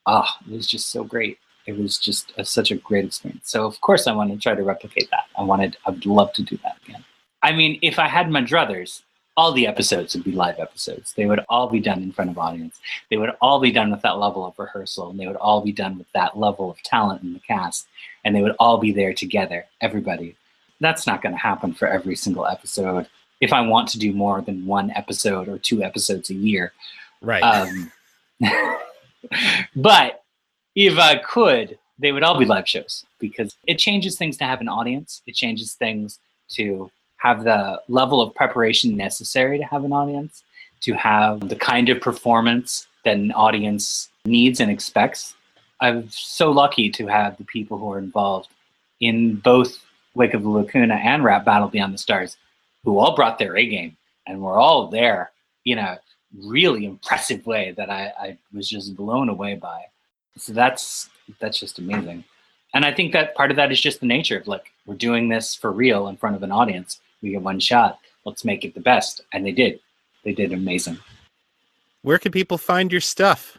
oh 0.07 0.29
it 0.49 0.53
was 0.53 0.67
just 0.67 0.91
so 0.91 1.05
great 1.05 1.39
it 1.67 1.79
was 1.79 1.99
just 1.99 2.33
a, 2.37 2.45
such 2.45 2.71
a 2.71 2.77
great 2.77 3.05
experience. 3.05 3.51
So 3.51 3.65
of 3.67 3.81
course 3.81 4.07
I 4.07 4.13
want 4.13 4.33
to 4.33 4.39
try 4.39 4.55
to 4.55 4.63
replicate 4.63 5.11
that. 5.11 5.25
I 5.37 5.43
wanted, 5.43 5.77
I 5.87 5.91
would 5.91 6.07
love 6.07 6.33
to 6.35 6.43
do 6.43 6.59
that 6.63 6.77
again. 6.85 7.05
I 7.43 7.53
mean, 7.53 7.79
if 7.83 7.99
I 7.99 8.09
had 8.09 8.31
my 8.31 8.43
druthers, 8.43 9.03
all 9.37 9.53
the 9.53 9.67
episodes 9.67 10.15
would 10.15 10.25
be 10.25 10.33
live 10.33 10.59
episodes. 10.59 11.15
They 11.15 11.27
would 11.27 11.41
all 11.49 11.69
be 11.69 11.81
done 11.81 12.03
in 12.03 12.13
front 12.13 12.31
of 12.31 12.39
audience. 12.39 12.79
They 13.11 13.17
would 13.17 13.31
all 13.41 13.61
be 13.61 13.73
done 13.73 13.91
with 13.91 14.03
that 14.03 14.19
level 14.19 14.45
of 14.45 14.59
rehearsal, 14.59 15.11
and 15.11 15.19
they 15.19 15.27
would 15.27 15.37
all 15.37 15.63
be 15.63 15.73
done 15.73 15.97
with 15.99 16.11
that 16.13 16.39
level 16.39 16.71
of 16.71 16.83
talent 16.83 17.23
in 17.23 17.33
the 17.33 17.41
cast, 17.41 17.87
and 18.25 18.37
they 18.37 18.43
would 18.43 18.57
all 18.59 18.79
be 18.79 18.93
there 18.93 19.15
together, 19.15 19.67
everybody. 19.81 20.37
That's 20.81 21.07
not 21.07 21.23
going 21.23 21.35
to 21.35 21.41
happen 21.41 21.73
for 21.73 21.89
every 21.89 22.17
single 22.17 22.47
episode. 22.47 23.07
If 23.41 23.53
I 23.53 23.63
want 23.63 23.89
to 23.91 23.99
do 23.99 24.13
more 24.13 24.43
than 24.43 24.67
one 24.67 24.91
episode 24.91 25.49
or 25.49 25.59
two 25.59 25.83
episodes 25.83 26.31
a 26.31 26.35
year, 26.35 26.73
right? 27.23 27.43
Um, 27.43 27.93
but 29.77 30.23
if 30.75 30.99
I 30.99 31.17
could, 31.17 31.79
they 31.99 32.13
would 32.13 32.23
all 32.23 32.39
be 32.39 32.45
live 32.45 32.69
shows 32.69 33.07
because 33.19 33.57
it 33.67 33.79
changes 33.79 34.19
things 34.19 34.37
to 34.39 34.45
have 34.45 34.61
an 34.61 34.69
audience. 34.69 35.23
It 35.27 35.35
changes 35.35 35.75
things 35.75 36.19
to 36.51 36.91
have 37.23 37.45
the 37.45 37.81
level 37.87 38.21
of 38.21 38.35
preparation 38.35 38.97
necessary 38.97 39.57
to 39.57 39.65
have 39.65 39.85
an 39.85 39.93
audience, 39.93 40.43
to 40.81 40.93
have 40.95 41.49
the 41.49 41.55
kind 41.55 41.89
of 41.89 42.01
performance 42.01 42.89
that 43.05 43.17
an 43.17 43.31
audience 43.33 44.09
needs 44.25 44.59
and 44.59 44.73
expects. 44.73 45.35
I'm 45.81 46.11
so 46.11 46.51
lucky 46.51 46.91
to 46.91 47.07
have 47.07 47.37
the 47.37 47.45
people 47.45 47.79
who 47.79 47.93
are 47.93 47.99
involved 47.99 48.49
in 48.99 49.37
both 49.37 49.85
Wake 50.15 50.35
of 50.35 50.43
the 50.43 50.49
Lacuna 50.49 50.95
and 50.95 51.23
Rap 51.23 51.45
Battle 51.45 51.69
Beyond 51.69 51.95
the 51.95 51.99
Stars, 51.99 52.37
who 52.85 52.99
all 52.99 53.15
brought 53.15 53.39
their 53.39 53.57
A 53.57 53.67
game 53.67 53.97
and 54.27 54.43
were 54.43 54.59
all 54.59 54.89
there 54.89 55.31
in 55.65 55.79
a 55.79 56.01
really 56.45 56.85
impressive 56.87 57.47
way 57.47 57.73
that 57.77 57.89
I, 57.89 58.13
I 58.21 58.39
was 58.53 58.69
just 58.69 58.97
blown 58.97 59.29
away 59.29 59.55
by. 59.55 59.85
So 60.37 60.53
that's 60.53 61.09
that's 61.39 61.61
just 61.61 61.79
amazing. 61.79 62.25
And 62.75 62.85
I 62.85 62.93
think 62.93 63.13
that 63.13 63.37
part 63.37 63.51
of 63.51 63.57
that 63.59 63.71
is 63.71 63.81
just 63.81 64.01
the 64.01 64.07
nature 64.07 64.39
of 64.39 64.49
like 64.49 64.73
we're 64.87 64.97
doing 64.97 65.29
this 65.29 65.55
for 65.55 65.71
real 65.71 66.09
in 66.09 66.17
front 66.17 66.35
of 66.35 66.43
an 66.43 66.51
audience. 66.51 67.01
We 67.23 67.31
get 67.31 67.43
one 67.43 67.61
shot. 67.61 67.99
Let's 68.25 68.45
make 68.45 68.65
it 68.65 68.75
the 68.75 68.81
best. 68.81 69.23
And 69.33 69.47
they 69.47 69.53
did. 69.53 69.81
They 70.25 70.33
did 70.33 70.53
amazing. 70.53 70.99
Where 72.03 72.19
can 72.19 72.33
people 72.33 72.59
find 72.59 72.91
your 72.91 73.01
stuff? 73.01 73.59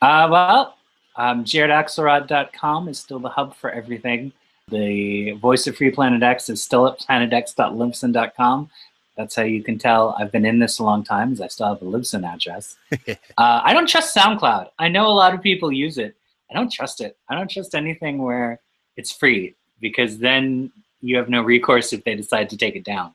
Uh, 0.00 0.28
well, 0.30 0.76
um, 1.16 1.44
jaredaxelrod.com 1.44 2.88
is 2.88 2.98
still 2.98 3.18
the 3.18 3.28
hub 3.28 3.54
for 3.54 3.70
everything. 3.70 4.32
The 4.68 5.32
voice 5.32 5.66
of 5.66 5.76
Free 5.76 5.90
Planet 5.90 6.22
X 6.22 6.48
is 6.48 6.62
still 6.62 6.86
at 6.86 6.98
planetx.libsyn.com. 7.00 8.70
That's 9.16 9.36
how 9.36 9.42
you 9.42 9.62
can 9.62 9.78
tell 9.78 10.16
I've 10.18 10.32
been 10.32 10.46
in 10.46 10.58
this 10.58 10.78
a 10.78 10.84
long 10.84 11.04
time, 11.04 11.32
as 11.32 11.40
I 11.40 11.48
still 11.48 11.68
have 11.68 11.82
a 11.82 11.84
Libsyn 11.84 12.24
address. 12.24 12.76
uh, 13.08 13.16
I 13.36 13.74
don't 13.74 13.88
trust 13.88 14.16
SoundCloud. 14.16 14.70
I 14.78 14.88
know 14.88 15.06
a 15.06 15.12
lot 15.12 15.34
of 15.34 15.42
people 15.42 15.70
use 15.70 15.98
it. 15.98 16.16
I 16.50 16.54
don't 16.54 16.72
trust 16.72 17.00
it. 17.00 17.16
I 17.28 17.34
don't 17.34 17.50
trust 17.50 17.74
anything 17.74 18.22
where 18.22 18.60
it's 18.96 19.12
free 19.12 19.54
because 19.80 20.18
then 20.18 20.72
you 21.02 21.16
have 21.16 21.28
no 21.28 21.42
recourse 21.42 21.92
if 21.92 22.04
they 22.04 22.14
decide 22.14 22.48
to 22.50 22.56
take 22.56 22.76
it 22.76 22.84
down. 22.84 23.12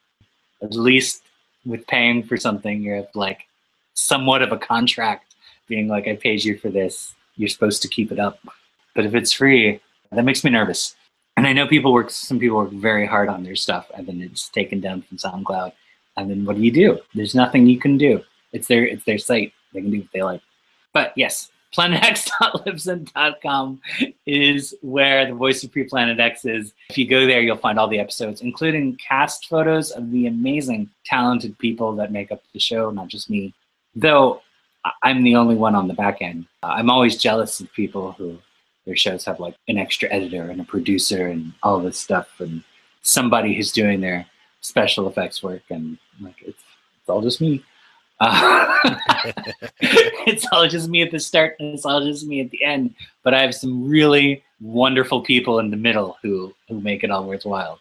At 0.62 0.74
least 0.74 1.24
with 1.66 1.88
paying 1.88 2.24
for 2.24 2.38
something, 2.38 2.82
you 2.84 2.94
have 2.94 3.10
like 3.16 3.48
somewhat 3.94 4.42
of 4.42 4.52
a 4.52 4.58
contract 4.58 5.36
being 5.68 5.88
like, 5.88 6.08
I 6.08 6.16
paid 6.16 6.44
you 6.44 6.58
for 6.58 6.70
this. 6.70 7.14
You're 7.36 7.50
supposed 7.50 7.82
to 7.82 7.88
keep 7.88 8.12
it 8.12 8.20
up. 8.20 8.40
But 8.94 9.06
if 9.06 9.16
it's 9.16 9.32
free, 9.32 9.80
that 10.12 10.24
makes 10.24 10.44
me 10.44 10.52
nervous. 10.52 10.96
And 11.36 11.46
I 11.46 11.54
know 11.54 11.68
people 11.68 11.94
work, 11.94 12.10
some 12.10 12.40
people 12.40 12.58
work 12.58 12.72
very 12.72 13.06
hard 13.06 13.30
on 13.30 13.44
their 13.44 13.56
stuff, 13.56 13.92
and 13.96 14.08
then 14.08 14.22
it's 14.22 14.50
taken 14.50 14.80
down 14.80 15.04
from 15.04 15.18
SoundCloud. 15.18 15.72
And 16.18 16.32
then 16.32 16.46
what 16.46 16.56
do 16.56 16.64
you 16.64 16.72
do? 16.72 17.00
There's 17.14 17.36
nothing 17.36 17.68
you 17.68 17.80
can 17.80 17.98
do. 17.98 18.24
It's 18.54 18.68
their 18.68 18.86
it's 18.86 19.04
their 19.04 19.20
site. 19.20 19.54
They 19.74 19.82
can 19.82 19.92
do 19.92 20.00
what 20.00 20.10
they 20.14 20.24
like. 20.24 20.42
But 20.94 21.14
yes, 21.16 21.52
planetx.libsyn.com 21.76 23.82
is 24.26 24.76
where 24.82 25.28
the 25.28 25.34
voice 25.34 25.64
of 25.64 25.72
Free 25.72 25.84
Planet 25.84 26.20
X 26.20 26.46
is. 26.46 26.74
If 26.90 26.98
you 26.98 27.08
go 27.08 27.26
there, 27.26 27.42
you'll 27.42 27.58
find 27.58 27.78
all 27.78 27.88
the 27.88 28.00
episodes, 28.00 28.42
including 28.42 28.96
cast 28.96 29.48
photos 29.48 29.92
of 29.92 30.12
the 30.12 30.28
amazing, 30.28 30.90
talented 31.06 31.58
people 31.58 31.96
that 31.96 32.12
make 32.12 32.32
up 32.32 32.42
the 32.54 32.60
show, 32.60 32.90
not 32.90 33.08
just 33.08 33.30
me. 33.30 33.54
Though 33.96 34.42
I'm 35.04 35.24
the 35.24 35.36
only 35.36 35.56
one 35.56 35.76
on 35.76 35.88
the 35.88 35.94
back 35.94 36.22
end. 36.22 36.46
Uh, 36.64 36.68
I'm 36.68 36.90
always 36.90 37.18
jealous 37.18 37.60
of 37.60 37.72
people 37.74 38.14
who 38.14 38.38
their 38.86 38.96
shows 38.96 39.26
have 39.26 39.40
like 39.40 39.56
an 39.68 39.78
extra 39.78 40.10
editor 40.10 40.50
and 40.50 40.62
a 40.62 40.64
producer 40.64 41.28
and 41.28 41.54
all 41.62 41.80
this 41.80 42.00
stuff 42.00 42.40
and 42.40 42.64
somebody 43.02 43.54
who's 43.54 43.72
doing 43.72 44.02
their 44.02 44.26
special 44.62 45.08
effects 45.08 45.44
work 45.44 45.64
and 45.70 45.98
like 46.22 46.42
it's, 46.42 46.64
it's 47.00 47.10
all 47.10 47.22
just 47.22 47.42
me 47.42 47.64
uh, 48.20 48.78
it's 49.82 50.46
all 50.52 50.68
just 50.68 50.90
me 50.90 51.02
at 51.02 51.12
the 51.12 51.20
start 51.20 51.56
and 51.60 51.74
it's 51.74 51.86
all 51.86 52.04
just 52.04 52.26
me 52.26 52.42
at 52.42 52.50
the 52.52 52.64
end 52.64 52.94
but 53.24 53.34
i 53.34 53.42
have 53.42 53.54
some 53.54 53.88
really 53.88 54.44
wonderful 54.60 55.22
people 55.22 55.60
in 55.60 55.70
the 55.70 55.78
middle 55.78 56.18
who 56.22 56.54
who 56.68 56.80
make 56.82 57.04
it 57.04 57.12
all 57.12 57.26
worthwhile 57.26 57.80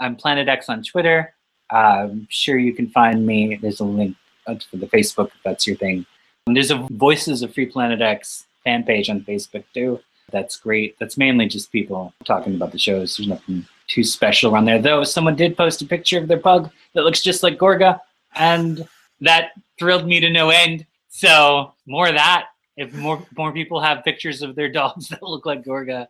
i'm 0.00 0.16
planet 0.16 0.48
x 0.48 0.68
on 0.68 0.82
twitter 0.82 1.34
i'm 1.70 2.26
sure 2.30 2.58
you 2.58 2.72
can 2.72 2.88
find 2.88 3.26
me 3.26 3.56
there's 3.56 3.80
a 3.80 3.84
link 3.84 4.16
to 4.46 4.76
the 4.76 4.86
facebook 4.86 5.26
if 5.26 5.42
that's 5.44 5.66
your 5.66 5.76
thing 5.76 6.06
and 6.46 6.56
there's 6.56 6.70
a 6.70 6.86
voices 6.92 7.42
of 7.42 7.52
free 7.52 7.66
planet 7.66 8.00
x 8.00 8.46
fan 8.64 8.82
page 8.82 9.10
on 9.10 9.20
facebook 9.22 9.64
too 9.74 10.00
that's 10.30 10.56
great. 10.56 10.98
That's 10.98 11.16
mainly 11.16 11.46
just 11.46 11.72
people 11.72 12.12
talking 12.24 12.54
about 12.54 12.72
the 12.72 12.78
shows. 12.78 13.16
There's 13.16 13.28
nothing 13.28 13.66
too 13.86 14.02
special 14.02 14.52
around 14.52 14.64
there. 14.64 14.80
Though 14.80 15.04
someone 15.04 15.36
did 15.36 15.56
post 15.56 15.82
a 15.82 15.86
picture 15.86 16.18
of 16.18 16.28
their 16.28 16.38
pug 16.38 16.70
that 16.94 17.04
looks 17.04 17.22
just 17.22 17.42
like 17.42 17.58
Gorga, 17.58 18.00
and 18.34 18.86
that 19.20 19.52
thrilled 19.78 20.06
me 20.06 20.20
to 20.20 20.30
no 20.30 20.50
end. 20.50 20.86
So 21.08 21.72
more 21.86 22.08
of 22.08 22.14
that. 22.14 22.48
If 22.76 22.92
more 22.92 23.24
more 23.36 23.52
people 23.52 23.80
have 23.80 24.04
pictures 24.04 24.42
of 24.42 24.54
their 24.54 24.68
dogs 24.80 25.08
that 25.08 25.22
look 25.22 25.46
like 25.46 25.64
Gorga, 25.64 26.08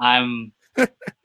I'm 0.00 0.52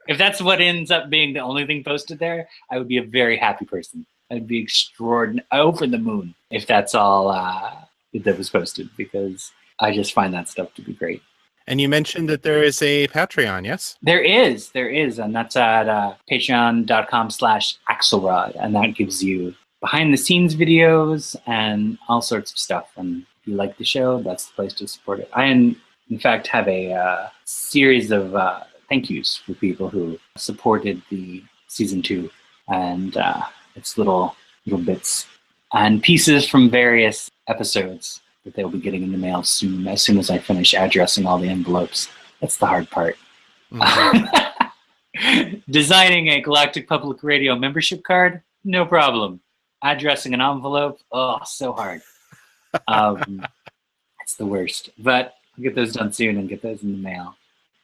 if 0.08 0.18
that's 0.18 0.42
what 0.42 0.62
ends 0.62 0.92
up 0.92 1.10
being 1.10 1.34
the 1.34 1.40
only 1.40 1.66
thing 1.66 1.84
posted 1.84 2.20
there, 2.20 2.48
I 2.72 2.78
would 2.78 2.88
be 2.88 2.98
a 2.98 3.04
very 3.04 3.38
happy 3.38 3.66
person. 3.66 4.06
I'd 4.32 4.48
be 4.48 4.60
extraordinary 4.60 5.46
over 5.52 5.86
the 5.86 5.98
moon 5.98 6.34
if 6.50 6.66
that's 6.66 6.96
all 6.96 7.30
uh, 7.30 7.76
that 8.14 8.38
was 8.38 8.50
posted 8.50 8.90
because 8.98 9.52
I 9.80 9.94
just 9.94 10.14
find 10.14 10.34
that 10.34 10.50
stuff 10.50 10.74
to 10.76 10.82
be 10.82 10.94
great. 10.94 11.22
And 11.68 11.80
you 11.80 11.88
mentioned 11.88 12.28
that 12.30 12.44
there 12.44 12.62
is 12.62 12.82
a 12.82 13.08
Patreon, 13.08 13.66
yes? 13.66 13.98
There 14.02 14.22
is, 14.22 14.70
there 14.72 14.90
is, 14.90 15.20
and 15.20 15.34
that's 15.34 15.56
at 15.56 15.88
uh, 15.88 16.16
patreon.com 16.30 17.30
slash 17.30 17.78
axelrod, 17.90 18.56
and 18.60 18.76
that 18.76 18.96
gives 18.96 19.24
you 19.24 19.56
behind 19.84 20.14
the 20.14 20.18
scenes 20.18 20.56
videos 20.56 21.36
and 21.46 21.98
all 22.08 22.22
sorts 22.22 22.54
of 22.54 22.58
stuff. 22.58 22.88
And 22.96 23.24
if 23.42 23.48
you 23.48 23.56
like 23.56 23.78
the 23.78 23.84
show, 23.84 24.22
that's 24.22 24.46
the 24.46 24.54
place 24.54 24.74
to 24.76 24.88
support 24.88 25.20
it. 25.20 25.30
I, 25.34 25.44
in, 25.48 25.76
in 26.10 26.20
fact, 26.20 26.48
have 26.48 26.70
a 26.70 26.94
uh, 26.94 27.28
series 27.44 28.10
of 28.10 28.34
uh, 28.34 28.64
thank 28.88 29.10
yous 29.10 29.36
for 29.36 29.54
people 29.56 29.90
who 29.90 30.18
supported 30.38 31.02
the 31.10 31.44
season 31.68 32.02
two, 32.02 32.32
and 32.70 33.18
uh, 33.18 33.42
it's 33.76 33.98
little 33.98 34.38
little 34.66 34.84
bits 34.86 35.28
and 35.74 36.02
pieces 36.02 36.48
from 36.48 36.70
various 36.70 37.30
episodes 37.50 38.22
that 38.46 38.56
they'll 38.56 38.70
be 38.70 38.80
getting 38.80 39.04
in 39.04 39.12
the 39.12 39.18
mail 39.18 39.44
soon, 39.44 39.86
as 39.86 40.02
soon 40.02 40.18
as 40.18 40.30
I 40.30 40.38
finish 40.38 40.74
addressing 40.74 41.26
all 41.26 41.40
the 41.40 41.50
envelopes. 41.50 42.08
That's 42.40 42.56
the 42.56 42.68
hard 42.68 42.90
part. 42.90 43.18
Mm-hmm. 43.74 45.56
Designing 45.70 46.30
a 46.30 46.42
Galactic 46.42 46.88
Public 46.88 47.22
Radio 47.22 47.58
membership 47.58 48.04
card, 48.06 48.42
no 48.64 48.86
problem. 48.86 49.42
Addressing 49.84 50.34
an 50.34 50.42
envelope, 50.42 51.00
oh, 51.12 51.40
so 51.46 51.74
hard. 51.74 52.02
Um, 52.88 53.46
it's 54.22 54.36
the 54.36 54.46
worst. 54.46 54.90
But 54.98 55.36
I'll 55.58 55.64
get 55.64 55.76
those 55.76 55.94
done 55.94 56.12
soon 56.12 56.38
and 56.38 56.50
get 56.50 56.62
those 56.62 56.84
in 56.84 56.92
the 56.92 56.98
mail. 56.98 57.36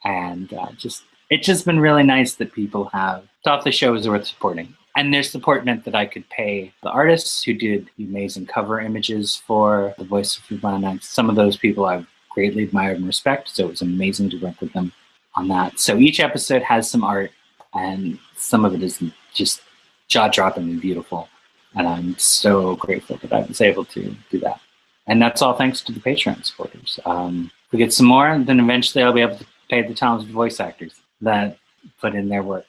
And 0.05 0.51
uh, 0.53 0.71
just, 0.77 1.03
it's 1.29 1.45
just 1.45 1.65
been 1.65 1.79
really 1.79 2.03
nice 2.03 2.35
that 2.35 2.53
people 2.53 2.85
have 2.85 3.23
thought 3.43 3.63
the 3.63 3.71
show 3.71 3.91
was 3.91 4.07
worth 4.07 4.25
supporting 4.25 4.75
and 4.99 5.13
their 5.13 5.23
support 5.23 5.63
meant 5.63 5.85
that 5.85 5.95
I 5.95 6.05
could 6.05 6.27
pay 6.29 6.73
the 6.83 6.89
artists 6.89 7.41
who 7.41 7.53
did 7.53 7.89
the 7.95 8.03
amazing 8.03 8.47
cover 8.47 8.81
images 8.81 9.41
for 9.47 9.93
The 9.97 10.03
Voice 10.03 10.37
of 10.37 10.43
Human. 10.45 10.99
Some 11.01 11.29
of 11.29 11.37
those 11.37 11.55
people 11.55 11.85
I've 11.85 12.05
greatly 12.27 12.63
admired 12.63 12.97
and 12.97 13.07
respect, 13.07 13.47
so 13.47 13.65
it 13.65 13.69
was 13.69 13.81
amazing 13.81 14.29
to 14.31 14.37
work 14.39 14.59
with 14.59 14.73
them 14.73 14.91
on 15.35 15.47
that. 15.47 15.79
So 15.79 15.97
each 15.97 16.19
episode 16.19 16.63
has 16.63 16.89
some 16.89 17.05
art, 17.05 17.31
and 17.73 18.19
some 18.35 18.65
of 18.65 18.73
it 18.73 18.83
is 18.83 19.01
just 19.33 19.61
jaw-droppingly 20.09 20.81
beautiful. 20.81 21.29
And 21.75 21.87
I'm 21.87 22.17
so 22.17 22.75
grateful 22.75 23.17
that 23.17 23.31
I 23.31 23.41
was 23.41 23.61
able 23.61 23.85
to 23.85 24.15
do 24.29 24.39
that. 24.39 24.59
And 25.07 25.21
that's 25.21 25.41
all 25.41 25.53
thanks 25.53 25.81
to 25.81 25.91
the 25.91 25.99
Patreon 25.99 26.43
supporters. 26.43 26.99
Um, 27.05 27.51
if 27.65 27.73
we 27.73 27.79
get 27.79 27.93
some 27.93 28.07
more, 28.07 28.27
and 28.27 28.45
then 28.45 28.59
eventually 28.59 29.03
I'll 29.03 29.13
be 29.13 29.21
able 29.21 29.37
to 29.37 29.45
pay 29.69 29.81
the 29.81 29.93
talented 29.93 30.29
voice 30.29 30.59
actors 30.59 30.95
that 31.21 31.57
put 31.99 32.15
in 32.15 32.29
their 32.29 32.43
work 32.43 32.65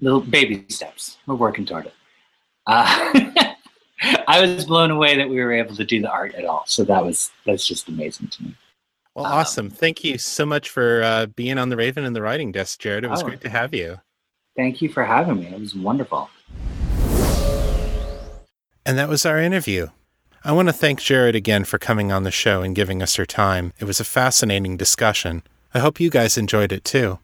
little 0.00 0.20
baby 0.20 0.64
steps. 0.68 1.18
We're 1.26 1.34
working 1.34 1.64
toward 1.64 1.86
it. 1.86 1.94
Uh, 2.66 3.54
I 4.28 4.40
was 4.40 4.66
blown 4.66 4.90
away 4.90 5.16
that 5.16 5.28
we 5.28 5.36
were 5.36 5.52
able 5.52 5.74
to 5.76 5.84
do 5.84 6.00
the 6.00 6.10
art 6.10 6.34
at 6.34 6.44
all. 6.44 6.64
So 6.66 6.84
that 6.84 7.04
was 7.04 7.30
that's 7.46 7.66
just 7.66 7.88
amazing 7.88 8.28
to 8.28 8.42
me. 8.44 8.54
Well, 9.14 9.26
um, 9.26 9.32
awesome. 9.32 9.70
Thank 9.70 10.04
you 10.04 10.18
so 10.18 10.44
much 10.44 10.70
for 10.70 11.02
uh, 11.02 11.26
being 11.26 11.58
on 11.58 11.68
the 11.68 11.76
Raven 11.76 12.04
and 12.04 12.14
the 12.14 12.22
Writing 12.22 12.52
Desk, 12.52 12.78
Jared. 12.78 13.04
It 13.04 13.10
was 13.10 13.22
oh, 13.22 13.26
great 13.26 13.40
to 13.42 13.48
have 13.48 13.74
you. 13.74 13.98
Thank 14.56 14.82
you 14.82 14.88
for 14.88 15.04
having 15.04 15.40
me. 15.40 15.46
It 15.46 15.58
was 15.58 15.74
wonderful. 15.74 16.30
And 18.86 18.98
that 18.98 19.08
was 19.08 19.24
our 19.24 19.38
interview. 19.38 19.88
I 20.44 20.52
want 20.52 20.68
to 20.68 20.74
thank 20.74 21.00
Jared 21.00 21.34
again 21.34 21.64
for 21.64 21.78
coming 21.78 22.12
on 22.12 22.24
the 22.24 22.30
show 22.30 22.60
and 22.60 22.76
giving 22.76 23.02
us 23.02 23.16
her 23.16 23.24
time. 23.24 23.72
It 23.78 23.86
was 23.86 23.98
a 23.98 24.04
fascinating 24.04 24.76
discussion. 24.76 25.42
I 25.72 25.78
hope 25.78 26.00
you 26.00 26.10
guys 26.10 26.36
enjoyed 26.36 26.70
it 26.70 26.84
too. 26.84 27.18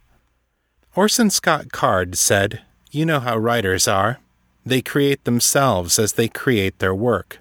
Orson 0.96 1.28
Scott 1.28 1.70
Card 1.70 2.16
said, 2.16 2.62
You 2.90 3.04
know 3.04 3.20
how 3.20 3.36
writers 3.36 3.86
are. 3.86 4.20
They 4.64 4.80
create 4.80 5.24
themselves 5.24 5.98
as 5.98 6.14
they 6.14 6.28
create 6.28 6.78
their 6.78 6.94
work. 6.94 7.40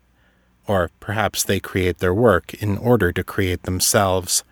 Or 0.68 0.92
perhaps 1.00 1.44
they 1.44 1.62
create 1.62 2.00
their 2.00 2.14
work 2.14 2.54
in 2.56 2.78
order 2.78 3.14
to 3.14 3.24
create 3.24 3.64
themselves. 3.64 4.44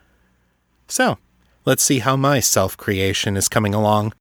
So, 0.88 1.18
let's 1.66 1.84
see 1.84 2.00
how 2.00 2.16
my 2.16 2.40
self 2.40 2.78
creation 2.78 3.36
is 3.36 3.50
coming 3.50 3.74
along. 3.74 4.14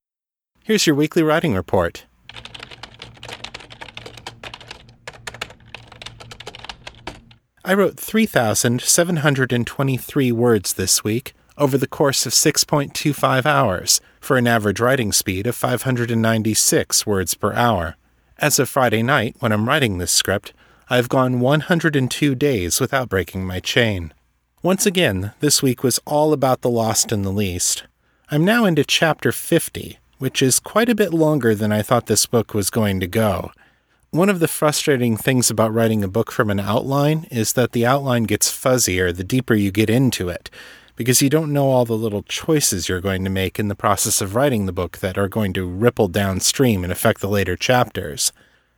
Here's 0.64 0.88
your 0.88 0.97
weekly 0.97 1.22
writing 1.22 1.55
report. 1.55 2.05
I 7.68 7.74
wrote 7.74 7.98
3,723 7.98 10.30
words 10.30 10.74
this 10.74 11.02
week 11.02 11.34
over 11.58 11.76
the 11.76 11.88
course 11.88 12.24
of 12.24 12.32
6.25 12.32 13.44
hours 13.44 14.00
for 14.20 14.36
an 14.36 14.46
average 14.46 14.78
writing 14.78 15.10
speed 15.10 15.48
of 15.48 15.56
596 15.56 17.04
words 17.04 17.34
per 17.34 17.52
hour. 17.54 17.96
As 18.38 18.60
of 18.60 18.68
Friday 18.68 19.02
night, 19.02 19.34
when 19.40 19.50
I'm 19.50 19.68
writing 19.68 19.98
this 19.98 20.12
script, 20.12 20.52
I've 20.88 21.08
gone 21.08 21.40
102 21.40 22.36
days 22.36 22.78
without 22.78 23.08
breaking 23.08 23.44
my 23.44 23.58
chain. 23.58 24.14
Once 24.62 24.86
again, 24.86 25.32
this 25.40 25.60
week 25.60 25.82
was 25.82 25.98
all 26.06 26.32
about 26.32 26.60
the 26.60 26.70
lost 26.70 27.10
and 27.10 27.24
the 27.24 27.30
least. 27.30 27.82
I'm 28.30 28.44
now 28.44 28.64
into 28.64 28.84
chapter 28.84 29.32
50, 29.32 29.98
which 30.18 30.40
is 30.40 30.60
quite 30.60 30.88
a 30.88 30.94
bit 30.94 31.12
longer 31.12 31.52
than 31.52 31.72
I 31.72 31.82
thought 31.82 32.06
this 32.06 32.26
book 32.26 32.54
was 32.54 32.70
going 32.70 33.00
to 33.00 33.08
go. 33.08 33.50
One 34.16 34.30
of 34.30 34.40
the 34.40 34.48
frustrating 34.48 35.18
things 35.18 35.50
about 35.50 35.74
writing 35.74 36.02
a 36.02 36.08
book 36.08 36.32
from 36.32 36.48
an 36.48 36.58
outline 36.58 37.26
is 37.30 37.52
that 37.52 37.72
the 37.72 37.84
outline 37.84 38.22
gets 38.22 38.50
fuzzier 38.50 39.14
the 39.14 39.22
deeper 39.22 39.54
you 39.54 39.70
get 39.70 39.90
into 39.90 40.30
it, 40.30 40.48
because 40.96 41.20
you 41.20 41.28
don't 41.28 41.52
know 41.52 41.66
all 41.66 41.84
the 41.84 41.92
little 41.92 42.22
choices 42.22 42.88
you're 42.88 43.02
going 43.02 43.24
to 43.24 43.30
make 43.30 43.58
in 43.58 43.68
the 43.68 43.74
process 43.74 44.22
of 44.22 44.34
writing 44.34 44.64
the 44.64 44.72
book 44.72 44.98
that 44.98 45.18
are 45.18 45.28
going 45.28 45.52
to 45.52 45.68
ripple 45.68 46.08
downstream 46.08 46.82
and 46.82 46.90
affect 46.90 47.20
the 47.20 47.28
later 47.28 47.56
chapters. 47.56 48.32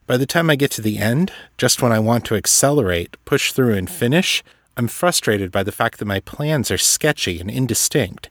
By 0.09 0.17
the 0.17 0.27
time 0.27 0.51
I 0.51 0.57
get 0.57 0.73
to 0.73 0.83
the 0.83 0.99
end, 0.99 1.31
just 1.57 1.81
when 1.81 1.93
I 1.93 2.01
want 2.01 2.25
to 2.25 2.35
accelerate, 2.35 3.17
push 3.25 3.53
through, 3.53 3.75
and 3.75 3.89
finish, 3.89 4.43
I'm 4.77 4.89
frustrated 4.89 5.53
by 5.53 5.63
the 5.63 5.71
fact 5.71 6.01
that 6.01 6.07
my 6.07 6.19
plans 6.19 6.69
are 6.73 6.79
sketchy 6.79 7.39
and 7.39 7.49
indistinct, 7.49 8.29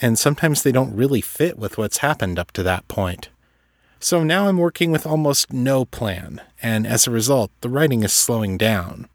and 0.00 0.18
sometimes 0.18 0.62
they 0.62 0.72
don't 0.72 0.96
really 0.96 1.20
fit 1.20 1.58
with 1.58 1.76
what's 1.76 1.98
happened 1.98 2.38
up 2.38 2.50
to 2.52 2.62
that 2.62 2.88
point. 2.88 3.28
So 3.98 4.22
now 4.22 4.48
I'm 4.48 4.58
working 4.58 4.90
with 4.90 5.06
almost 5.06 5.52
no 5.52 5.84
plan, 5.84 6.40
and 6.62 6.86
as 6.86 7.06
a 7.06 7.10
result, 7.10 7.50
the 7.60 7.68
writing 7.68 8.02
is 8.02 8.12
slowing 8.12 8.56
down. 8.58 9.08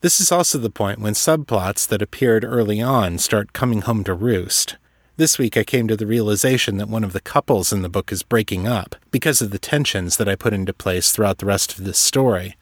This 0.00 0.20
is 0.20 0.30
also 0.30 0.58
the 0.58 0.70
point 0.70 1.00
when 1.00 1.14
subplots 1.14 1.86
that 1.88 2.02
appeared 2.02 2.44
early 2.44 2.80
on 2.80 3.18
start 3.18 3.52
coming 3.52 3.82
home 3.82 4.04
to 4.04 4.14
roost. 4.14 4.76
This 5.16 5.38
week 5.38 5.56
I 5.56 5.64
came 5.64 5.88
to 5.88 5.96
the 5.96 6.06
realization 6.06 6.76
that 6.76 6.88
one 6.88 7.02
of 7.02 7.12
the 7.12 7.20
couples 7.20 7.72
in 7.72 7.82
the 7.82 7.88
book 7.88 8.12
is 8.12 8.22
breaking 8.22 8.68
up 8.68 8.94
because 9.10 9.42
of 9.42 9.50
the 9.50 9.58
tensions 9.58 10.16
that 10.16 10.28
I 10.28 10.36
put 10.36 10.52
into 10.52 10.72
place 10.72 11.10
throughout 11.10 11.38
the 11.38 11.46
rest 11.46 11.76
of 11.76 11.84
this 11.84 11.98
story. 11.98 12.54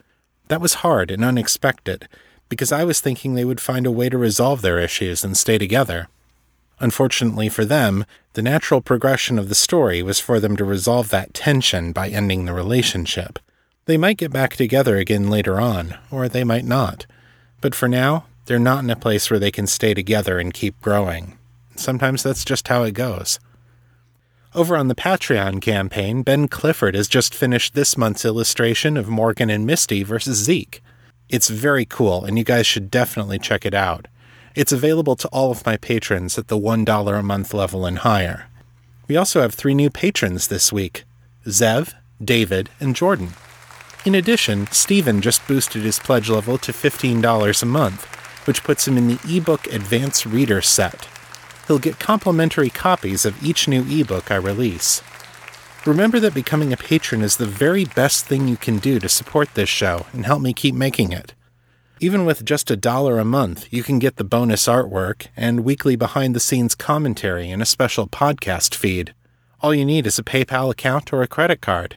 That 0.49 0.62
was 0.62 0.74
hard 0.74 1.11
and 1.11 1.22
unexpected 1.22 2.09
because 2.49 2.72
I 2.72 2.85
was 2.85 3.01
thinking 3.01 3.35
they 3.35 3.45
would 3.45 3.61
find 3.61 3.87
a 3.87 3.91
way 3.91 4.09
to 4.09 4.16
resolve 4.16 4.62
their 4.62 4.79
issues 4.79 5.22
and 5.22 5.37
stay 5.37 5.59
together. 5.59 6.09
Unfortunately 6.79 7.49
for 7.49 7.64
them, 7.64 8.05
the 8.35 8.43
natural 8.43 8.81
progression 8.81 9.39
of 9.39 9.49
the 9.49 9.55
story 9.55 10.03
was 10.03 10.20
for 10.20 10.39
them 10.39 10.57
to 10.57 10.64
resolve 10.64 11.09
that 11.11 11.33
tension 11.33 11.93
by 11.93 12.09
ending 12.09 12.45
the 12.45 12.53
relationship. 12.53 13.39
They 13.87 13.97
might 13.97 14.18
get 14.18 14.33
back 14.33 14.57
together 14.57 14.97
again 14.97 15.31
later 15.31 15.61
on, 15.61 15.97
or 16.11 16.29
they 16.29 16.45
might 16.45 16.64
not. 16.64 17.07
But 17.61 17.74
for 17.74 17.89
now, 17.89 18.27
they're 18.45 18.59
not 18.59 18.85
in 18.85 18.91
a 18.91 18.97
place 18.97 19.31
where 19.31 19.39
they 19.39 19.51
can 19.51 19.66
stay 19.66 19.95
together 19.95 20.39
and 20.39 20.53
keep 20.53 20.81
growing. 20.83 21.39
Sometimes 21.77 22.22
that's 22.22 22.45
just 22.45 22.68
how 22.68 22.83
it 22.83 22.93
goes. 22.93 23.39
Over 24.55 24.77
on 24.77 24.89
the 24.89 24.95
Patreon 24.95 25.61
campaign, 25.61 26.22
Ben 26.22 26.49
Clifford 26.49 26.95
has 26.95 27.09
just 27.09 27.35
finished 27.35 27.74
this 27.74 27.97
month's 27.97 28.24
illustration 28.24 28.97
of 28.97 29.09
Morgan 29.09 29.51
and 29.51 29.66
Misty 29.66 30.03
versus 30.03 30.39
Zeke. 30.39 30.83
It's 31.29 31.51
very 31.51 31.85
cool, 31.85 32.24
and 32.24 32.39
you 32.39 32.45
guys 32.45 32.66
should 32.66 32.91
definitely 32.91 33.39
check 33.39 33.66
it 33.66 33.74
out. 33.74 34.09
It's 34.57 34.73
available 34.73 35.17
to 35.17 35.29
all 35.29 35.51
of 35.51 35.67
my 35.67 35.77
patrons 35.77 36.39
at 36.39 36.49
the 36.49 36.59
$1 36.59 37.19
a 37.19 37.23
month 37.23 37.53
level 37.53 37.85
and 37.85 37.99
higher. 37.99 38.47
We 39.07 39.15
also 39.15 39.43
have 39.43 39.53
three 39.53 39.75
new 39.75 39.91
patrons 39.91 40.49
this 40.49 40.73
week 40.73 41.05
Zev, 41.47 41.93
David, 42.25 42.71
and 42.81 42.97
Jordan. 42.97 43.35
In 44.07 44.15
addition, 44.15 44.67
Stephen 44.69 45.21
just 45.21 45.47
boosted 45.47 45.83
his 45.83 45.99
pledge 45.99 46.31
level 46.31 46.57
to 46.57 46.73
$15 46.73 47.63
a 47.63 47.67
month, 47.67 48.07
which 48.47 48.65
puts 48.65 48.89
him 48.89 48.97
in 48.97 49.09
the 49.09 49.21
ebook 49.29 49.67
Advanced 49.67 50.25
Reader 50.25 50.63
set. 50.63 51.07
He'll 51.67 51.79
get 51.79 51.99
complimentary 51.99 52.71
copies 52.71 53.27
of 53.27 53.45
each 53.45 53.69
new 53.69 53.85
ebook 53.87 54.31
I 54.31 54.37
release. 54.37 55.03
Remember 55.85 56.19
that 56.19 56.33
becoming 56.33 56.73
a 56.73 56.79
patron 56.79 57.21
is 57.21 57.37
the 57.37 57.45
very 57.45 57.85
best 57.85 58.25
thing 58.25 58.49
you 58.49 58.57
can 58.57 58.79
do 58.79 59.01
to 59.01 59.09
support 59.11 59.53
this 59.53 59.69
show 59.69 60.07
and 60.15 60.25
help 60.25 60.41
me 60.41 60.55
keep 60.55 60.75
making 60.75 61.13
it. 61.13 61.35
Even 61.99 62.26
with 62.26 62.44
just 62.44 62.70
a 62.70 62.76
dollar 62.76 63.18
a 63.18 63.24
month, 63.24 63.72
you 63.72 63.82
can 63.82 63.99
get 63.99 64.16
the 64.16 64.24
bonus 64.24 64.66
artwork 64.66 65.28
and 65.34 65.64
weekly 65.64 65.97
behind 65.97 66.36
the 66.36 66.40
scenes 66.40 66.74
commentary 66.74 67.51
in 67.51 67.62
a 67.62 67.66
special 67.66 68.07
podcast 68.07 68.74
feed. 68.74 69.14
All 69.62 69.74
you 69.74 69.86
need 69.86 70.07
is 70.07 70.18
a 70.18 70.22
PayPal 70.22 70.70
account 70.70 71.11
or 71.11 71.22
a 71.22 71.26
credit 71.26 71.62
card. 71.62 71.97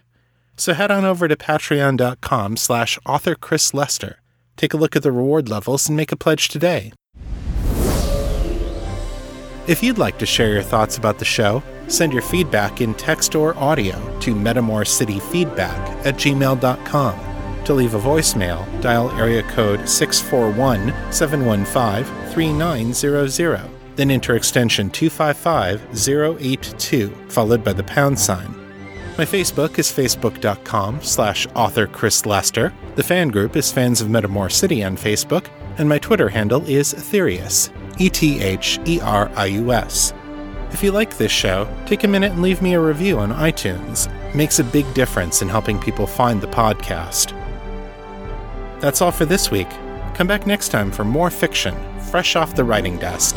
So 0.55 0.73
head 0.73 0.89
on 0.89 1.03
over 1.03 1.27
to 1.27 1.35
patreon.com 1.35 2.55
slash 2.55 2.97
author 3.05 3.35
Chris 3.35 3.73
Lester. 3.73 4.21
Take 4.55 4.73
a 4.73 4.77
look 4.77 4.95
at 4.95 5.03
the 5.03 5.11
reward 5.11 5.49
levels 5.49 5.89
and 5.89 5.97
make 5.97 6.13
a 6.13 6.17
pledge 6.17 6.47
today. 6.47 6.93
If 9.67 9.83
you'd 9.83 9.97
like 9.97 10.17
to 10.19 10.25
share 10.25 10.53
your 10.53 10.63
thoughts 10.63 10.97
about 10.97 11.19
the 11.19 11.25
show, 11.25 11.61
send 11.87 12.13
your 12.13 12.21
feedback 12.21 12.79
in 12.79 12.93
text 12.93 13.35
or 13.35 13.55
audio 13.57 13.95
to 14.21 14.33
metamorcityfeedback 14.33 16.05
at 16.05 16.15
gmail.com. 16.15 17.28
To 17.69 17.75
leave 17.75 17.93
a 17.93 17.99
voicemail, 17.99 18.65
dial 18.81 19.11
area 19.11 19.43
code 19.43 19.87
641 19.87 20.91
715 21.13 22.03
3900, 22.33 23.69
then 23.95 24.09
enter 24.09 24.35
extension 24.35 24.89
255082, 24.89 27.09
followed 27.27 27.63
by 27.63 27.73
the 27.73 27.83
pound 27.83 28.17
sign. 28.17 28.55
My 29.19 29.23
Facebook 29.23 29.77
is 29.77 29.91
facebook.com 29.91 31.03
slash 31.03 31.45
author 31.53 31.85
Chris 31.85 32.25
Lester. 32.25 32.73
The 32.95 33.03
fan 33.03 33.27
group 33.27 33.55
is 33.55 33.71
Fans 33.71 34.01
of 34.01 34.07
Metamor 34.07 34.51
City 34.51 34.83
on 34.83 34.97
Facebook, 34.97 35.45
and 35.77 35.87
my 35.87 35.99
Twitter 35.99 36.29
handle 36.29 36.65
is 36.65 36.95
Etherius, 36.95 37.69
E 38.01 38.09
T 38.09 38.41
H 38.41 38.79
E 38.87 38.99
R 38.99 39.29
I 39.35 39.45
U 39.45 39.73
S. 39.73 40.11
If 40.71 40.81
you 40.81 40.91
like 40.91 41.17
this 41.17 41.31
show, 41.31 41.71
take 41.85 42.03
a 42.03 42.07
minute 42.07 42.31
and 42.31 42.41
leave 42.41 42.63
me 42.63 42.73
a 42.73 42.81
review 42.81 43.19
on 43.19 43.31
iTunes. 43.31 44.11
It 44.29 44.35
makes 44.35 44.57
a 44.57 44.63
big 44.63 44.91
difference 44.95 45.43
in 45.43 45.49
helping 45.49 45.77
people 45.77 46.07
find 46.07 46.41
the 46.41 46.47
podcast. 46.47 47.38
That's 48.79 49.01
all 49.01 49.11
for 49.11 49.25
this 49.25 49.51
week. 49.51 49.69
Come 50.13 50.27
back 50.27 50.47
next 50.47 50.69
time 50.69 50.91
for 50.91 51.03
more 51.03 51.29
fiction, 51.29 51.75
fresh 51.99 52.35
off 52.35 52.55
the 52.55 52.63
writing 52.63 52.97
desk. 52.97 53.35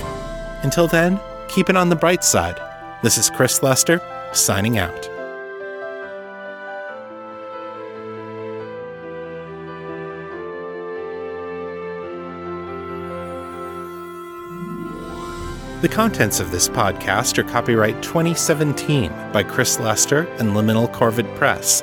Until 0.63 0.87
then, 0.87 1.21
keep 1.49 1.69
it 1.69 1.77
on 1.77 1.89
the 1.89 1.97
bright 1.97 2.23
side. 2.25 2.61
This 3.03 3.19
is 3.19 3.29
Chris 3.29 3.63
Lester, 3.63 4.01
signing 4.33 4.79
out. 4.79 5.09
The 15.83 15.89
contents 15.89 16.39
of 16.39 16.53
this 16.53 16.69
podcast 16.69 17.39
are 17.39 17.43
copyright 17.43 18.01
2017 18.05 19.11
by 19.33 19.43
Chris 19.43 19.81
Lester 19.81 20.29
and 20.39 20.51
Liminal 20.51 20.89
Corvid 20.93 21.35
Press. 21.37 21.83